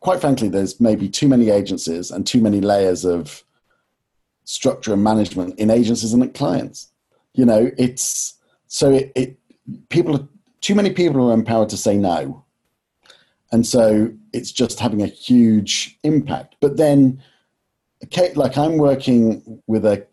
quite 0.00 0.20
frankly, 0.20 0.48
there's 0.48 0.78
maybe 0.78 1.08
too 1.08 1.28
many 1.28 1.48
agencies 1.48 2.10
and 2.10 2.26
too 2.26 2.42
many 2.42 2.60
layers 2.60 3.04
of 3.04 3.42
structure 4.44 4.92
and 4.92 5.02
management 5.02 5.58
in 5.58 5.70
agencies 5.70 6.12
and 6.12 6.22
at 6.22 6.34
clients. 6.34 6.92
You 7.32 7.46
know, 7.46 7.70
it's 7.78 8.34
so 8.66 8.92
it, 8.92 9.12
it 9.14 9.38
people 9.88 10.16
are 10.16 10.28
too 10.60 10.74
many 10.74 10.90
people 10.90 11.30
are 11.30 11.34
empowered 11.34 11.70
to 11.70 11.76
say 11.78 11.96
no. 11.96 12.44
And 13.50 13.66
so 13.66 14.12
it's 14.32 14.52
just 14.52 14.78
having 14.78 15.02
a 15.02 15.06
huge 15.06 15.98
impact. 16.02 16.56
But 16.60 16.76
then 16.76 17.22
okay, 18.04 18.32
like 18.34 18.56
I'm 18.56 18.78
working 18.78 19.62
with 19.66 19.84
a 19.84 20.06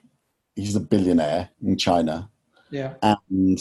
he's 0.56 0.76
a 0.76 0.80
billionaire 0.80 1.50
in 1.64 1.78
China. 1.78 2.30
Yeah. 2.72 2.94
And 3.02 3.60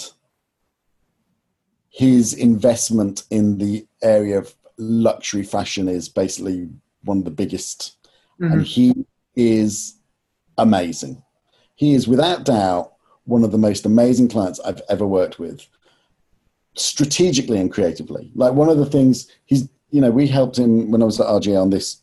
his 1.91 2.35
investment 2.35 3.25
in 3.31 3.59
the 3.59 3.87
area 4.03 4.39
of 4.39 4.55
luxury 4.77 5.43
fashion 5.43 5.89
is 5.89 6.09
basically 6.09 6.69
one 7.05 7.19
of 7.19 7.25
the 7.25 7.31
biggest. 7.31 7.97
Mm-hmm. 8.41 8.53
And 8.53 8.63
he 8.67 9.07
is 9.37 9.99
amazing. 10.59 11.23
He 11.77 11.95
is 11.95 12.09
without 12.09 12.45
doubt 12.45 12.93
one 13.25 13.45
of 13.45 13.53
the 13.53 13.59
most 13.59 13.87
amazing 13.87 14.29
clients 14.29 14.61
I've 14.61 14.83
ever 14.89 15.07
worked 15.07 15.39
with, 15.39 15.67
strategically 16.75 17.59
and 17.59 17.73
creatively. 17.73 18.31
Like 18.35 18.53
one 18.53 18.69
of 18.69 18.79
the 18.79 18.87
things 18.87 19.29
he's, 19.46 19.69
you 19.95 20.01
know, 20.01 20.11
we 20.11 20.27
helped 20.27 20.59
him 20.59 20.90
when 20.90 21.03
I 21.03 21.05
was 21.05 21.21
at 21.21 21.29
RGA 21.29 21.63
on 21.63 21.71
this 21.71 22.03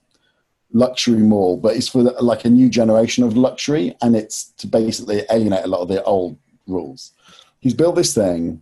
luxury 0.72 1.20
mall, 1.20 1.58
but 1.58 1.76
it's 1.76 1.90
for 1.90 2.04
like 2.04 2.46
a 2.46 2.50
new 2.50 2.70
generation 2.70 3.26
of 3.26 3.36
luxury, 3.36 3.98
and 4.02 4.16
it's 4.16 4.46
to 4.60 4.68
basically 4.68 5.24
alienate 5.30 5.66
a 5.66 5.68
lot 5.68 5.82
of 5.82 5.90
the 5.90 6.02
old 6.04 6.38
rules. 6.68 7.12
He's 7.60 7.74
built 7.74 7.98
this 7.98 8.16
thing, 8.16 8.62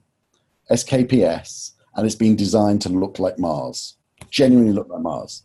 SKPS, 0.71 1.73
and 1.93 2.07
it's 2.07 2.15
been 2.15 2.35
designed 2.35 2.81
to 2.81 2.89
look 2.89 3.19
like 3.19 3.37
Mars, 3.37 3.97
genuinely 4.31 4.73
look 4.73 4.89
like 4.89 5.03
Mars. 5.03 5.43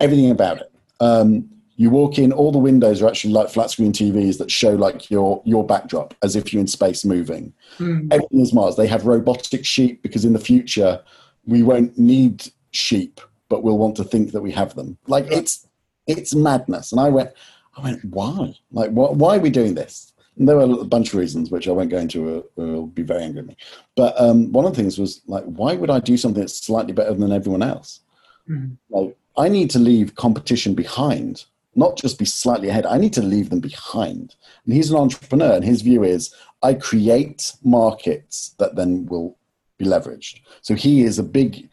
Everything 0.00 0.32
about 0.32 0.62
it. 0.62 0.72
Um, 0.98 1.48
you 1.76 1.88
walk 1.88 2.18
in, 2.18 2.32
all 2.32 2.50
the 2.50 2.58
windows 2.58 3.00
are 3.00 3.06
actually 3.06 3.32
like 3.32 3.48
flat 3.48 3.70
screen 3.70 3.92
TVs 3.92 4.38
that 4.38 4.50
show 4.50 4.74
like 4.74 5.08
your 5.08 5.40
your 5.44 5.64
backdrop 5.64 6.14
as 6.24 6.34
if 6.34 6.52
you're 6.52 6.60
in 6.60 6.66
space 6.66 7.04
moving. 7.04 7.52
Mm. 7.78 8.12
Everything 8.12 8.40
is 8.40 8.52
Mars. 8.52 8.74
They 8.74 8.88
have 8.88 9.06
robotic 9.06 9.64
sheep 9.64 10.02
because 10.02 10.24
in 10.24 10.32
the 10.32 10.40
future 10.40 11.00
we 11.46 11.62
won't 11.62 11.96
need 11.96 12.50
sheep, 12.70 13.20
but 13.48 13.62
we'll 13.62 13.78
want 13.78 13.96
to 13.96 14.04
think 14.04 14.32
that 14.32 14.42
we 14.42 14.52
have 14.52 14.74
them. 14.74 14.98
Like 15.06 15.26
it's 15.30 15.66
it's 16.06 16.34
madness. 16.34 16.92
And 16.92 17.00
I 17.00 17.08
went, 17.08 17.30
I 17.76 17.82
went, 17.82 18.04
why? 18.04 18.54
Like, 18.72 18.90
wh- 18.90 19.16
why 19.16 19.36
are 19.36 19.40
we 19.40 19.50
doing 19.50 19.74
this? 19.74 20.12
And 20.36 20.48
there 20.48 20.56
were 20.56 20.80
a 20.80 20.84
bunch 20.84 21.08
of 21.08 21.16
reasons, 21.16 21.50
which 21.50 21.68
I 21.68 21.72
won't 21.72 21.90
go 21.90 21.98
into, 21.98 22.44
or, 22.56 22.64
will 22.64 22.86
be 22.86 23.02
very 23.02 23.22
angry 23.22 23.40
at 23.40 23.46
me. 23.46 23.56
But 23.96 24.20
um, 24.20 24.50
one 24.52 24.64
of 24.64 24.72
the 24.72 24.76
things 24.80 24.98
was 24.98 25.20
like, 25.26 25.44
why 25.44 25.74
would 25.74 25.90
I 25.90 26.00
do 26.00 26.16
something 26.16 26.40
that's 26.40 26.64
slightly 26.64 26.92
better 26.92 27.14
than 27.14 27.32
everyone 27.32 27.62
else? 27.62 28.00
Mm-hmm. 28.48 28.74
Like, 28.88 29.16
I 29.36 29.48
need 29.48 29.70
to 29.70 29.78
leave 29.78 30.14
competition 30.16 30.74
behind, 30.74 31.44
not 31.74 31.96
just 31.96 32.18
be 32.18 32.24
slightly 32.24 32.68
ahead. 32.68 32.86
I 32.86 32.98
need 32.98 33.12
to 33.14 33.22
leave 33.22 33.50
them 33.50 33.60
behind. 33.60 34.34
And 34.64 34.74
he's 34.74 34.90
an 34.90 34.96
entrepreneur, 34.96 35.52
and 35.52 35.64
his 35.64 35.82
view 35.82 36.02
is 36.02 36.34
I 36.62 36.74
create 36.74 37.52
markets 37.62 38.54
that 38.58 38.76
then 38.76 39.06
will 39.06 39.36
be 39.78 39.84
leveraged. 39.84 40.40
So 40.62 40.74
he 40.74 41.04
is 41.04 41.18
a 41.18 41.22
big, 41.22 41.69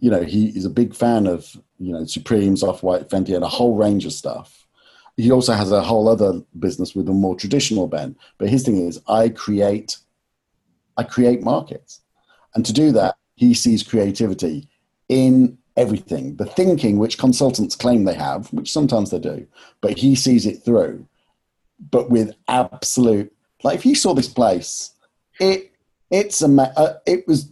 you 0.00 0.10
know, 0.10 0.22
he 0.22 0.48
is 0.48 0.64
a 0.64 0.70
big 0.70 0.94
fan 0.94 1.26
of, 1.26 1.56
you 1.78 1.92
know, 1.92 2.04
Supremes, 2.04 2.62
Off 2.62 2.82
White, 2.82 3.08
Fenty, 3.08 3.34
and 3.34 3.44
a 3.44 3.48
whole 3.48 3.76
range 3.76 4.06
of 4.06 4.12
stuff. 4.12 4.66
He 5.16 5.30
also 5.30 5.52
has 5.52 5.70
a 5.70 5.82
whole 5.82 6.08
other 6.08 6.40
business 6.58 6.94
with 6.94 7.08
a 7.08 7.12
more 7.12 7.36
traditional 7.36 7.86
bent. 7.86 8.16
But 8.38 8.48
his 8.48 8.64
thing 8.64 8.86
is, 8.86 9.00
I 9.06 9.28
create, 9.28 9.98
I 10.96 11.02
create 11.02 11.42
markets, 11.42 12.00
and 12.54 12.64
to 12.64 12.72
do 12.72 12.90
that, 12.92 13.16
he 13.36 13.54
sees 13.54 13.82
creativity 13.82 14.68
in 15.08 15.58
everything. 15.76 16.36
The 16.36 16.46
thinking, 16.46 16.98
which 16.98 17.18
consultants 17.18 17.76
claim 17.76 18.04
they 18.04 18.14
have, 18.14 18.52
which 18.52 18.72
sometimes 18.72 19.10
they 19.10 19.18
do, 19.18 19.46
but 19.80 19.98
he 19.98 20.14
sees 20.14 20.46
it 20.46 20.62
through. 20.64 21.06
But 21.90 22.10
with 22.10 22.34
absolute, 22.48 23.32
like 23.62 23.76
if 23.76 23.86
you 23.86 23.94
saw 23.94 24.14
this 24.14 24.28
place, 24.28 24.92
it 25.38 25.72
it's 26.10 26.42
a 26.42 26.48
uh, 26.76 26.94
it 27.06 27.26
was 27.26 27.50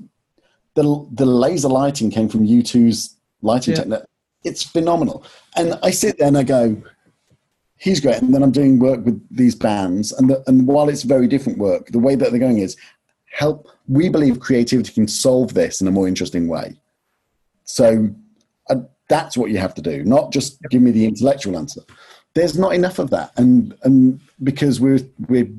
the 0.79 1.09
the 1.13 1.27
laser 1.27 1.69
lighting 1.69 2.11
came 2.11 2.29
from 2.29 2.47
U2's 2.47 3.17
lighting 3.43 3.75
yeah. 3.75 3.81
technique. 3.81 4.03
It's 4.45 4.63
phenomenal, 4.63 5.25
and 5.57 5.79
I 5.83 5.91
sit 5.91 6.19
there 6.19 6.29
and 6.29 6.39
I 6.39 6.45
go, 6.45 6.81
he's 7.77 8.01
great. 8.01 8.23
And 8.23 8.33
then 8.33 8.45
I'm 8.45 8.53
doing 8.53 8.79
work 8.79 9.05
with 9.05 9.21
these 9.37 9.57
bands, 9.57 10.13
and 10.13 10.31
the, 10.31 10.43
and 10.47 10.67
while 10.67 10.89
it's 10.89 11.03
very 11.03 11.27
different 11.27 11.59
work, 11.59 11.89
the 11.89 11.99
way 11.99 12.15
that 12.15 12.31
they're 12.31 12.39
going 12.39 12.59
is 12.59 12.77
help. 13.33 13.69
We 13.89 14.09
believe 14.09 14.39
creativity 14.39 14.93
can 14.93 15.09
solve 15.09 15.55
this 15.55 15.81
in 15.81 15.89
a 15.89 15.91
more 15.91 16.07
interesting 16.07 16.47
way. 16.47 16.77
So 17.65 18.11
uh, 18.71 18.77
that's 19.09 19.37
what 19.37 19.51
you 19.51 19.59
have 19.59 19.75
to 19.75 19.83
do, 19.83 20.05
not 20.05 20.33
just 20.33 20.63
give 20.71 20.83
me 20.83 20.93
the 20.93 21.07
intellectual 21.07 21.59
answer. 21.59 21.83
There's 22.35 22.57
not 22.57 22.75
enough 22.75 23.01
of 23.01 23.11
that, 23.11 23.33
and 23.37 23.75
and 23.83 24.21
because 24.45 24.81
we're 24.81 25.01
we're 25.29 25.51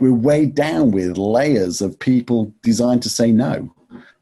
we're 0.00 0.14
weighed 0.14 0.54
down 0.54 0.90
with 0.90 1.18
layers 1.18 1.82
of 1.82 1.98
people 1.98 2.52
designed 2.62 3.02
to 3.02 3.10
say 3.10 3.30
no 3.30 3.73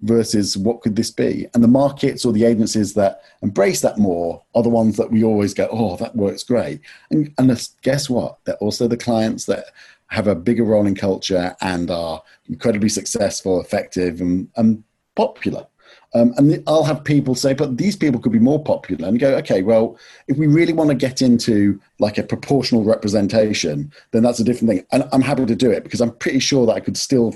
versus 0.03 0.57
what 0.57 0.81
could 0.83 0.97
this 0.97 1.11
be? 1.11 1.47
And 1.55 1.63
the 1.63 1.69
markets 1.69 2.25
or 2.25 2.33
the 2.33 2.45
agencies 2.45 2.95
that 2.95 3.23
embrace 3.43 3.81
that 3.81 3.99
more 3.99 4.43
are 4.55 4.63
the 4.63 4.69
ones 4.69 4.97
that 4.97 5.11
we 5.11 5.25
always 5.25 5.55
go, 5.55 5.69
oh, 5.71 5.97
that 5.97 6.17
works 6.17 6.43
great. 6.43 6.81
And, 7.11 7.33
and 7.39 7.69
guess 7.83 8.11
what? 8.11 8.39
They're 8.45 8.57
also 8.57 8.89
the 8.89 8.97
clients 8.97 9.47
that 9.47 9.67
have 10.09 10.27
a 10.27 10.35
bigger 10.35 10.65
role 10.65 10.87
in 10.87 10.95
culture 10.95 11.57
and 11.63 11.91
are 11.91 12.23
incredibly 12.49 12.89
successful, 12.89 13.61
effective, 13.61 14.21
and, 14.21 14.49
and 14.57 14.85
popular. 15.15 15.67
Um, 16.15 16.35
and 16.37 16.63
I'll 16.67 16.85
have 16.85 17.05
people 17.05 17.35
say, 17.35 17.55
but 17.55 17.79
these 17.79 17.97
people 17.97 18.21
could 18.21 18.33
be 18.33 18.39
more 18.39 18.63
popular. 18.63 19.09
And 19.09 19.19
go, 19.19 19.35
okay, 19.37 19.63
well, 19.63 19.99
if 20.29 20.37
we 20.37 20.47
really 20.47 20.75
want 20.75 20.91
to 20.91 20.95
get 20.95 21.23
into 21.23 21.81
like 21.99 22.19
a 22.19 22.23
proportional 22.23 22.85
representation, 22.85 23.91
then 24.11 24.23
that's 24.23 24.41
a 24.41 24.45
different 24.45 24.71
thing. 24.71 24.87
And 24.93 25.09
I'm 25.13 25.23
happy 25.23 25.47
to 25.47 25.57
do 25.57 25.71
it 25.71 25.85
because 25.85 26.03
I'm 26.03 26.13
pretty 26.17 26.41
sure 26.41 26.67
that 26.67 26.75
I 26.75 26.81
could 26.81 26.99
still 26.99 27.35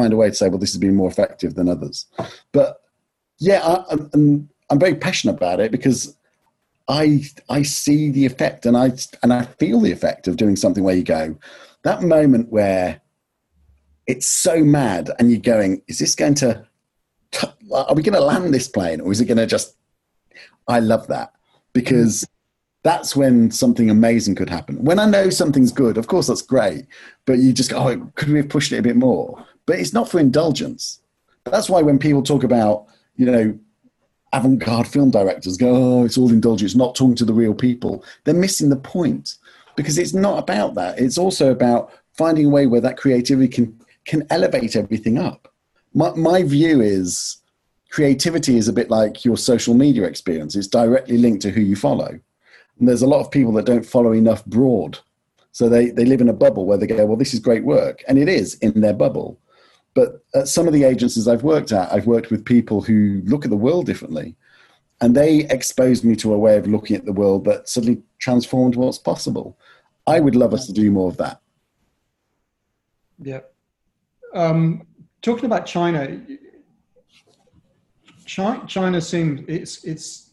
find 0.00 0.12
a 0.12 0.16
way 0.16 0.28
to 0.28 0.34
say, 0.34 0.48
well, 0.48 0.58
this 0.58 0.72
has 0.72 0.80
been 0.80 0.96
more 0.96 1.10
effective 1.10 1.54
than 1.54 1.68
others. 1.68 2.06
But 2.52 2.80
yeah, 3.38 3.60
I, 3.62 3.96
I'm, 4.14 4.48
I'm 4.70 4.78
very 4.78 4.94
passionate 4.94 5.34
about 5.34 5.60
it 5.60 5.70
because 5.72 6.16
I 6.88 7.24
I 7.48 7.62
see 7.62 8.10
the 8.10 8.26
effect 8.26 8.66
and 8.66 8.76
I 8.76 8.92
and 9.22 9.32
I 9.32 9.42
feel 9.60 9.80
the 9.80 9.92
effect 9.92 10.28
of 10.28 10.36
doing 10.36 10.56
something 10.56 10.84
where 10.84 10.96
you 10.96 11.04
go, 11.04 11.36
that 11.84 12.02
moment 12.02 12.50
where 12.50 13.00
it's 14.06 14.26
so 14.26 14.64
mad 14.64 15.10
and 15.18 15.30
you're 15.30 15.40
going, 15.40 15.82
is 15.86 15.98
this 15.98 16.14
going 16.14 16.34
to 16.36 16.66
are 17.72 17.94
we 17.94 18.02
going 18.02 18.14
to 18.14 18.20
land 18.20 18.52
this 18.52 18.68
plane 18.68 19.00
or 19.00 19.12
is 19.12 19.20
it 19.20 19.26
going 19.26 19.38
to 19.38 19.46
just 19.46 19.76
i 20.66 20.80
love 20.80 21.06
that 21.08 21.32
because 21.72 22.26
that's 22.82 23.14
when 23.14 23.50
something 23.50 23.90
amazing 23.90 24.34
could 24.34 24.48
happen 24.48 24.82
when 24.84 24.98
i 24.98 25.04
know 25.04 25.30
something's 25.30 25.72
good 25.72 25.98
of 25.98 26.06
course 26.06 26.26
that's 26.26 26.42
great 26.42 26.86
but 27.26 27.38
you 27.38 27.52
just 27.52 27.70
go 27.70 27.78
oh 27.78 28.10
could 28.14 28.28
we 28.28 28.38
have 28.38 28.48
pushed 28.48 28.72
it 28.72 28.78
a 28.78 28.82
bit 28.82 28.96
more 28.96 29.44
but 29.68 29.78
it's 29.78 29.92
not 29.92 30.08
for 30.08 30.18
indulgence 30.18 31.00
that's 31.44 31.70
why 31.70 31.80
when 31.80 31.98
people 31.98 32.22
talk 32.22 32.42
about 32.42 32.86
you 33.16 33.26
know 33.26 33.58
avant-garde 34.32 34.88
film 34.88 35.10
directors 35.10 35.56
go 35.56 35.70
oh 35.74 36.04
it's 36.04 36.18
all 36.18 36.30
indulgence 36.30 36.74
not 36.74 36.96
talking 36.96 37.14
to 37.14 37.24
the 37.24 37.32
real 37.32 37.54
people 37.54 38.04
they're 38.24 38.34
missing 38.34 38.68
the 38.68 38.76
point 38.76 39.36
because 39.76 39.96
it's 39.96 40.12
not 40.12 40.38
about 40.38 40.74
that 40.74 40.98
it's 40.98 41.18
also 41.18 41.52
about 41.52 41.92
finding 42.12 42.46
a 42.46 42.50
way 42.50 42.66
where 42.66 42.80
that 42.80 42.96
creativity 42.96 43.48
can 43.48 43.78
can 44.04 44.26
elevate 44.30 44.74
everything 44.74 45.18
up 45.18 45.52
my, 45.94 46.10
my 46.14 46.42
view 46.42 46.80
is 46.80 47.38
creativity 47.90 48.56
is 48.56 48.68
a 48.68 48.72
bit 48.72 48.90
like 48.90 49.24
your 49.24 49.36
social 49.36 49.74
media 49.74 50.04
experience. 50.04 50.54
It's 50.54 50.66
directly 50.66 51.18
linked 51.18 51.42
to 51.42 51.50
who 51.50 51.60
you 51.60 51.76
follow. 51.76 52.08
And 52.78 52.88
there's 52.88 53.02
a 53.02 53.06
lot 53.06 53.20
of 53.20 53.30
people 53.30 53.52
that 53.54 53.66
don't 53.66 53.86
follow 53.86 54.12
enough 54.12 54.44
broad. 54.46 54.98
So 55.52 55.68
they, 55.68 55.90
they 55.90 56.04
live 56.04 56.20
in 56.20 56.28
a 56.28 56.34
bubble 56.34 56.66
where 56.66 56.78
they 56.78 56.86
go, 56.86 57.04
well, 57.06 57.16
this 57.16 57.34
is 57.34 57.40
great 57.40 57.64
work. 57.64 58.04
And 58.06 58.18
it 58.18 58.28
is 58.28 58.54
in 58.56 58.80
their 58.80 58.92
bubble. 58.92 59.40
But 59.98 60.22
at 60.32 60.46
some 60.46 60.68
of 60.68 60.72
the 60.72 60.84
agencies 60.84 61.26
I've 61.26 61.42
worked 61.42 61.72
at, 61.72 61.92
I've 61.92 62.06
worked 62.06 62.30
with 62.30 62.44
people 62.44 62.80
who 62.80 63.20
look 63.24 63.44
at 63.44 63.50
the 63.50 63.56
world 63.56 63.86
differently. 63.86 64.36
And 65.00 65.16
they 65.16 65.40
exposed 65.50 66.04
me 66.04 66.14
to 66.22 66.32
a 66.32 66.38
way 66.38 66.56
of 66.56 66.68
looking 66.68 66.94
at 66.94 67.04
the 67.04 67.12
world 67.12 67.44
that 67.46 67.68
suddenly 67.68 68.00
transformed 68.20 68.76
what's 68.76 68.96
possible. 68.96 69.58
I 70.06 70.20
would 70.20 70.36
love 70.36 70.54
us 70.54 70.66
to 70.68 70.72
do 70.72 70.92
more 70.92 71.08
of 71.10 71.16
that. 71.16 71.40
Yeah. 73.20 73.40
Um, 74.32 74.86
talking 75.20 75.46
about 75.46 75.66
China, 75.66 76.20
China, 78.24 78.64
China 78.68 79.00
seems 79.00 79.40
it's 79.48 79.82
it's 79.82 80.30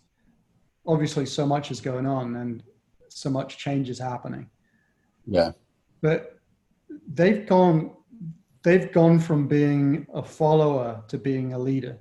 obviously 0.86 1.26
so 1.26 1.48
much 1.48 1.72
is 1.72 1.82
going 1.82 2.06
on 2.06 2.36
and 2.36 2.62
so 3.10 3.32
much 3.32 3.58
change 3.58 3.90
is 3.90 3.98
happening. 3.98 4.48
Yeah, 5.26 5.54
but 6.04 6.38
they've 7.08 7.48
gone 7.48 7.95
they've 8.66 8.92
gone 8.92 9.20
from 9.20 9.48
being 9.48 10.08
a 10.14 10.24
follower 10.24 11.02
to 11.08 11.18
being 11.20 11.54
a 11.54 11.60
leader. 11.60 11.98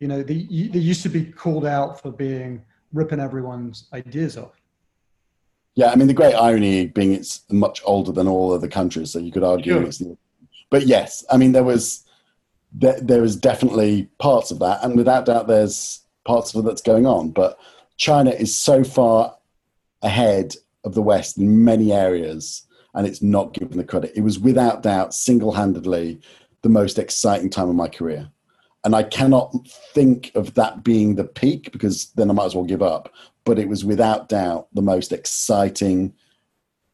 You 0.00 0.08
know, 0.08 0.22
they, 0.22 0.42
they 0.50 0.80
used 0.80 1.02
to 1.04 1.08
be 1.08 1.24
called 1.24 1.64
out 1.64 2.02
for 2.02 2.10
being 2.10 2.62
ripping 2.92 3.20
everyone's 3.20 3.88
ideas 3.92 4.36
off. 4.36 4.60
Yeah, 5.76 5.92
I 5.92 5.96
mean 5.96 6.08
the 6.08 6.14
great 6.14 6.34
irony 6.34 6.86
being 6.88 7.12
it's 7.12 7.44
much 7.50 7.80
older 7.84 8.10
than 8.10 8.26
all 8.26 8.52
other 8.52 8.66
countries, 8.66 9.12
so 9.12 9.20
you 9.20 9.30
could 9.30 9.44
argue 9.44 9.74
sure. 9.74 9.84
it's 9.84 10.02
but 10.70 10.86
yes, 10.88 11.24
I 11.30 11.36
mean 11.36 11.52
there 11.52 11.62
was 11.62 12.04
there, 12.72 13.00
there 13.00 13.22
is 13.22 13.36
definitely 13.36 14.08
parts 14.18 14.50
of 14.50 14.58
that, 14.58 14.82
and 14.82 14.96
without 14.96 15.26
doubt, 15.26 15.46
there's 15.46 16.00
parts 16.26 16.52
of 16.52 16.64
it 16.64 16.68
that's 16.68 16.82
going 16.82 17.06
on. 17.06 17.30
But 17.30 17.60
China 17.96 18.30
is 18.30 18.58
so 18.58 18.82
far 18.82 19.36
ahead 20.02 20.56
of 20.82 20.94
the 20.94 21.02
West 21.02 21.38
in 21.38 21.64
many 21.64 21.92
areas, 21.92 22.66
and 22.94 23.06
it's 23.06 23.22
not 23.22 23.54
given 23.54 23.78
the 23.78 23.84
credit. 23.84 24.12
It 24.14 24.22
was 24.22 24.38
without 24.38 24.82
doubt, 24.82 25.14
single-handedly, 25.14 26.20
the 26.62 26.68
most 26.68 26.98
exciting 26.98 27.50
time 27.50 27.68
of 27.68 27.74
my 27.74 27.88
career. 27.88 28.30
And 28.84 28.94
I 28.94 29.02
cannot 29.02 29.54
think 29.94 30.32
of 30.34 30.54
that 30.54 30.84
being 30.84 31.16
the 31.16 31.24
peak 31.24 31.72
because 31.72 32.10
then 32.12 32.30
I 32.30 32.32
might 32.32 32.46
as 32.46 32.54
well 32.54 32.64
give 32.64 32.82
up. 32.82 33.12
But 33.44 33.58
it 33.58 33.68
was 33.68 33.84
without 33.84 34.28
doubt 34.28 34.68
the 34.72 34.82
most 34.82 35.12
exciting, 35.12 36.14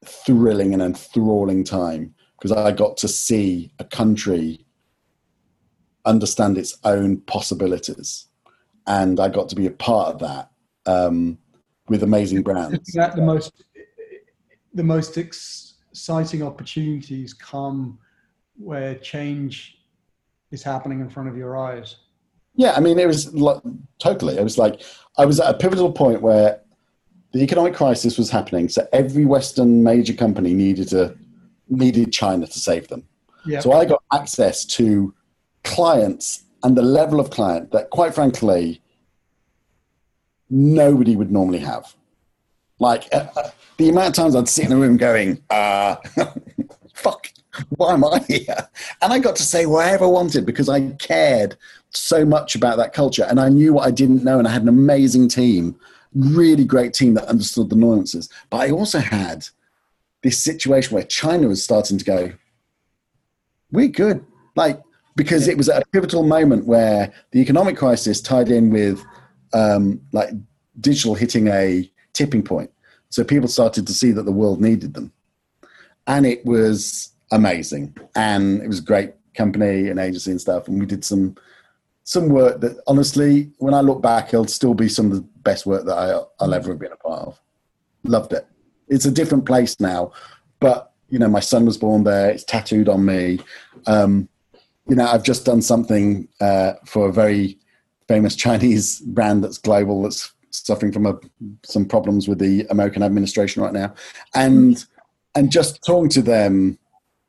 thrilling, 0.05 0.73
and 0.73 0.83
enthralling 0.83 1.65
time 1.65 2.15
because 2.45 2.53
I 2.53 2.73
got 2.73 2.97
to 2.99 3.09
see 3.09 3.73
a 3.79 3.85
country 3.85 4.65
understand 6.05 6.59
its 6.59 6.77
own 6.85 7.19
possibilities, 7.23 8.27
and 8.87 9.19
I 9.19 9.29
got 9.29 9.49
to 9.49 9.57
be 9.57 9.67
a 9.67 9.71
part 9.71 10.15
of 10.15 10.21
that 10.21 10.51
um, 10.85 11.39
with 11.89 12.03
amazing 12.03 12.43
brands. 12.43 12.89
Is 12.89 12.95
that 12.95 13.17
the 13.17 13.23
most 13.23 13.65
the 14.75 14.85
most 14.85 15.15
exciting 15.95 16.43
opportunities 16.43 17.33
come 17.33 17.97
where 18.57 18.97
change 18.97 19.79
is 20.51 20.61
happening 20.61 20.99
in 20.99 21.09
front 21.09 21.29
of 21.29 21.37
your 21.37 21.57
eyes? 21.57 21.95
Yeah, 22.57 22.73
I 22.73 22.81
mean, 22.81 22.99
it 22.99 23.07
was 23.07 23.33
like, 23.33 23.63
totally. 24.01 24.37
It 24.37 24.43
was 24.43 24.59
like 24.59 24.83
I 25.17 25.25
was 25.25 25.39
at 25.39 25.55
a 25.55 25.57
pivotal 25.57 25.93
point 25.93 26.21
where 26.21 26.61
the 27.33 27.43
economic 27.43 27.75
crisis 27.75 28.19
was 28.19 28.29
happening, 28.29 28.69
so 28.69 28.89
every 28.93 29.25
Western 29.25 29.85
major 29.85 30.15
company 30.15 30.53
needed 30.53 30.89
to 30.89 31.17
needed 31.69 32.13
China 32.13 32.45
to 32.49 32.59
save 32.59 32.89
them. 32.89 33.07
Yep. 33.47 33.63
So 33.63 33.73
I 33.73 33.85
got 33.85 34.03
access 34.13 34.65
to 34.79 35.15
clients 35.63 36.43
and 36.65 36.77
the 36.77 36.83
level 36.83 37.21
of 37.21 37.31
client 37.31 37.71
that, 37.71 37.91
quite 37.91 38.15
frankly, 38.15 38.83
nobody 40.51 41.15
would 41.15 41.31
normally 41.31 41.61
have. 41.61 41.95
Like 42.79 43.09
uh, 43.13 43.27
uh, 43.37 43.51
the 43.77 43.89
amount 43.89 44.09
of 44.09 44.15
times 44.15 44.35
I'd 44.35 44.49
sit 44.49 44.67
in 44.67 44.73
a 44.73 44.77
room 44.77 44.97
going, 44.97 45.43
uh, 45.51 45.97
fuck, 46.95 47.29
why 47.77 47.95
am 47.95 48.05
I 48.05 48.19
here? 48.29 48.69
And 49.03 49.13
I 49.13 49.19
got 49.19 49.37
to 49.37 49.43
say 49.43 49.67
whatever 49.67 50.05
I 50.05 50.09
wanted 50.09 50.45
because 50.47 50.69
I 50.69 50.91
cared 50.93 51.57
so 51.91 52.25
much 52.25 52.55
about 52.55 52.77
that 52.79 52.93
culture 52.93 53.25
and 53.29 53.39
I 53.39 53.49
knew 53.49 53.73
what 53.73 53.87
I 53.87 53.91
didn't 53.91 54.25
know 54.25 54.39
and 54.39 54.49
I 54.49 54.53
had 54.53 54.63
an 54.63 54.69
amazing 54.69 55.29
team, 55.29 55.79
really 56.15 56.65
great 56.65 56.95
team 56.95 57.15
that 57.15 57.27
understood 57.27 57.71
the 57.71 57.77
nuances. 57.77 58.29
But 58.51 58.59
I 58.59 58.71
also 58.71 58.99
had 58.99 59.47
this 60.23 60.43
situation 60.43 60.95
where 60.95 61.05
China 61.05 61.49
was 61.49 61.63
starting 61.63 61.99
to 61.99 62.05
go, 62.05 62.33
we're 63.71 63.89
good. 63.89 64.25
Like, 64.57 64.83
because 65.17 65.47
it 65.47 65.57
was 65.57 65.69
at 65.69 65.83
a 65.83 65.87
pivotal 65.87 66.25
moment 66.25 66.67
where 66.67 67.13
the 67.31 67.41
economic 67.41 67.77
crisis 67.77 68.21
tied 68.21 68.49
in 68.49 68.71
with 68.71 69.05
um, 69.53 70.01
like 70.13 70.31
digital 70.81 71.15
hitting 71.15 71.49
a 71.49 71.89
tipping 72.15 72.43
point. 72.43 72.71
So 73.11 73.23
people 73.23 73.49
started 73.49 73.87
to 73.87 73.93
see 73.93 74.11
that 74.13 74.25
the 74.25 74.33
world 74.33 74.61
needed 74.61 74.95
them. 74.95 75.13
And 76.07 76.27
it 76.27 76.45
was 76.45 77.13
amazing. 77.31 77.97
And 78.17 78.63
it 78.63 78.69
was 78.69 78.79
a 78.79 78.83
great 78.83 79.13
company 79.35 79.89
and 79.89 80.01
agency 80.01 80.31
and 80.31 80.41
stuff. 80.41 80.69
And 80.69 80.81
we 80.81 80.87
did 80.87 81.05
some 81.05 81.37
some 82.07 82.29
work 82.29 82.61
that 82.61 82.79
honestly, 82.87 83.51
when 83.59 83.73
I 83.73 83.81
look 83.81 84.03
back, 84.03 84.29
it'll 84.29 84.47
still 84.47 84.75
be 84.75 84.89
some 84.89 85.07
of 85.07 85.17
the 85.17 85.23
best 85.43 85.65
work 85.65 85.87
that 85.87 85.97
I, 85.97 86.21
I'll 86.39 86.53
ever 86.53 86.71
have 86.71 86.79
been 86.79 86.93
a 86.93 86.97
part 86.97 87.23
of. 87.23 87.41
Loved 88.05 88.35
it. 88.35 88.47
It's 88.89 89.07
a 89.07 89.11
different 89.11 89.47
place 89.47 89.81
now, 89.81 90.13
but 90.61 90.93
you 91.09 91.19
know, 91.19 91.29
my 91.29 91.41
son 91.41 91.65
was 91.65 91.79
born 91.79 92.05
there. 92.05 92.31
It's 92.31 92.45
tattooed 92.45 92.89
on 92.89 93.07
me. 93.07 93.39
Um, 93.87 94.29
you 94.87 94.97
know, 94.97 95.07
I've 95.07 95.23
just 95.23 95.47
done 95.47 95.63
something 95.63 96.29
uh, 96.41 96.75
for 96.85 97.09
a 97.09 97.13
very 97.13 97.59
famous 98.07 98.37
Chinese 98.45 99.01
brand 99.01 99.43
that's 99.43 99.59
global 99.59 100.03
that's 100.03 100.34
suffering 100.55 100.93
from 100.93 101.07
a, 101.07 101.19
some 101.65 101.85
problems 101.85 102.29
with 102.29 102.39
the 102.39 102.67
American 102.71 103.03
administration 103.03 103.63
right 103.63 103.73
now, 103.73 103.95
and 104.35 104.85
and 105.35 105.51
just 105.51 105.85
talking 105.85 106.09
to 106.11 106.23
them, 106.23 106.79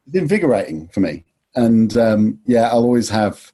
is 0.07 0.15
invigorating 0.15 0.87
for 0.89 0.99
me. 0.99 1.23
And 1.55 1.95
um, 1.97 2.39
yeah, 2.45 2.69
I'll 2.69 2.83
always 2.83 3.09
have 3.09 3.51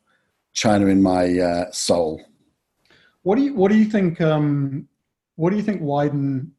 China 0.53 0.87
in 0.87 1.01
my 1.01 1.39
uh, 1.39 1.71
soul. 1.71 2.21
What 3.23 3.35
do 3.35 3.43
you 3.43 3.53
What 3.53 3.71
do 3.71 3.77
you 3.77 3.85
think? 3.85 4.19
Um, 4.19 4.87
what 5.35 5.51
do 5.51 5.55
you 5.55 5.63
think 5.63 5.81
Wieden? 5.81 6.49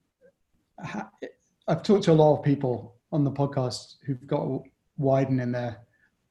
I've 1.68 1.82
talked 1.82 2.04
to 2.04 2.12
a 2.12 2.14
lot 2.14 2.38
of 2.38 2.44
people 2.44 2.96
on 3.12 3.24
the 3.24 3.30
podcast 3.30 3.96
who've 4.04 4.26
got 4.26 4.48
Wieden 4.98 5.40
in 5.40 5.52
their 5.52 5.78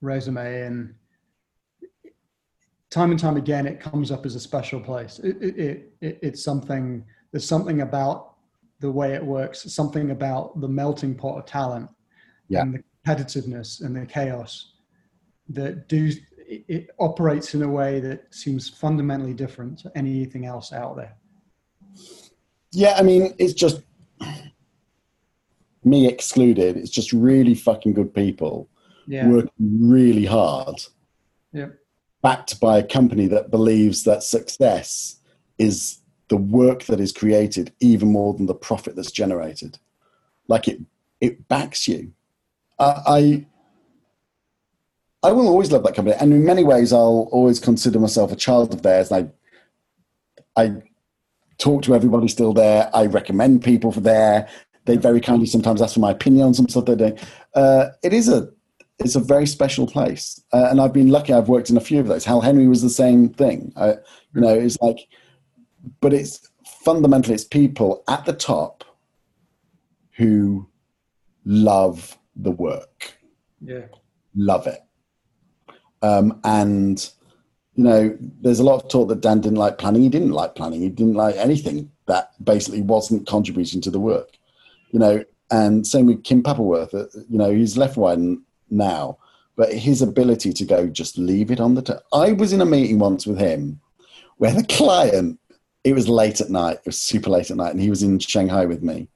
resume, 0.01 0.61
and 0.63 0.93
time 2.91 3.09
and 3.09 3.19
time 3.19 3.37
again, 3.37 3.65
it 3.65 3.79
comes 3.79 4.11
up 4.11 4.25
as 4.25 4.35
a 4.35 4.39
special 4.39 4.79
place. 4.79 5.19
It, 5.19 5.41
it, 5.41 5.93
it, 6.01 6.19
it's 6.21 6.43
something. 6.43 7.03
There's 7.31 7.47
something 7.47 7.81
about 7.81 8.35
the 8.79 8.91
way 8.91 9.13
it 9.13 9.25
works. 9.25 9.63
Something 9.73 10.11
about 10.11 10.59
the 10.61 10.67
melting 10.67 11.15
pot 11.15 11.39
of 11.39 11.45
talent 11.45 11.89
yeah. 12.49 12.61
and 12.61 12.73
the 12.75 12.83
competitiveness 13.05 13.83
and 13.83 13.95
the 13.95 14.05
chaos 14.05 14.73
that 15.49 15.87
do 15.87 16.11
it 16.47 16.89
operates 16.99 17.55
in 17.55 17.61
a 17.61 17.67
way 17.67 18.01
that 18.01 18.25
seems 18.33 18.67
fundamentally 18.67 19.33
different 19.33 19.79
to 19.79 19.91
anything 19.95 20.45
else 20.45 20.73
out 20.73 20.97
there. 20.97 21.15
Yeah, 22.73 22.95
I 22.97 23.03
mean, 23.03 23.33
it's 23.37 23.53
just 23.53 23.81
me 25.85 26.07
excluded. 26.07 26.75
It's 26.75 26.89
just 26.89 27.13
really 27.13 27.55
fucking 27.55 27.93
good 27.93 28.13
people 28.13 28.69
yeah. 29.07 29.27
working 29.29 29.51
really 29.79 30.25
hard. 30.25 30.75
Yeah. 31.53 31.67
Backed 32.21 32.59
by 32.59 32.77
a 32.77 32.87
company 32.87 33.27
that 33.27 33.51
believes 33.51 34.03
that 34.03 34.23
success 34.23 35.17
is 35.57 35.99
the 36.27 36.37
work 36.37 36.83
that 36.85 36.99
is 36.99 37.11
created 37.11 37.73
even 37.79 38.11
more 38.11 38.33
than 38.33 38.45
the 38.45 38.53
profit 38.53 38.95
that's 38.95 39.11
generated. 39.11 39.79
Like 40.47 40.67
it, 40.67 40.81
it 41.19 41.47
backs 41.47 41.87
you. 41.87 42.13
I 42.79 43.45
I 45.23 45.31
will 45.31 45.47
always 45.47 45.71
love 45.71 45.83
that 45.83 45.95
company, 45.95 46.15
and 46.19 46.33
in 46.33 46.43
many 46.45 46.63
ways, 46.63 46.91
I'll 46.91 47.29
always 47.31 47.59
consider 47.59 47.99
myself 47.99 48.31
a 48.31 48.35
child 48.35 48.73
of 48.73 48.81
theirs. 48.81 49.11
I, 49.11 49.29
I 50.55 50.81
talk 51.59 51.83
to 51.83 51.93
everybody 51.93 52.27
still 52.27 52.53
there. 52.53 52.89
I 52.91 53.05
recommend 53.05 53.63
people 53.63 53.91
for 53.91 53.99
there. 53.99 54.49
They 54.85 54.97
very 54.97 55.21
kindly 55.21 55.45
sometimes 55.45 55.79
ask 55.79 55.93
for 55.93 55.99
my 55.99 56.09
opinion 56.09 56.47
on 56.47 56.53
some 56.55 56.67
stuff 56.67 56.85
they're 56.85 56.95
doing. 56.95 57.19
Uh, 57.53 57.89
it 58.01 58.13
is 58.13 58.29
a, 58.29 58.49
it's 59.03 59.15
a 59.15 59.19
very 59.19 59.45
special 59.45 59.87
place, 59.87 60.41
uh, 60.53 60.67
and 60.69 60.79
I've 60.79 60.93
been 60.93 61.09
lucky. 61.09 61.33
I've 61.33 61.49
worked 61.49 61.69
in 61.69 61.77
a 61.77 61.81
few 61.81 61.99
of 61.99 62.07
those. 62.07 62.25
Howell 62.25 62.41
Henry 62.41 62.67
was 62.67 62.81
the 62.81 62.89
same 62.89 63.29
thing. 63.29 63.73
I, 63.75 63.89
you 64.33 64.41
know, 64.41 64.53
it's 64.53 64.79
like, 64.81 65.07
but 65.99 66.13
it's 66.13 66.49
fundamentally 66.65 67.35
it's 67.35 67.43
people 67.43 68.03
at 68.07 68.25
the 68.25 68.33
top 68.33 68.83
who 70.11 70.67
love 71.45 72.17
the 72.35 72.51
work. 72.51 73.13
Yeah, 73.61 73.85
love 74.35 74.67
it 74.67 74.81
um, 76.01 76.39
and 76.43 77.09
you 77.75 77.83
know, 77.83 78.17
there's 78.41 78.59
a 78.59 78.63
lot 78.63 78.83
of 78.83 78.89
talk 78.89 79.07
that 79.09 79.21
Dan 79.21 79.39
didn't 79.39 79.57
like 79.57 79.77
planning. 79.77 80.01
He 80.01 80.09
didn't 80.09 80.31
like 80.31 80.55
planning. 80.55 80.81
He 80.81 80.89
didn't 80.89 81.13
like 81.13 81.35
anything 81.37 81.89
that 82.07 82.31
basically 82.43 82.81
wasn't 82.81 83.27
contributing 83.27 83.81
to 83.81 83.91
the 83.91 83.99
work. 83.99 84.37
You 84.91 84.99
know, 84.99 85.23
and 85.51 85.87
same 85.87 86.07
with 86.07 86.23
Kim 86.23 86.43
Papworth. 86.43 86.93
Uh, 86.93 87.07
you 87.29 87.37
know, 87.37 87.51
he's 87.51 87.77
left 87.77 87.97
one 87.97 88.43
now, 88.71 89.17
but 89.55 89.73
his 89.73 90.01
ability 90.01 90.53
to 90.53 90.65
go 90.65 90.87
just 90.87 91.17
leave 91.17 91.51
it 91.51 91.59
on 91.59 91.75
the. 91.75 91.81
T- 91.81 91.93
I 92.13 92.31
was 92.31 92.53
in 92.53 92.61
a 92.61 92.65
meeting 92.65 92.99
once 92.99 93.25
with 93.25 93.39
him 93.39 93.79
where 94.37 94.53
the 94.53 94.63
client. 94.63 95.39
It 95.83 95.93
was 95.93 96.07
late 96.07 96.39
at 96.41 96.51
night. 96.51 96.75
It 96.77 96.85
was 96.85 96.99
super 96.99 97.31
late 97.31 97.49
at 97.49 97.57
night, 97.57 97.71
and 97.71 97.81
he 97.81 97.89
was 97.89 98.03
in 98.03 98.19
Shanghai 98.19 98.65
with 98.65 98.83
me. 98.83 99.07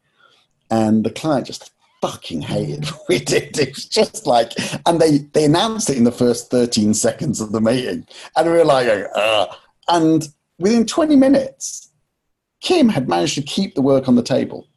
And 0.71 1.03
the 1.05 1.11
client 1.11 1.45
just 1.45 1.71
fucking 2.01 2.41
hated 2.41 2.87
we 3.09 3.19
did. 3.19 3.57
It 3.57 3.75
was 3.75 3.85
just 3.85 4.25
like, 4.27 4.53
and 4.85 4.99
they 4.99 5.19
they 5.33 5.45
announced 5.45 5.89
it 5.89 5.97
in 5.97 6.03
the 6.03 6.11
first 6.11 6.49
13 6.49 6.93
seconds 6.93 7.41
of 7.41 7.51
the 7.51 7.61
meeting, 7.61 8.07
and 8.35 8.47
we 8.47 8.57
were 8.57 8.65
like, 8.65 8.87
Ugh. 9.15 9.55
and 9.89 10.27
within 10.59 10.85
20 10.85 11.15
minutes, 11.15 11.89
Kim 12.61 12.89
had 12.89 13.09
managed 13.09 13.35
to 13.35 13.41
keep 13.41 13.75
the 13.75 13.81
work 13.81 14.07
on 14.07 14.15
the 14.15 14.23
table. 14.23 14.67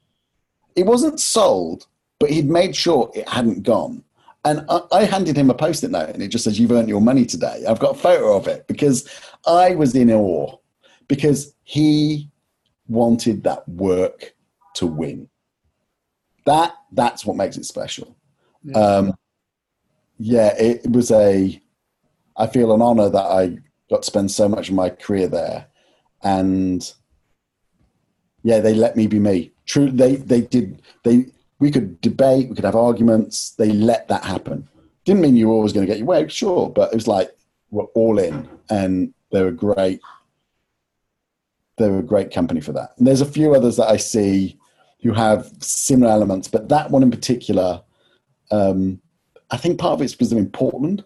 It 0.76 0.86
wasn't 0.86 1.20
sold, 1.20 1.86
but 2.18 2.30
he'd 2.30 2.48
made 2.48 2.74
sure 2.76 3.10
it 3.14 3.28
hadn't 3.28 3.62
gone. 3.62 4.04
And 4.44 4.64
I, 4.68 4.80
I 4.92 5.04
handed 5.04 5.36
him 5.36 5.50
a 5.50 5.54
post-it 5.54 5.90
note, 5.90 6.10
and 6.10 6.22
it 6.22 6.28
just 6.28 6.44
says, 6.44 6.58
"You've 6.58 6.72
earned 6.72 6.88
your 6.88 7.00
money 7.00 7.26
today." 7.26 7.64
I've 7.68 7.80
got 7.80 7.96
a 7.96 7.98
photo 7.98 8.36
of 8.36 8.46
it 8.46 8.66
because 8.68 9.08
I 9.46 9.74
was 9.74 9.94
in 9.94 10.10
awe 10.10 10.56
because 11.08 11.54
he 11.64 12.30
wanted 12.86 13.44
that 13.44 13.68
work 13.68 14.34
to 14.74 14.86
win 14.86 15.28
that 16.48 16.74
that's 16.92 17.26
what 17.26 17.36
makes 17.36 17.58
it 17.58 17.66
special. 17.66 18.16
Yeah. 18.64 18.78
Um, 18.78 19.14
yeah, 20.18 20.56
it, 20.58 20.86
it 20.86 20.90
was 20.90 21.10
a. 21.10 21.60
I 22.36 22.46
feel 22.46 22.72
an 22.72 22.80
honor 22.80 23.10
that 23.10 23.24
I 23.24 23.58
got 23.90 24.02
to 24.02 24.06
spend 24.06 24.30
so 24.30 24.48
much 24.48 24.70
of 24.70 24.74
my 24.74 24.88
career 24.88 25.28
there, 25.28 25.66
and 26.22 26.90
yeah, 28.42 28.60
they 28.60 28.74
let 28.74 28.96
me 28.96 29.06
be 29.06 29.18
me. 29.18 29.52
True, 29.66 29.90
they 29.90 30.16
they 30.16 30.40
did 30.40 30.80
they. 31.04 31.26
We 31.60 31.70
could 31.70 32.00
debate, 32.00 32.48
we 32.48 32.54
could 32.54 32.64
have 32.64 32.76
arguments. 32.76 33.50
They 33.50 33.70
let 33.70 34.08
that 34.08 34.24
happen. 34.24 34.68
Didn't 35.04 35.22
mean 35.22 35.36
you 35.36 35.48
were 35.48 35.54
always 35.54 35.72
going 35.72 35.86
to 35.86 35.90
get 35.90 35.98
your 35.98 36.06
way, 36.06 36.28
sure, 36.28 36.70
but 36.70 36.92
it 36.92 36.94
was 36.94 37.08
like 37.08 37.36
we're 37.70 37.84
all 37.94 38.18
in, 38.18 38.48
and 38.70 39.12
they 39.32 39.42
were 39.42 39.50
great. 39.50 40.00
They 41.76 41.88
were 41.88 42.00
a 42.00 42.02
great 42.02 42.32
company 42.32 42.60
for 42.60 42.72
that. 42.72 42.94
And 42.98 43.06
there's 43.06 43.20
a 43.20 43.26
few 43.26 43.54
others 43.54 43.76
that 43.76 43.88
I 43.88 43.96
see 43.96 44.58
who 45.02 45.12
have 45.12 45.52
similar 45.60 46.10
elements, 46.10 46.48
but 46.48 46.68
that 46.68 46.90
one 46.90 47.02
in 47.02 47.10
particular, 47.10 47.82
um, 48.50 49.00
I 49.50 49.56
think 49.56 49.78
part 49.78 49.94
of 49.94 50.02
it's 50.02 50.12
because 50.12 50.30
they're 50.30 50.38
in 50.38 50.50
Portland. 50.50 51.04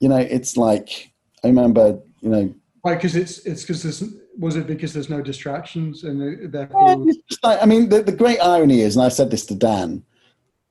You 0.00 0.08
know, 0.08 0.18
it's 0.18 0.56
like 0.56 1.12
I 1.44 1.48
remember, 1.48 1.98
you 2.20 2.28
know, 2.28 2.54
why? 2.82 2.94
Because 2.94 3.16
it's 3.16 3.38
it's 3.40 3.62
because 3.62 3.82
there's 3.82 4.02
was 4.38 4.56
it 4.56 4.66
because 4.66 4.92
there's 4.92 5.10
no 5.10 5.20
distractions 5.20 6.04
and 6.04 6.52
therefore. 6.52 7.04
Like, 7.42 7.62
I 7.62 7.66
mean, 7.66 7.88
the, 7.88 8.02
the 8.02 8.12
great 8.12 8.38
irony 8.38 8.80
is, 8.80 8.96
and 8.96 9.04
I 9.04 9.08
said 9.08 9.30
this 9.30 9.44
to 9.46 9.54
Dan. 9.54 10.04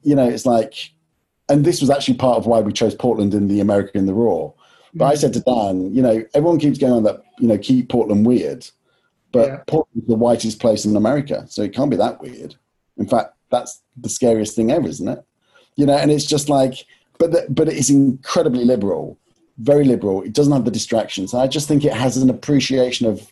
You 0.02 0.16
know, 0.16 0.28
it's 0.28 0.46
like, 0.46 0.92
and 1.50 1.66
this 1.66 1.82
was 1.82 1.90
actually 1.90 2.16
part 2.16 2.38
of 2.38 2.46
why 2.46 2.60
we 2.62 2.72
chose 2.72 2.96
Portland 2.96 3.34
in 3.34 3.48
the 3.48 3.60
America 3.60 3.98
in 3.98 4.06
the 4.06 4.14
Raw. 4.14 4.52
But 4.94 5.06
mm-hmm. 5.06 5.12
I 5.12 5.16
said 5.16 5.34
to 5.34 5.42
Dan, 5.42 5.94
you 5.94 6.02
know, 6.02 6.24
everyone 6.34 6.60
keeps 6.60 6.78
going 6.78 6.94
on 6.94 7.04
that, 7.04 7.22
you 7.40 7.48
know, 7.48 7.58
keep 7.58 7.90
Portland 7.90 8.26
weird. 8.26 8.68
But 9.32 9.48
yeah. 9.48 9.58
Portland's 9.68 10.08
the 10.08 10.16
whitest 10.16 10.60
place 10.60 10.86
in 10.86 10.96
America, 10.96 11.46
so 11.50 11.62
it 11.62 11.74
can't 11.74 11.92
be 11.92 11.98
that 11.98 12.22
weird. 12.22 12.56
In 12.98 13.08
fact, 13.08 13.34
that's 13.50 13.82
the 13.98 14.10
scariest 14.10 14.56
thing 14.56 14.72
ever, 14.72 14.88
isn't 14.88 15.08
it? 15.08 15.24
You 15.76 15.86
know, 15.86 15.98
and 15.98 16.10
it's 16.10 16.26
just 16.26 16.48
like, 16.50 16.86
but 17.20 17.32
the, 17.32 17.46
but 17.50 17.68
it 17.68 17.76
is 17.76 17.90
incredibly 17.90 18.64
liberal, 18.64 19.20
very 19.58 19.84
liberal. 19.84 20.22
It 20.22 20.34
doesn't 20.34 20.54
have 20.54 20.66
the 20.66 20.72
distractions. 20.72 21.34
I 21.34 21.48
just 21.48 21.68
think 21.68 21.84
it 21.84 21.94
has 21.94 22.18
an 22.18 22.30
appreciation 22.30 23.08
of, 23.08 23.32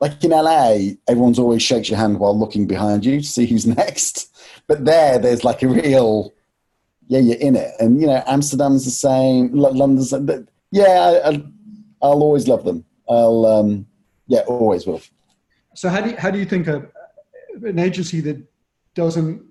like 0.00 0.22
in 0.24 0.30
LA, 0.30 0.94
everyone's 1.08 1.38
always 1.38 1.62
shakes 1.62 1.90
your 1.90 1.98
hand 1.98 2.18
while 2.18 2.38
looking 2.38 2.66
behind 2.66 3.04
you 3.04 3.20
to 3.20 3.26
see 3.26 3.46
who's 3.46 3.66
next. 3.78 4.36
But 4.66 4.84
there, 4.84 5.18
there's 5.18 5.44
like 5.44 5.62
a 5.62 5.68
real, 5.68 6.32
yeah, 7.06 7.20
you're 7.20 7.38
in 7.38 7.56
it. 7.56 7.72
And 7.78 8.00
you 8.00 8.06
know, 8.06 8.22
Amsterdam's 8.26 8.84
the 8.84 8.90
same, 8.90 9.52
London's, 9.52 10.12
yeah, 10.70 11.20
I, 11.24 11.30
will 11.30 12.22
always 12.22 12.48
love 12.48 12.64
them. 12.64 12.84
I'll. 13.08 13.46
Um, 13.46 13.86
yeah, 14.30 14.40
always 14.46 14.86
will. 14.86 15.02
So 15.74 15.88
how 15.88 16.00
do 16.00 16.10
you, 16.10 16.16
how 16.16 16.30
do 16.30 16.38
you 16.38 16.44
think 16.44 16.68
a, 16.68 16.86
an 17.64 17.80
agency 17.80 18.20
that 18.20 18.40
doesn't 18.94 19.44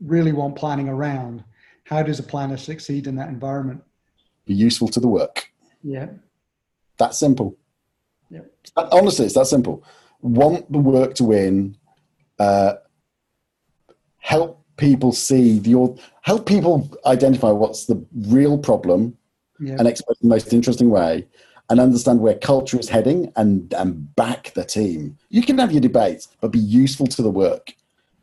really 0.00 0.32
want 0.32 0.54
planning 0.54 0.90
around, 0.90 1.42
how 1.84 2.02
does 2.02 2.18
a 2.18 2.22
planner 2.22 2.58
succeed 2.58 3.06
in 3.06 3.16
that 3.16 3.28
environment? 3.28 3.82
Be 4.44 4.52
useful 4.52 4.88
to 4.88 5.00
the 5.00 5.08
work. 5.08 5.50
Yeah. 5.82 6.08
That 6.98 7.14
simple. 7.14 7.56
Yeah. 8.32 8.40
Honestly, 8.90 9.26
it's 9.26 9.34
that 9.34 9.46
simple. 9.46 9.84
Want 10.20 10.70
the 10.72 10.78
work 10.78 11.14
to 11.16 11.24
win. 11.24 11.76
Uh, 12.38 12.74
help 14.18 14.64
people 14.76 15.12
see 15.12 15.58
the 15.58 16.00
help 16.22 16.46
people 16.46 16.90
identify 17.06 17.50
what's 17.50 17.86
the 17.86 18.04
real 18.26 18.56
problem 18.56 19.16
and 19.78 19.86
explain 19.86 20.16
the 20.20 20.28
most 20.28 20.52
interesting 20.52 20.90
way 20.90 21.26
and 21.70 21.78
understand 21.78 22.20
where 22.20 22.34
culture 22.34 22.78
is 22.78 22.88
heading 22.88 23.32
and, 23.36 23.72
and 23.74 24.14
back 24.16 24.52
the 24.54 24.64
team. 24.64 25.16
You 25.28 25.42
can 25.42 25.58
have 25.58 25.72
your 25.72 25.80
debates, 25.80 26.28
but 26.40 26.50
be 26.50 26.58
useful 26.58 27.06
to 27.08 27.22
the 27.22 27.30
work. 27.30 27.74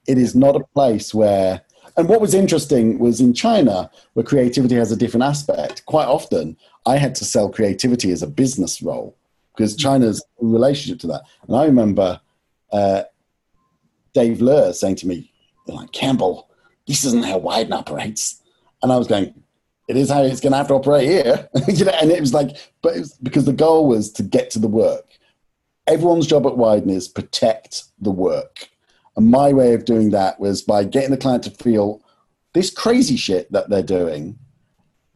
It 0.08 0.18
is 0.18 0.36
not 0.36 0.56
a 0.56 0.66
place 0.74 1.14
where, 1.14 1.62
and 1.96 2.10
what 2.10 2.22
was 2.22 2.34
interesting 2.34 3.00
was 3.00 3.22
in 3.22 3.34
China, 3.34 3.90
where 4.14 4.26
creativity 4.26 4.76
has 4.76 4.92
a 4.92 4.98
different 4.98 5.24
aspect. 5.24 5.86
Quite 5.86 6.08
often, 6.08 6.58
I 6.86 6.98
had 6.98 7.16
to 7.16 7.26
sell 7.26 7.50
creativity 7.50 8.12
as 8.12 8.22
a 8.22 8.28
business 8.28 8.82
role 8.82 9.16
because 9.60 9.76
China's 9.76 10.24
relationship 10.40 11.02
to 11.02 11.08
that. 11.08 11.24
And 11.46 11.54
I 11.54 11.66
remember 11.66 12.22
uh, 12.72 13.04
Dave 14.14 14.38
Luhr 14.38 14.74
saying 14.74 14.96
to 14.98 15.08
me, 15.08 15.34
like, 15.68 15.92
Campbell, 15.92 16.50
this 16.88 17.04
isn't 17.04 17.26
how 17.26 17.42
Wieden 17.42 17.74
operates. 17.74 18.42
And 18.82 18.90
I 18.90 18.96
was 18.96 19.08
going, 19.08 19.34
it 19.90 19.98
is 19.98 20.10
how 20.10 20.22
it's 20.22 20.40
going 20.40 20.54
to 20.54 20.58
have 20.60 20.70
to 20.70 20.76
operate 20.76 21.10
here. 21.10 21.50
you 21.68 21.84
know, 21.84 21.92
and 22.02 22.10
it 22.10 22.22
was 22.22 22.34
like, 22.34 22.56
but 22.82 22.96
it 22.96 23.00
was 23.00 23.16
because 23.16 23.44
the 23.44 23.52
goal 23.52 23.86
was 23.86 24.14
to 24.14 24.24
get 24.24 24.50
to 24.52 24.60
the 24.60 24.70
work. 24.70 25.06
Everyone's 25.88 26.28
job 26.28 26.46
at 26.46 26.54
Wieden 26.54 26.90
is 26.90 27.10
protect 27.10 27.84
the 28.00 28.12
work. 28.12 28.70
And 29.18 29.30
my 29.30 29.52
way 29.52 29.74
of 29.74 29.84
doing 29.84 30.12
that 30.12 30.40
was 30.40 30.62
by 30.62 30.86
getting 30.86 31.12
the 31.12 31.18
client 31.18 31.44
to 31.44 31.52
feel 31.52 32.02
this 32.54 32.72
crazy 32.72 33.18
shit 33.18 33.52
that 33.52 33.70
they're 33.70 33.84
doing 33.84 34.40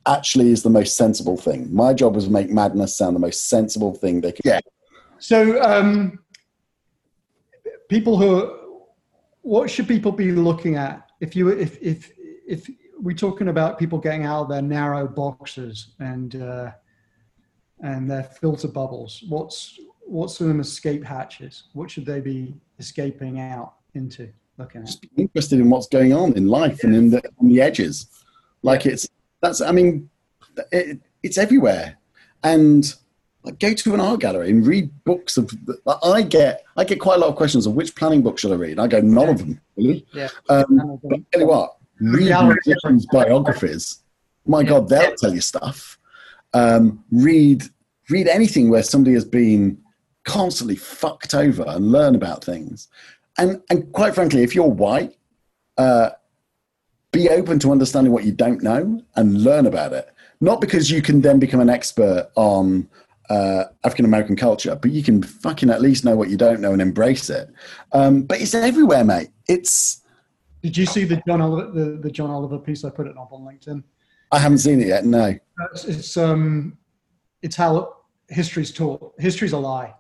actually 0.06 0.52
is 0.52 0.64
the 0.64 0.70
most 0.70 0.96
sensible 0.96 1.38
thing. 1.38 1.74
My 1.74 1.94
job 1.94 2.16
was 2.16 2.26
to 2.26 2.32
make 2.32 2.50
madness 2.50 2.98
sound 2.98 3.16
the 3.16 3.20
most 3.20 3.48
sensible 3.48 3.94
thing 3.94 4.22
they 4.22 4.32
could. 4.32 4.46
Yeah. 4.46 4.60
So, 5.20 5.62
um, 5.62 6.20
people 7.88 8.18
who, 8.18 8.58
what 9.42 9.70
should 9.70 9.88
people 9.88 10.12
be 10.12 10.32
looking 10.32 10.76
at 10.76 11.10
if 11.22 11.36
you 11.36 11.50
if 11.50 11.82
if 11.82 12.12
if 12.48 12.70
we're 13.00 13.16
talking 13.16 13.50
about 13.50 13.78
people 13.78 14.00
getting 14.00 14.26
out 14.26 14.44
of 14.44 14.50
their 14.50 14.62
narrow 14.62 15.08
boxes 15.08 15.94
and 16.00 16.36
uh, 16.36 16.72
and 17.82 18.10
their 18.10 18.24
filter 18.24 18.68
bubbles. 18.68 19.24
What's 19.28 19.80
what's 20.06 20.38
some 20.38 20.60
escape 20.60 21.04
hatches? 21.04 21.64
What 21.74 21.92
should 21.92 22.06
they 22.06 22.22
be 22.22 22.56
escaping 22.80 23.40
out 23.40 23.76
into? 23.94 24.30
Looking 24.58 24.82
at? 24.82 24.88
Just 24.88 25.06
interested 25.18 25.60
in 25.60 25.70
what's 25.70 25.88
going 25.88 26.14
on 26.14 26.34
in 26.34 26.48
life 26.48 26.80
yeah. 26.84 26.88
and 26.88 26.96
in 26.96 27.10
the 27.10 27.22
on 27.40 27.50
the 27.50 27.62
edges. 27.62 28.08
Like 28.62 28.86
it's 28.86 29.08
that's 29.44 29.62
I 29.62 29.72
mean, 29.72 30.10
it, 30.72 31.00
it's 31.22 31.38
everywhere, 31.38 31.98
and 32.44 32.92
like 33.44 33.60
go 33.60 33.74
to 33.74 33.94
an 33.94 34.00
art 34.00 34.22
gallery 34.22 34.50
and 34.50 34.66
read 34.66 34.90
books 35.04 35.38
of. 35.38 35.52
I 36.04 36.24
get 36.24 36.64
I 36.78 36.86
get 36.86 37.00
quite 37.00 37.18
a 37.18 37.20
lot 37.20 37.30
of 37.30 37.36
questions 37.36 37.68
of 37.68 37.74
which 37.74 37.96
planning 37.96 38.24
book 38.24 38.40
should 38.40 38.52
I 38.52 38.56
read. 38.56 38.80
I 38.80 38.88
go 38.88 39.02
none 39.02 39.30
of 39.30 39.38
them 39.38 39.62
really. 39.76 40.06
Yeah. 40.14 40.30
Um, 40.50 41.00
but 41.04 41.20
tell 41.32 41.42
you 41.42 41.48
what, 41.48 41.76
read 42.00 42.34
musicians' 42.66 43.06
biographies. 43.12 44.00
My 44.46 44.64
God, 44.64 44.90
they'll 44.90 45.16
tell 45.16 45.34
you 45.34 45.42
stuff. 45.42 46.00
Um, 46.54 47.04
read 47.12 47.64
read 48.10 48.28
anything 48.28 48.70
where 48.70 48.84
somebody 48.84 49.14
has 49.14 49.26
been 49.26 49.78
constantly 50.24 50.78
fucked 50.78 51.34
over 51.34 51.66
and 51.68 51.92
learn 51.92 52.16
about 52.16 52.44
things. 52.44 52.88
And 53.38 53.62
and 53.70 53.92
quite 53.92 54.16
frankly, 54.16 54.44
if 54.44 54.56
you're 54.56 54.68
white, 54.68 55.18
uh, 55.78 56.12
be 57.14 57.30
open 57.30 57.60
to 57.60 57.72
understanding 57.72 58.12
what 58.12 58.26
you 58.26 58.34
don't 58.34 58.62
know 58.62 59.02
and 59.16 59.42
learn 59.42 59.66
about 59.66 59.94
it. 59.94 60.10
Not 60.42 60.60
because 60.60 60.92
you 60.92 61.02
can 61.02 61.22
then 61.22 61.40
become 61.40 61.62
an 61.62 61.70
expert 61.70 62.30
on 62.36 62.90
uh, 63.30 63.66
African 63.86 64.04
American 64.04 64.36
culture, 64.36 64.76
but 64.76 64.92
you 64.92 65.02
can 65.02 65.24
fucking 65.24 65.70
at 65.70 65.82
least 65.82 66.04
know 66.04 66.18
what 66.18 66.30
you 66.30 66.36
don't 66.36 66.60
know 66.60 66.74
and 66.74 66.82
embrace 66.82 67.30
it. 67.30 67.50
Um, 67.94 68.24
but 68.24 68.42
it's 68.42 68.54
everywhere, 68.54 69.06
mate. 69.06 69.30
It's 69.48 70.02
did 70.62 70.76
you 70.76 70.86
see 70.86 71.06
the 71.06 71.22
John 71.28 71.40
Oliver, 71.40 71.72
the, 71.72 71.98
the 71.98 72.12
John 72.12 72.30
Oliver 72.30 72.58
piece? 72.58 72.84
I 72.84 72.90
put 72.90 73.08
it 73.08 73.18
up 73.18 73.32
on 73.32 73.42
LinkedIn. 73.42 73.84
I 74.32 74.40
haven't 74.40 74.58
seen 74.58 74.82
it 74.82 74.88
yet. 74.88 75.06
No. 75.06 75.38
It's, 75.74 75.86
it's 75.86 76.18
um, 76.18 76.78
it's 77.42 77.56
how 77.56 77.98
history's 78.30 78.72
taught. 78.72 79.14
History's 79.20 79.54
a 79.54 79.58
lie. 79.58 79.94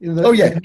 You 0.00 0.14
know, 0.14 0.24
oh 0.24 0.32
yeah. 0.32 0.58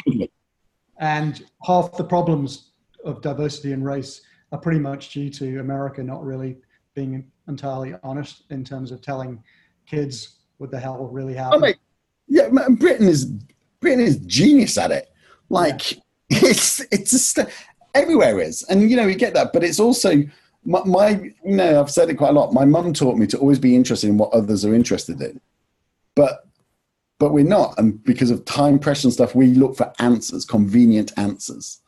And 1.00 1.44
half 1.64 1.96
the 1.98 2.04
problems 2.04 2.72
of 3.06 3.22
diversity 3.22 3.74
and 3.74 3.86
race 3.86 4.22
are 4.52 4.60
pretty 4.60 4.80
much 4.80 5.12
due 5.12 5.30
to 5.30 5.60
America 5.60 6.04
not 6.04 6.24
really 6.24 6.58
being 6.96 7.30
entirely 7.48 7.96
honest 8.04 8.44
in 8.50 8.64
terms 8.64 8.92
of 8.92 9.02
telling 9.02 9.42
kids 9.86 10.40
what 10.58 10.72
the 10.72 10.80
hell 10.80 11.08
really 11.08 11.36
oh, 11.36 11.44
happened. 11.44 11.64
Oh, 11.64 11.68
mate. 11.68 11.78
Yeah, 12.28 12.50
Britain 12.70 13.08
is 13.08 13.26
Britain 13.80 14.04
is 14.04 14.18
genius 14.18 14.78
at 14.78 14.92
it. 14.92 15.12
Like 15.50 15.94
yeah. 15.94 16.00
it's 16.30 16.80
it's 16.92 17.12
just 17.12 17.40
everywhere 17.96 18.40
is, 18.40 18.64
and 18.64 18.90
you 18.90 18.96
know 18.96 19.08
you 19.08 19.16
get 19.16 19.34
that, 19.34 19.52
but 19.52 19.64
it's 19.64 19.80
also 19.80 20.24
my, 20.64 20.84
my 20.84 21.10
you 21.10 21.56
know 21.56 21.80
I've 21.80 21.90
said 21.90 22.10
it 22.10 22.16
quite 22.16 22.30
a 22.30 22.34
lot. 22.34 22.54
My 22.54 22.66
mum 22.66 22.94
taught 22.94 23.18
me 23.18 23.26
to 23.28 23.38
always 23.40 23.58
be 23.58 23.76
interested 23.76 24.10
in 24.10 24.18
what 24.18 24.32
others 24.32 24.64
are 24.64 24.76
interested 24.76 25.22
in, 25.22 25.42
but 26.16 26.46
but 27.20 27.34
we're 27.34 27.44
not, 27.44 27.76
and 27.78 28.02
because 28.04 28.32
of 28.32 28.46
time 28.46 28.80
pressure 28.80 29.08
and 29.08 29.14
stuff, 29.14 29.36
we 29.36 29.48
look 29.48 29.76
for 29.76 29.92
answers, 30.00 30.46
convenient 30.46 31.12
answers. 31.18 31.82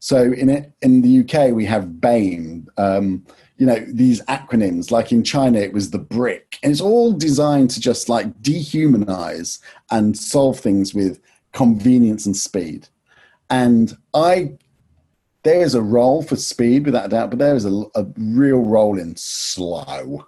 So 0.00 0.32
in 0.32 0.48
it, 0.48 0.72
in 0.82 1.02
the 1.02 1.20
UK, 1.20 1.52
we 1.52 1.64
have 1.66 1.84
BAME. 1.84 2.66
Um, 2.76 3.24
you 3.58 3.66
know 3.66 3.84
these 3.88 4.22
acronyms. 4.22 4.90
Like 4.90 5.12
in 5.12 5.24
China, 5.24 5.58
it 5.58 5.72
was 5.72 5.90
the 5.90 5.98
BRIC, 5.98 6.58
and 6.62 6.72
it's 6.72 6.80
all 6.80 7.12
designed 7.12 7.70
to 7.70 7.80
just 7.80 8.08
like 8.08 8.40
dehumanize 8.40 9.60
and 9.90 10.16
solve 10.16 10.60
things 10.60 10.94
with 10.94 11.20
convenience 11.52 12.24
and 12.24 12.36
speed. 12.36 12.88
And 13.50 13.96
I 14.14 14.52
there 15.42 15.60
is 15.60 15.74
a 15.74 15.82
role 15.82 16.22
for 16.22 16.36
speed 16.36 16.86
without 16.86 17.06
a 17.06 17.08
doubt, 17.08 17.30
but 17.30 17.38
there 17.38 17.56
is 17.56 17.64
a, 17.64 17.84
a 17.94 18.06
real 18.16 18.58
role 18.58 18.98
in 18.98 19.16
slow. 19.16 20.26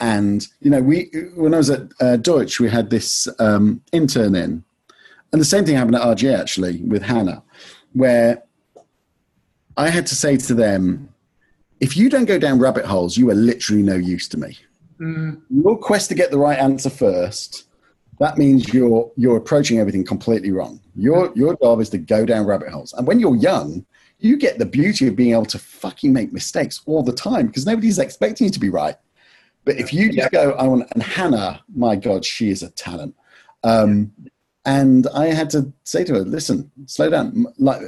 And 0.00 0.46
you 0.60 0.70
know, 0.70 0.80
we 0.80 1.10
when 1.34 1.52
I 1.52 1.58
was 1.58 1.70
at 1.70 1.82
uh, 2.00 2.16
Deutsch, 2.16 2.58
we 2.58 2.70
had 2.70 2.88
this 2.90 3.28
um, 3.38 3.82
intern 3.92 4.34
in, 4.34 4.64
and 5.32 5.40
the 5.40 5.44
same 5.44 5.66
thing 5.66 5.76
happened 5.76 5.96
at 5.96 6.02
RGA 6.02 6.38
actually 6.38 6.82
with 6.82 7.02
Hannah, 7.02 7.42
where 7.92 8.42
I 9.76 9.90
had 9.90 10.06
to 10.06 10.14
say 10.14 10.36
to 10.36 10.54
them, 10.54 11.08
if 11.80 11.96
you 11.96 12.08
don't 12.08 12.24
go 12.24 12.38
down 12.38 12.58
rabbit 12.58 12.86
holes, 12.86 13.16
you 13.16 13.30
are 13.30 13.34
literally 13.34 13.82
no 13.82 13.94
use 13.94 14.28
to 14.28 14.38
me. 14.38 14.58
Mm. 15.00 15.42
Your 15.50 15.76
quest 15.76 16.08
to 16.08 16.14
get 16.14 16.30
the 16.30 16.38
right 16.38 16.58
answer 16.58 16.88
first, 16.88 17.64
that 18.18 18.38
means 18.38 18.72
you're 18.72 19.10
you're 19.16 19.36
approaching 19.36 19.78
everything 19.78 20.04
completely 20.04 20.50
wrong. 20.50 20.80
Your 20.94 21.32
your 21.34 21.56
job 21.62 21.80
is 21.80 21.90
to 21.90 21.98
go 21.98 22.24
down 22.24 22.46
rabbit 22.46 22.70
holes, 22.70 22.94
and 22.94 23.06
when 23.06 23.20
you're 23.20 23.36
young, 23.36 23.84
you 24.18 24.38
get 24.38 24.58
the 24.58 24.64
beauty 24.64 25.06
of 25.06 25.16
being 25.16 25.32
able 25.32 25.46
to 25.46 25.58
fucking 25.58 26.12
make 26.12 26.32
mistakes 26.32 26.80
all 26.86 27.02
the 27.02 27.12
time 27.12 27.46
because 27.46 27.66
nobody's 27.66 27.98
expecting 27.98 28.46
you 28.46 28.50
to 28.50 28.60
be 28.60 28.70
right. 28.70 28.96
But 29.64 29.76
if 29.76 29.92
you 29.92 30.12
just 30.12 30.30
go, 30.30 30.52
I 30.52 30.66
want, 30.66 30.88
and 30.92 31.02
Hannah, 31.02 31.60
my 31.74 31.96
God, 31.96 32.24
she 32.24 32.50
is 32.50 32.62
a 32.62 32.70
talent. 32.70 33.16
Um, 33.64 34.12
and 34.64 35.08
I 35.08 35.26
had 35.26 35.50
to 35.50 35.72
say 35.82 36.04
to 36.04 36.14
her, 36.14 36.20
listen, 36.20 36.70
slow 36.86 37.10
down. 37.10 37.46
Like 37.58 37.82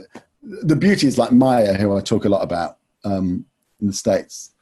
the 0.63 0.77
beauty 0.77 1.07
is 1.07 1.19
like 1.19 1.33
Maya, 1.33 1.75
who 1.75 1.97
I 1.97 2.01
talk 2.01 2.25
a 2.25 2.29
lot 2.29 2.43
about 2.43 2.79
um, 3.05 3.45
in 3.81 3.87
the 3.87 3.93
States. 3.93 4.53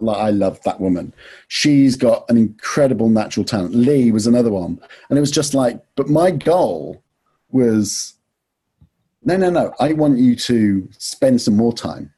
Like, 0.00 0.16
I 0.16 0.30
love 0.30 0.62
that 0.62 0.80
woman. 0.80 1.12
She's 1.48 1.96
got 1.96 2.24
an 2.30 2.36
incredible 2.36 3.08
natural 3.08 3.44
talent. 3.44 3.74
Lee 3.74 4.10
was 4.10 4.26
another 4.26 4.50
one. 4.50 4.80
And 5.08 5.18
it 5.18 5.20
was 5.20 5.30
just 5.30 5.54
like, 5.54 5.82
but 5.96 6.08
my 6.08 6.30
goal 6.30 7.02
was 7.50 8.14
no, 9.24 9.36
no, 9.36 9.50
no. 9.50 9.72
I 9.78 9.92
want 9.92 10.18
you 10.18 10.34
to 10.34 10.88
spend 10.98 11.40
some 11.40 11.56
more 11.56 11.72
time. 11.72 12.12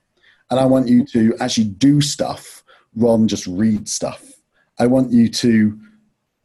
And 0.50 0.58
I 0.58 0.64
want 0.64 0.88
you 0.88 1.04
to 1.06 1.36
actually 1.40 1.66
do 1.66 2.00
stuff 2.00 2.62
rather 2.94 3.18
than 3.18 3.28
just 3.28 3.46
read 3.46 3.88
stuff. 3.88 4.32
I 4.78 4.86
want 4.86 5.12
you 5.12 5.28
to 5.28 5.78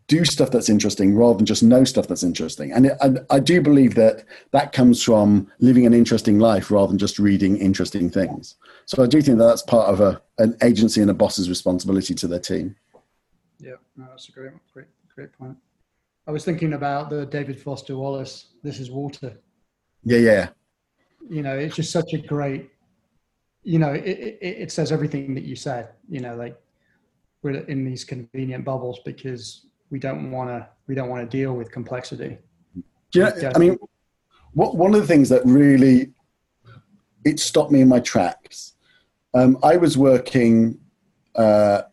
do 0.09 0.25
stuff 0.25 0.51
that's 0.51 0.67
interesting 0.67 1.15
rather 1.15 1.37
than 1.37 1.45
just 1.45 1.63
know 1.63 1.85
stuff 1.85 2.07
that's 2.07 2.23
interesting. 2.23 2.73
And 2.73 2.91
I, 3.01 3.35
I 3.35 3.39
do 3.39 3.61
believe 3.61 3.95
that 3.95 4.25
that 4.51 4.73
comes 4.73 5.01
from 5.01 5.49
living 5.59 5.85
an 5.85 5.93
interesting 5.93 6.39
life 6.39 6.69
rather 6.69 6.87
than 6.87 6.97
just 6.97 7.17
reading 7.17 7.55
interesting 7.57 8.09
things. 8.09 8.55
So 8.85 9.01
I 9.01 9.07
do 9.07 9.21
think 9.21 9.37
that 9.37 9.45
that's 9.45 9.61
part 9.61 9.87
of 9.87 10.01
a, 10.01 10.21
an 10.39 10.57
agency 10.61 10.99
and 10.99 11.09
a 11.09 11.13
boss's 11.13 11.47
responsibility 11.47 12.13
to 12.15 12.27
their 12.27 12.39
team. 12.39 12.75
Yeah, 13.59 13.75
no, 13.95 14.07
that's 14.09 14.27
a 14.27 14.33
great, 14.33 14.51
great, 14.73 14.87
great 15.15 15.31
point. 15.31 15.55
I 16.27 16.31
was 16.31 16.43
thinking 16.43 16.73
about 16.73 17.09
the 17.09 17.25
David 17.25 17.59
Foster 17.59 17.95
Wallace, 17.95 18.47
This 18.61 18.79
is 18.79 18.91
Water 18.91 19.37
yeah, 20.03 20.17
yeah. 20.17 20.49
You 21.29 21.43
know, 21.43 21.57
it's 21.57 21.75
just 21.75 21.91
such 21.91 22.13
a 22.13 22.17
great. 22.17 22.69
You 23.63 23.79
know, 23.79 23.91
it, 23.91 24.05
it, 24.05 24.39
it 24.41 24.71
says 24.71 24.91
everything 24.91 25.35
that 25.35 25.43
you 25.43 25.55
said. 25.55 25.89
You 26.07 26.21
know, 26.21 26.35
like 26.35 26.57
we're 27.41 27.51
in 27.51 27.85
these 27.85 28.03
convenient 28.03 28.65
bubbles 28.65 28.99
because 29.05 29.67
we 29.89 29.99
don't 29.99 30.31
want 30.31 30.49
to 30.49 30.67
we 30.87 30.95
don't 30.95 31.09
want 31.09 31.29
to 31.29 31.37
deal 31.37 31.53
with 31.53 31.71
complexity. 31.71 32.37
Yeah, 33.13 33.51
I 33.55 33.57
mean, 33.57 33.77
what 34.53 34.75
one 34.75 34.93
of 34.93 35.01
the 35.01 35.07
things 35.07 35.29
that 35.29 35.45
really 35.45 36.11
it 37.25 37.39
stopped 37.39 37.71
me 37.71 37.81
in 37.81 37.87
my 37.87 37.99
tracks. 37.99 38.73
Um, 39.33 39.57
I 39.61 39.77
was 39.77 39.97
working 39.97 40.79
uh, 41.35 41.83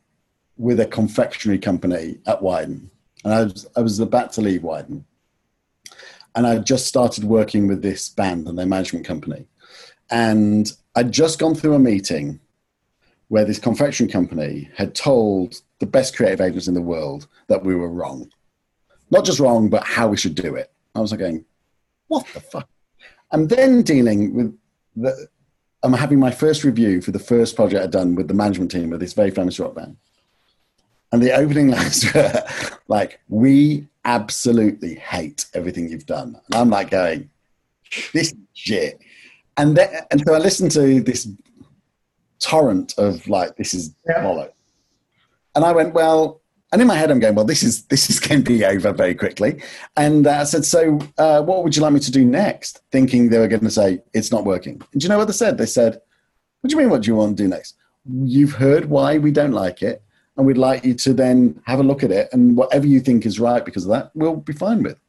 with 0.57 0.81
a 0.81 0.87
confectionery 0.87 1.59
company 1.59 2.19
at 2.27 2.41
Wieden, 2.41 2.89
and 3.25 3.35
I 3.35 3.45
was 3.45 3.67
I 3.77 3.81
was 3.81 4.01
about 4.01 4.33
to 4.33 4.41
leave 4.41 4.63
Wieden, 4.63 5.05
and 6.35 6.47
I 6.47 6.59
just 6.59 6.87
started 6.87 7.25
working 7.25 7.67
with 7.67 7.83
this 7.83 8.09
band 8.09 8.49
and 8.49 8.59
their 8.59 8.67
management 8.67 9.07
company. 9.07 9.47
And 10.11 10.71
I'd 10.95 11.13
just 11.13 11.39
gone 11.39 11.55
through 11.55 11.75
a 11.75 11.79
meeting 11.79 12.41
where 13.29 13.45
this 13.45 13.59
confectionery 13.59 14.13
company 14.13 14.71
had 14.77 14.95
told 14.95 15.61
the 15.79 15.87
best 15.87 16.17
creative 16.17 16.41
agents 16.41 16.69
in 16.69 16.75
the 16.75 16.83
world 16.83 17.29
that 17.49 17.65
we 17.65 17.75
were 17.75 17.91
wrong. 17.91 18.31
not 19.11 19.25
just 19.25 19.39
wrong, 19.39 19.69
but 19.69 19.85
how 19.85 20.09
we 20.09 20.17
should 20.17 20.35
do 20.35 20.57
it. 20.57 20.73
I 20.95 21.01
was 21.01 21.13
like 21.13 21.21
going, 21.21 21.45
what 22.09 22.27
the 22.35 22.41
fuck? 22.41 22.69
I'm 23.31 23.47
then 23.47 23.83
dealing 23.83 24.35
with 24.35 24.59
the, 24.97 25.29
I'm 25.83 25.93
having 25.93 26.19
my 26.19 26.31
first 26.31 26.65
review 26.65 27.01
for 27.01 27.13
the 27.13 27.19
first 27.19 27.55
project 27.55 27.83
I'd 27.83 27.91
done 27.91 28.15
with 28.15 28.29
the 28.29 28.35
management 28.35 28.71
team 28.71 28.93
of 28.93 29.01
this 29.01 29.13
very 29.13 29.31
famous 29.31 29.61
rock 29.61 29.75
band. 29.75 29.97
And 31.13 31.23
the 31.23 31.33
opening 31.33 31.69
lines 31.77 32.13
were 32.13 32.45
like, 32.89 33.21
we 33.29 33.87
absolutely 34.05 34.95
hate 34.97 35.47
everything 35.55 35.89
you've 35.89 36.07
done. 36.07 36.41
And 36.47 36.55
I'm 36.55 36.71
like 36.71 36.91
going, 36.91 37.31
this 38.13 38.33
is 38.33 38.39
shit. 38.55 39.01
And 39.57 39.77
then, 39.77 39.89
and 40.11 40.23
so 40.27 40.35
I 40.35 40.39
listened 40.39 40.71
to 40.73 41.01
this 41.01 41.29
torrent 42.41 42.95
of 42.99 43.27
like, 43.29 43.57
this 43.57 43.75
is 43.75 43.95
yeah. 44.09 44.23
bollocks. 44.23 44.53
And 45.57 45.65
I 45.65 45.73
went, 45.73 45.95
well, 45.95 46.43
and 46.71 46.83
in 46.83 46.87
my 46.89 46.97
head, 46.97 47.11
I'm 47.11 47.19
going, 47.19 47.35
well, 47.35 47.45
this 47.45 47.63
is 47.63 47.87
this 47.87 48.11
is 48.11 48.21
going 48.21 48.45
to 48.45 48.51
be 48.51 48.65
over 48.65 48.93
very 48.93 49.15
quickly. 49.15 49.63
And 49.97 50.27
uh, 50.27 50.41
I 50.41 50.45
said, 50.45 50.65
so 50.65 50.99
uh, 51.17 51.43
what 51.43 51.65
would 51.65 51.75
you 51.75 51.83
like 51.83 51.95
me 51.95 52.01
to 52.01 52.11
do 52.13 52.25
next? 52.25 52.83
Thinking 52.93 53.31
they 53.31 53.39
were 53.39 53.49
going 53.49 53.61
to 53.61 53.71
say 53.71 54.03
it's 54.13 54.31
not 54.31 54.45
working. 54.45 54.83
And 54.93 55.01
do 55.01 55.05
you 55.05 55.09
know 55.09 55.19
what 55.19 55.27
they 55.27 55.33
said? 55.33 55.57
They 55.57 55.67
said, 55.67 56.01
what 56.61 56.69
do 56.69 56.77
you 56.77 56.81
mean? 56.81 56.91
What 56.91 57.03
do 57.03 57.09
you 57.09 57.17
want 57.17 57.37
to 57.37 57.43
do 57.43 57.49
next? 57.49 57.77
You've 58.05 58.53
heard 58.53 58.87
why 58.87 59.19
we 59.19 59.31
don't 59.31 59.53
like 59.53 59.83
it, 59.83 60.03
and 60.37 60.47
we'd 60.47 60.59
like 60.59 60.85
you 60.85 60.95
to 60.95 61.15
then 61.15 61.61
have 61.65 61.81
a 61.81 61.83
look 61.83 62.03
at 62.03 62.11
it, 62.11 62.29
and 62.33 62.57
whatever 62.57 62.87
you 62.87 63.01
think 63.01 63.25
is 63.25 63.41
right 63.41 63.65
because 63.65 63.85
of 63.85 63.91
that, 63.93 64.11
we'll 64.15 64.37
be 64.37 64.53
fine 64.53 64.83
with. 64.83 65.01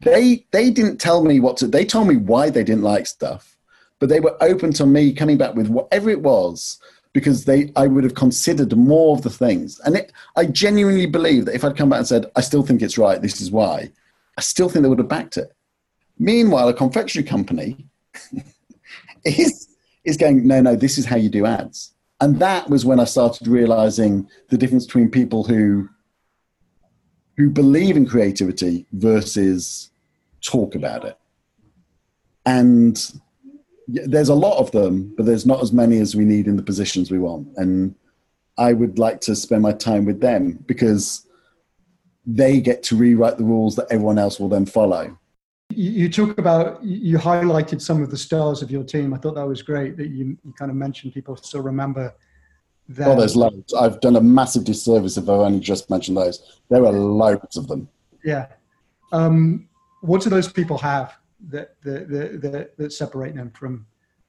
They 0.00 0.46
they 0.50 0.70
didn't 0.70 0.98
tell 0.98 1.24
me 1.24 1.40
what 1.40 1.56
to. 1.58 1.66
They 1.66 1.86
told 1.86 2.08
me 2.08 2.16
why 2.16 2.50
they 2.50 2.64
didn't 2.64 2.82
like 2.82 3.06
stuff, 3.06 3.56
but 4.00 4.08
they 4.10 4.20
were 4.20 4.36
open 4.42 4.72
to 4.74 4.84
me 4.84 5.12
coming 5.14 5.38
back 5.38 5.54
with 5.54 5.68
whatever 5.68 6.10
it 6.10 6.20
was 6.20 6.78
because 7.12 7.44
they 7.44 7.72
I 7.76 7.86
would 7.86 8.04
have 8.04 8.14
considered 8.14 8.76
more 8.76 9.16
of 9.16 9.22
the 9.22 9.30
things. 9.30 9.78
And 9.80 9.96
it, 9.96 10.12
I 10.36 10.46
genuinely 10.46 11.06
believe 11.06 11.44
that 11.46 11.54
if 11.54 11.64
I'd 11.64 11.76
come 11.76 11.90
back 11.90 11.98
and 11.98 12.06
said, 12.06 12.30
I 12.36 12.40
still 12.40 12.62
think 12.62 12.82
it's 12.82 12.98
right, 12.98 13.20
this 13.20 13.40
is 13.40 13.50
why, 13.50 13.90
I 14.38 14.40
still 14.40 14.68
think 14.68 14.82
they 14.82 14.88
would 14.88 14.98
have 14.98 15.08
backed 15.08 15.36
it. 15.36 15.54
Meanwhile, 16.18 16.68
a 16.68 16.74
confectionery 16.74 17.26
company 17.26 17.86
is, 19.24 19.68
is 20.04 20.16
going, 20.16 20.46
no, 20.46 20.60
no, 20.60 20.76
this 20.76 20.98
is 20.98 21.04
how 21.04 21.16
you 21.16 21.28
do 21.28 21.46
ads. 21.46 21.92
And 22.20 22.38
that 22.38 22.70
was 22.70 22.84
when 22.84 23.00
I 23.00 23.04
started 23.04 23.48
realizing 23.48 24.28
the 24.48 24.56
difference 24.56 24.86
between 24.86 25.10
people 25.10 25.44
who 25.44 25.88
who 27.36 27.48
believe 27.50 27.96
in 27.96 28.06
creativity 28.06 28.86
versus 28.92 29.90
talk 30.42 30.74
about 30.74 31.04
it. 31.04 31.18
And 32.44 33.12
there's 33.92 34.28
a 34.28 34.34
lot 34.34 34.58
of 34.58 34.70
them, 34.70 35.12
but 35.16 35.26
there's 35.26 35.46
not 35.46 35.62
as 35.62 35.72
many 35.72 35.98
as 35.98 36.16
we 36.16 36.24
need 36.24 36.46
in 36.46 36.56
the 36.56 36.62
positions 36.62 37.10
we 37.10 37.18
want. 37.18 37.48
And 37.56 37.94
I 38.58 38.72
would 38.72 38.98
like 38.98 39.20
to 39.22 39.36
spend 39.36 39.62
my 39.62 39.72
time 39.72 40.04
with 40.04 40.20
them 40.20 40.64
because 40.66 41.26
they 42.24 42.60
get 42.60 42.82
to 42.84 42.96
rewrite 42.96 43.38
the 43.38 43.44
rules 43.44 43.76
that 43.76 43.86
everyone 43.90 44.18
else 44.18 44.38
will 44.38 44.48
then 44.48 44.66
follow. 44.66 45.18
You 45.70 46.10
talk 46.10 46.38
about, 46.38 46.84
you 46.84 47.16
highlighted 47.16 47.80
some 47.80 48.02
of 48.02 48.10
the 48.10 48.16
stars 48.16 48.62
of 48.62 48.70
your 48.70 48.84
team. 48.84 49.14
I 49.14 49.18
thought 49.18 49.34
that 49.36 49.46
was 49.46 49.62
great 49.62 49.96
that 49.96 50.08
you, 50.08 50.36
you 50.44 50.52
kind 50.58 50.70
of 50.70 50.76
mentioned 50.76 51.14
people 51.14 51.34
still 51.36 51.62
remember 51.62 52.14
them. 52.88 53.08
Oh, 53.08 53.16
there's 53.18 53.36
loads. 53.36 53.72
I've 53.72 54.00
done 54.00 54.16
a 54.16 54.20
massive 54.20 54.64
disservice 54.64 55.16
if 55.16 55.24
I've 55.24 55.40
only 55.40 55.60
just 55.60 55.88
mentioned 55.88 56.18
those. 56.18 56.60
There 56.68 56.84
are 56.84 56.92
loads 56.92 57.56
of 57.56 57.68
them. 57.68 57.88
Yeah. 58.22 58.48
Um, 59.12 59.68
what 60.02 60.20
do 60.20 60.30
those 60.30 60.52
people 60.52 60.76
have? 60.78 61.14
That 61.48 61.76
that, 61.82 62.08
that, 62.08 62.76
that 62.76 62.92
separate 62.92 63.34
them 63.34 63.50
from 63.50 63.86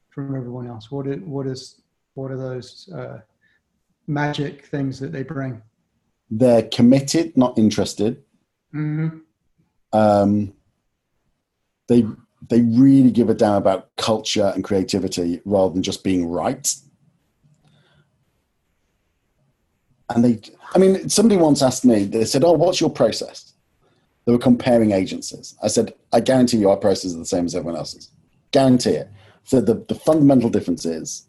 from 0.09 0.35
everyone 0.35 0.67
else? 0.67 0.91
What 0.91 1.07
is, 1.07 1.19
what 1.21 1.47
is 1.47 1.81
what 2.13 2.31
are 2.31 2.37
those 2.37 2.89
uh, 2.93 3.19
magic 4.07 4.65
things 4.67 4.99
that 4.99 5.11
they 5.11 5.23
bring? 5.23 5.61
They're 6.29 6.63
committed, 6.63 7.35
not 7.35 7.57
interested. 7.57 8.23
Mm-hmm. 8.73 9.17
Um, 9.91 10.53
they 11.87 12.05
they 12.49 12.61
really 12.61 13.11
give 13.11 13.29
a 13.29 13.33
damn 13.33 13.55
about 13.55 13.95
culture 13.95 14.51
and 14.53 14.63
creativity 14.63 15.41
rather 15.45 15.73
than 15.73 15.83
just 15.83 16.03
being 16.03 16.27
right. 16.27 16.73
And 20.09 20.23
they, 20.23 20.41
I 20.75 20.77
mean, 20.77 21.09
somebody 21.09 21.39
once 21.39 21.61
asked 21.61 21.85
me. 21.85 22.03
They 22.03 22.25
said, 22.25 22.43
"Oh, 22.43 22.53
what's 22.53 22.81
your 22.81 22.89
process?" 22.89 23.52
They 24.25 24.31
were 24.31 24.37
comparing 24.39 24.91
agencies. 24.91 25.55
I 25.61 25.67
said, 25.67 25.93
I 26.11 26.19
guarantee 26.19 26.57
you 26.57 26.69
our 26.69 26.77
prices 26.77 27.15
are 27.15 27.19
the 27.19 27.25
same 27.25 27.45
as 27.45 27.55
everyone 27.55 27.77
else's. 27.77 28.09
Guarantee 28.51 28.91
it. 28.91 29.09
So 29.43 29.59
the, 29.59 29.83
the 29.87 29.95
fundamental 29.95 30.49
difference 30.49 30.85
is 30.85 31.27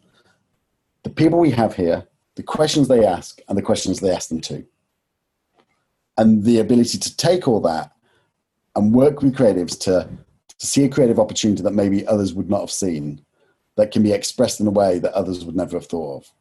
the 1.03 1.09
people 1.09 1.39
we 1.39 1.51
have 1.51 1.75
here, 1.75 2.07
the 2.35 2.43
questions 2.43 2.87
they 2.87 3.05
ask, 3.05 3.41
and 3.47 3.57
the 3.57 3.61
questions 3.61 3.99
they 3.99 4.11
ask 4.11 4.29
them 4.29 4.41
to. 4.41 4.65
And 6.17 6.43
the 6.43 6.59
ability 6.59 6.97
to 6.97 7.17
take 7.17 7.47
all 7.47 7.59
that 7.61 7.91
and 8.75 8.93
work 8.93 9.21
with 9.21 9.35
creatives 9.35 9.77
to, 9.81 10.09
to 10.57 10.65
see 10.65 10.85
a 10.85 10.89
creative 10.89 11.19
opportunity 11.19 11.61
that 11.63 11.73
maybe 11.73 12.07
others 12.07 12.33
would 12.33 12.49
not 12.49 12.61
have 12.61 12.71
seen, 12.71 13.25
that 13.75 13.91
can 13.91 14.03
be 14.03 14.13
expressed 14.13 14.61
in 14.61 14.67
a 14.67 14.71
way 14.71 14.99
that 14.99 15.13
others 15.13 15.43
would 15.43 15.55
never 15.55 15.77
have 15.77 15.87
thought 15.87 16.17
of. 16.17 16.33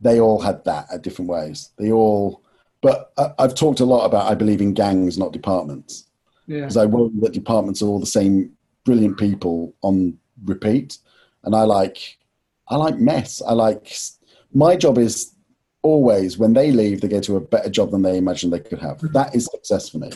They 0.00 0.20
all 0.20 0.40
had 0.40 0.64
that 0.64 0.86
at 0.92 1.02
different 1.02 1.28
ways. 1.28 1.70
They 1.76 1.90
all 1.90 2.42
but 2.82 3.12
I've 3.38 3.54
talked 3.54 3.80
a 3.80 3.84
lot 3.84 4.04
about 4.04 4.30
I 4.30 4.34
believe 4.34 4.60
in 4.60 4.74
gangs, 4.74 5.18
not 5.18 5.32
departments. 5.32 6.06
Because 6.46 6.76
yeah. 6.76 6.82
I 6.82 6.86
worry 6.86 7.10
that 7.20 7.32
departments 7.32 7.82
are 7.82 7.86
all 7.86 8.00
the 8.00 8.06
same 8.06 8.52
brilliant 8.84 9.18
people 9.18 9.74
on 9.82 10.18
repeat, 10.44 10.98
and 11.44 11.54
I 11.54 11.62
like 11.62 12.18
I 12.68 12.76
like 12.76 12.98
mess. 12.98 13.42
I 13.46 13.52
like 13.52 13.94
my 14.52 14.76
job 14.76 14.98
is 14.98 15.34
always 15.82 16.38
when 16.38 16.52
they 16.52 16.72
leave, 16.72 17.00
they 17.00 17.08
go 17.08 17.20
to 17.20 17.36
a 17.36 17.40
better 17.40 17.70
job 17.70 17.90
than 17.90 18.02
they 18.02 18.18
imagined 18.18 18.52
they 18.52 18.60
could 18.60 18.80
have. 18.80 19.00
That 19.12 19.34
is 19.34 19.46
success 19.46 19.88
for 19.88 19.98
me, 19.98 20.10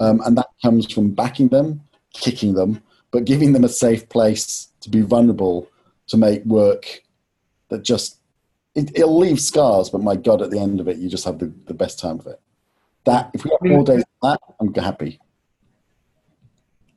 um, 0.00 0.20
and 0.24 0.36
that 0.36 0.48
comes 0.62 0.92
from 0.92 1.10
backing 1.10 1.48
them, 1.48 1.80
kicking 2.12 2.54
them, 2.54 2.82
but 3.10 3.24
giving 3.24 3.52
them 3.52 3.64
a 3.64 3.68
safe 3.68 4.08
place 4.08 4.68
to 4.80 4.90
be 4.90 5.02
vulnerable, 5.02 5.68
to 6.08 6.16
make 6.16 6.44
work 6.44 7.02
that 7.68 7.84
just 7.84 8.17
it, 8.78 9.06
will 9.06 9.18
leave 9.18 9.40
scars, 9.40 9.90
but 9.90 10.02
my 10.02 10.16
God, 10.16 10.42
at 10.42 10.50
the 10.50 10.58
end 10.58 10.80
of 10.80 10.88
it, 10.88 10.98
you 10.98 11.08
just 11.08 11.24
have 11.24 11.38
the, 11.38 11.52
the 11.66 11.74
best 11.74 11.98
time 11.98 12.18
of 12.18 12.26
it. 12.26 12.40
That 13.04 13.30
if 13.34 13.44
we 13.44 13.50
have 13.50 13.60
more 13.62 13.84
days 13.84 14.04
that, 14.22 14.40
I'm 14.60 14.72
happy. 14.74 15.20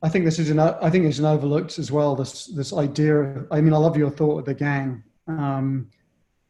I 0.02 0.08
think 0.08 0.24
this 0.24 0.38
is 0.38 0.50
an 0.50 0.58
I 0.58 0.90
think 0.90 1.04
it's 1.06 1.20
an 1.20 1.26
overlooked 1.26 1.78
as 1.78 1.92
well. 1.92 2.16
This 2.16 2.46
this 2.46 2.72
idea. 2.72 3.46
I 3.50 3.60
mean, 3.60 3.72
I 3.72 3.76
love 3.76 3.96
your 3.96 4.10
thought 4.10 4.40
of 4.40 4.44
the 4.44 4.54
gang, 4.54 5.04
um, 5.28 5.88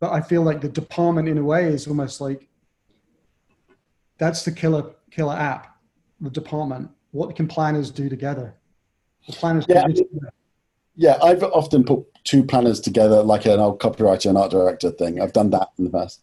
but 0.01 0.11
I 0.11 0.21
feel 0.21 0.43
like 0.43 0.61
the 0.61 0.69
department 0.69 1.29
in 1.29 1.39
a 1.39 1.45
way 1.45 1.67
is 1.67 1.87
almost 1.87 2.21
like 2.21 2.49
that's 4.19 4.45
the 4.45 4.53
killer 4.53 4.95
killer 5.11 5.35
app. 5.35 5.77
The 6.21 6.31
department. 6.31 6.91
What 7.11 7.37
can 7.37 7.47
planners 7.47 7.91
do 7.91 8.09
together? 8.09 8.55
The 9.27 9.35
planners. 9.35 9.67
Yeah, 9.69 9.87
yeah. 10.97 11.19
I've 11.23 11.43
often 11.43 11.85
put 11.85 12.05
two 12.25 12.45
planners 12.45 12.81
together 12.81 13.23
like 13.23 13.47
an 13.47 13.61
old 13.61 13.81
copywriter 13.81 14.27
and 14.27 14.39
art 14.39 14.51
director 14.51 14.91
thing. 14.91 15.21
I've 15.21 15.33
done 15.33 15.51
that 15.51 15.71
in 15.79 15.85
the 15.85 15.91
past. 15.91 16.23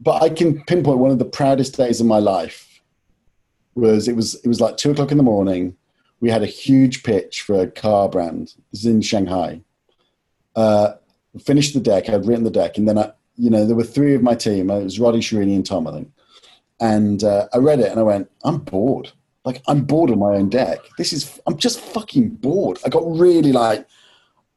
But 0.00 0.22
I 0.22 0.30
can 0.30 0.62
pinpoint 0.64 0.98
one 0.98 1.10
of 1.10 1.18
the 1.18 1.24
proudest 1.24 1.76
days 1.76 2.00
of 2.00 2.06
my 2.06 2.18
life 2.18 2.70
was 3.74 4.08
it 4.08 4.16
was 4.16 4.34
it 4.36 4.48
was 4.48 4.60
like 4.60 4.76
two 4.76 4.90
o'clock 4.90 5.10
in 5.10 5.16
the 5.16 5.22
morning. 5.22 5.76
We 6.20 6.30
had 6.30 6.42
a 6.42 6.46
huge 6.46 7.02
pitch 7.02 7.42
for 7.42 7.60
a 7.60 7.70
car 7.70 8.08
brand. 8.08 8.54
This 8.72 8.80
is 8.80 8.86
in 8.86 9.00
Shanghai. 9.00 9.62
Uh, 10.54 10.94
finished 11.42 11.74
the 11.74 11.80
deck. 11.80 12.08
I'd 12.08 12.26
written 12.26 12.44
the 12.44 12.50
deck, 12.50 12.76
and 12.76 12.88
then 12.88 12.98
I, 12.98 13.12
you 13.36 13.50
know, 13.50 13.64
there 13.64 13.76
were 13.76 13.84
three 13.84 14.14
of 14.14 14.22
my 14.22 14.34
team. 14.34 14.70
It 14.70 14.84
was 14.84 15.00
Roddy, 15.00 15.20
Shirini, 15.20 15.54
and 15.54 15.64
Tom, 15.64 15.86
I 15.86 15.92
think. 15.92 16.12
And 16.80 17.24
uh, 17.24 17.48
I 17.54 17.58
read 17.58 17.80
it, 17.80 17.90
and 17.90 18.00
I 18.00 18.02
went, 18.02 18.30
"I'm 18.44 18.58
bored. 18.58 19.12
Like 19.44 19.62
I'm 19.66 19.84
bored 19.84 20.10
of 20.10 20.18
my 20.18 20.34
own 20.34 20.48
deck. 20.48 20.78
This 20.98 21.12
is. 21.12 21.40
I'm 21.46 21.56
just 21.56 21.80
fucking 21.80 22.28
bored." 22.30 22.78
I 22.84 22.88
got 22.88 23.04
really 23.06 23.52
like 23.52 23.86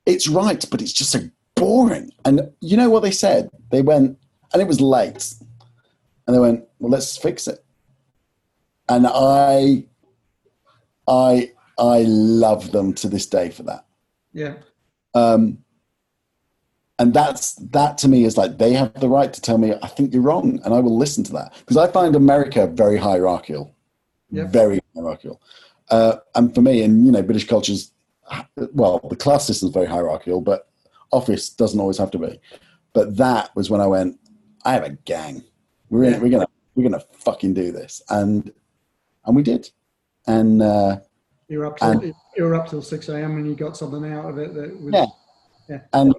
it's 0.05 0.27
right, 0.27 0.63
but 0.69 0.81
it's 0.81 0.93
just 0.93 1.11
so 1.11 1.19
boring. 1.55 2.11
And 2.25 2.51
you 2.59 2.77
know 2.77 2.89
what 2.89 3.01
they 3.01 3.11
said? 3.11 3.49
They 3.71 3.81
went, 3.81 4.17
and 4.51 4.61
it 4.61 4.67
was 4.67 4.81
late, 4.81 5.33
and 6.27 6.35
they 6.35 6.39
went, 6.39 6.65
well, 6.79 6.91
let's 6.91 7.17
fix 7.17 7.47
it. 7.47 7.63
And 8.89 9.07
I, 9.07 9.85
I, 11.07 11.51
I 11.77 12.03
love 12.03 12.71
them 12.71 12.93
to 12.95 13.07
this 13.07 13.25
day 13.25 13.49
for 13.49 13.63
that. 13.63 13.85
Yeah. 14.33 14.55
Um, 15.13 15.59
and 16.99 17.13
that's 17.13 17.55
that 17.55 17.97
to 17.99 18.07
me 18.07 18.23
is 18.23 18.37
like 18.37 18.57
they 18.59 18.73
have 18.73 18.93
the 18.95 19.09
right 19.09 19.33
to 19.33 19.41
tell 19.41 19.57
me 19.57 19.73
I 19.81 19.87
think 19.87 20.13
you're 20.13 20.21
wrong, 20.21 20.59
and 20.63 20.73
I 20.73 20.79
will 20.79 20.97
listen 20.97 21.23
to 21.25 21.33
that 21.33 21.53
because 21.59 21.77
I 21.77 21.91
find 21.91 22.15
America 22.15 22.67
very 22.67 22.97
hierarchical, 22.97 23.75
yep. 24.33 24.49
very 24.49 24.81
hierarchical. 24.93 25.41
Uh, 25.89 26.17
and 26.35 26.53
for 26.53 26.61
me, 26.61 26.83
and 26.83 27.05
you 27.05 27.11
know, 27.11 27.21
British 27.21 27.47
culture's 27.47 27.93
well, 28.73 28.99
the 29.09 29.15
class 29.15 29.45
system 29.47 29.69
is 29.69 29.73
very 29.73 29.85
hierarchical, 29.85 30.41
but 30.41 30.69
office 31.11 31.49
doesn't 31.49 31.79
always 31.79 31.97
have 31.97 32.11
to 32.11 32.17
be. 32.17 32.39
But 32.93 33.17
that 33.17 33.55
was 33.55 33.69
when 33.69 33.81
I 33.81 33.87
went, 33.87 34.19
I 34.65 34.73
have 34.73 34.83
a 34.83 34.91
gang. 34.91 35.43
We're 35.89 36.05
yeah. 36.05 36.19
we're 36.19 36.29
gonna 36.29 36.47
we're 36.75 36.89
gonna 36.89 37.03
fucking 37.13 37.53
do 37.53 37.71
this, 37.71 38.01
and 38.09 38.51
and 39.25 39.35
we 39.35 39.43
did. 39.43 39.69
And 40.25 40.61
uh, 40.61 40.99
you 41.47 41.59
were 41.59 41.65
up 41.65 41.77
till 41.77 41.91
and, 41.91 42.13
you 42.35 42.43
were 42.43 42.55
up 42.55 42.69
till 42.69 42.81
six 42.81 43.09
a.m. 43.09 43.37
and 43.37 43.47
you 43.47 43.55
got 43.55 43.77
something 43.77 44.11
out 44.11 44.25
of 44.29 44.37
it 44.37 44.53
that 44.53 44.79
was 44.79 44.93
yeah, 44.93 45.05
yeah. 45.69 45.81
And 45.93 46.15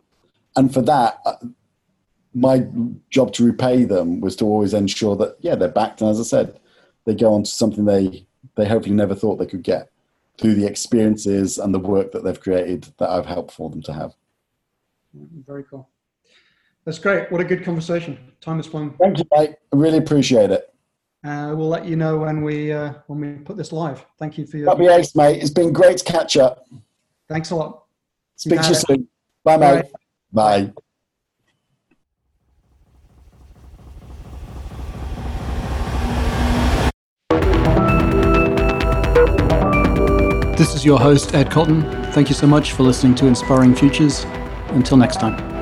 and 0.57 0.73
for 0.73 0.83
that, 0.83 1.19
uh, 1.25 1.37
my 2.35 2.67
job 3.11 3.33
to 3.35 3.45
repay 3.47 3.85
them 3.85 4.21
was 4.21 4.37
to 4.37 4.45
always 4.45 4.75
ensure 4.75 5.17
that 5.17 5.37
yeah 5.41 5.55
they're 5.55 5.69
backed. 5.69 6.01
And 6.01 6.11
as 6.11 6.21
I 6.21 6.25
said, 6.25 6.61
they 7.05 7.15
go 7.15 7.35
on 7.35 7.43
to 7.45 7.51
something 7.51 7.85
they 7.85 8.27
they 8.57 8.67
hopefully 8.67 8.95
never 8.95 9.15
thought 9.15 9.37
they 9.37 9.47
could 9.47 9.63
get 9.63 9.91
through 10.39 10.55
the 10.55 10.67
experiences 10.67 11.59
and 11.59 11.73
the 11.75 11.79
work 11.79 12.13
that 12.13 12.25
they've 12.25 12.41
created 12.41 12.93
that 12.99 13.09
I've 13.11 13.27
helped 13.27 13.53
for 13.53 13.71
them 13.71 13.83
to 13.83 13.93
have. 13.93 14.15
Very 15.47 15.65
cool. 15.65 15.89
That's 16.85 16.99
great. 16.99 17.31
What 17.31 17.41
a 17.41 17.45
good 17.45 17.65
conversation. 17.65 18.19
Time 18.41 18.57
has 18.57 18.67
flown. 18.67 18.95
Thank 19.01 19.19
you, 19.19 19.25
mate. 19.37 19.55
I 19.73 19.77
really 19.77 19.99
appreciate 19.99 20.51
it. 20.51 20.75
Uh, 21.25 21.55
we'll 21.57 21.69
let 21.69 21.87
you 21.87 21.97
know 21.97 22.19
when 22.19 22.43
we 22.43 22.71
uh, 22.71 22.93
when 23.07 23.21
we 23.21 23.43
put 23.43 23.57
this 23.57 23.73
live. 23.73 24.05
Thank 24.19 24.37
you 24.37 24.47
for 24.47 24.59
your. 24.59 24.67
That'd 24.67 24.81
be 24.81 24.93
ace, 24.93 25.17
mate. 25.17 25.41
It's 25.41 25.51
been 25.51 25.73
great 25.73 25.97
to 25.99 26.05
catch 26.05 26.37
up. 26.37 26.67
Thanks 27.29 27.51
a 27.51 27.57
lot. 27.57 27.85
Speak 28.37 28.61
to 28.61 28.69
you 28.69 28.75
soon. 28.75 29.09
Bye, 29.43 29.57
mate. 29.57 29.85
Bye. 30.33 30.67
Bye. 30.67 30.73
Your 40.85 40.99
host, 40.99 41.35
Ed 41.35 41.51
Cotton. 41.51 41.83
Thank 42.13 42.29
you 42.29 42.35
so 42.35 42.47
much 42.47 42.73
for 42.73 42.83
listening 42.83 43.15
to 43.17 43.27
Inspiring 43.27 43.75
Futures. 43.75 44.25
Until 44.69 44.97
next 44.97 45.21
time. 45.21 45.54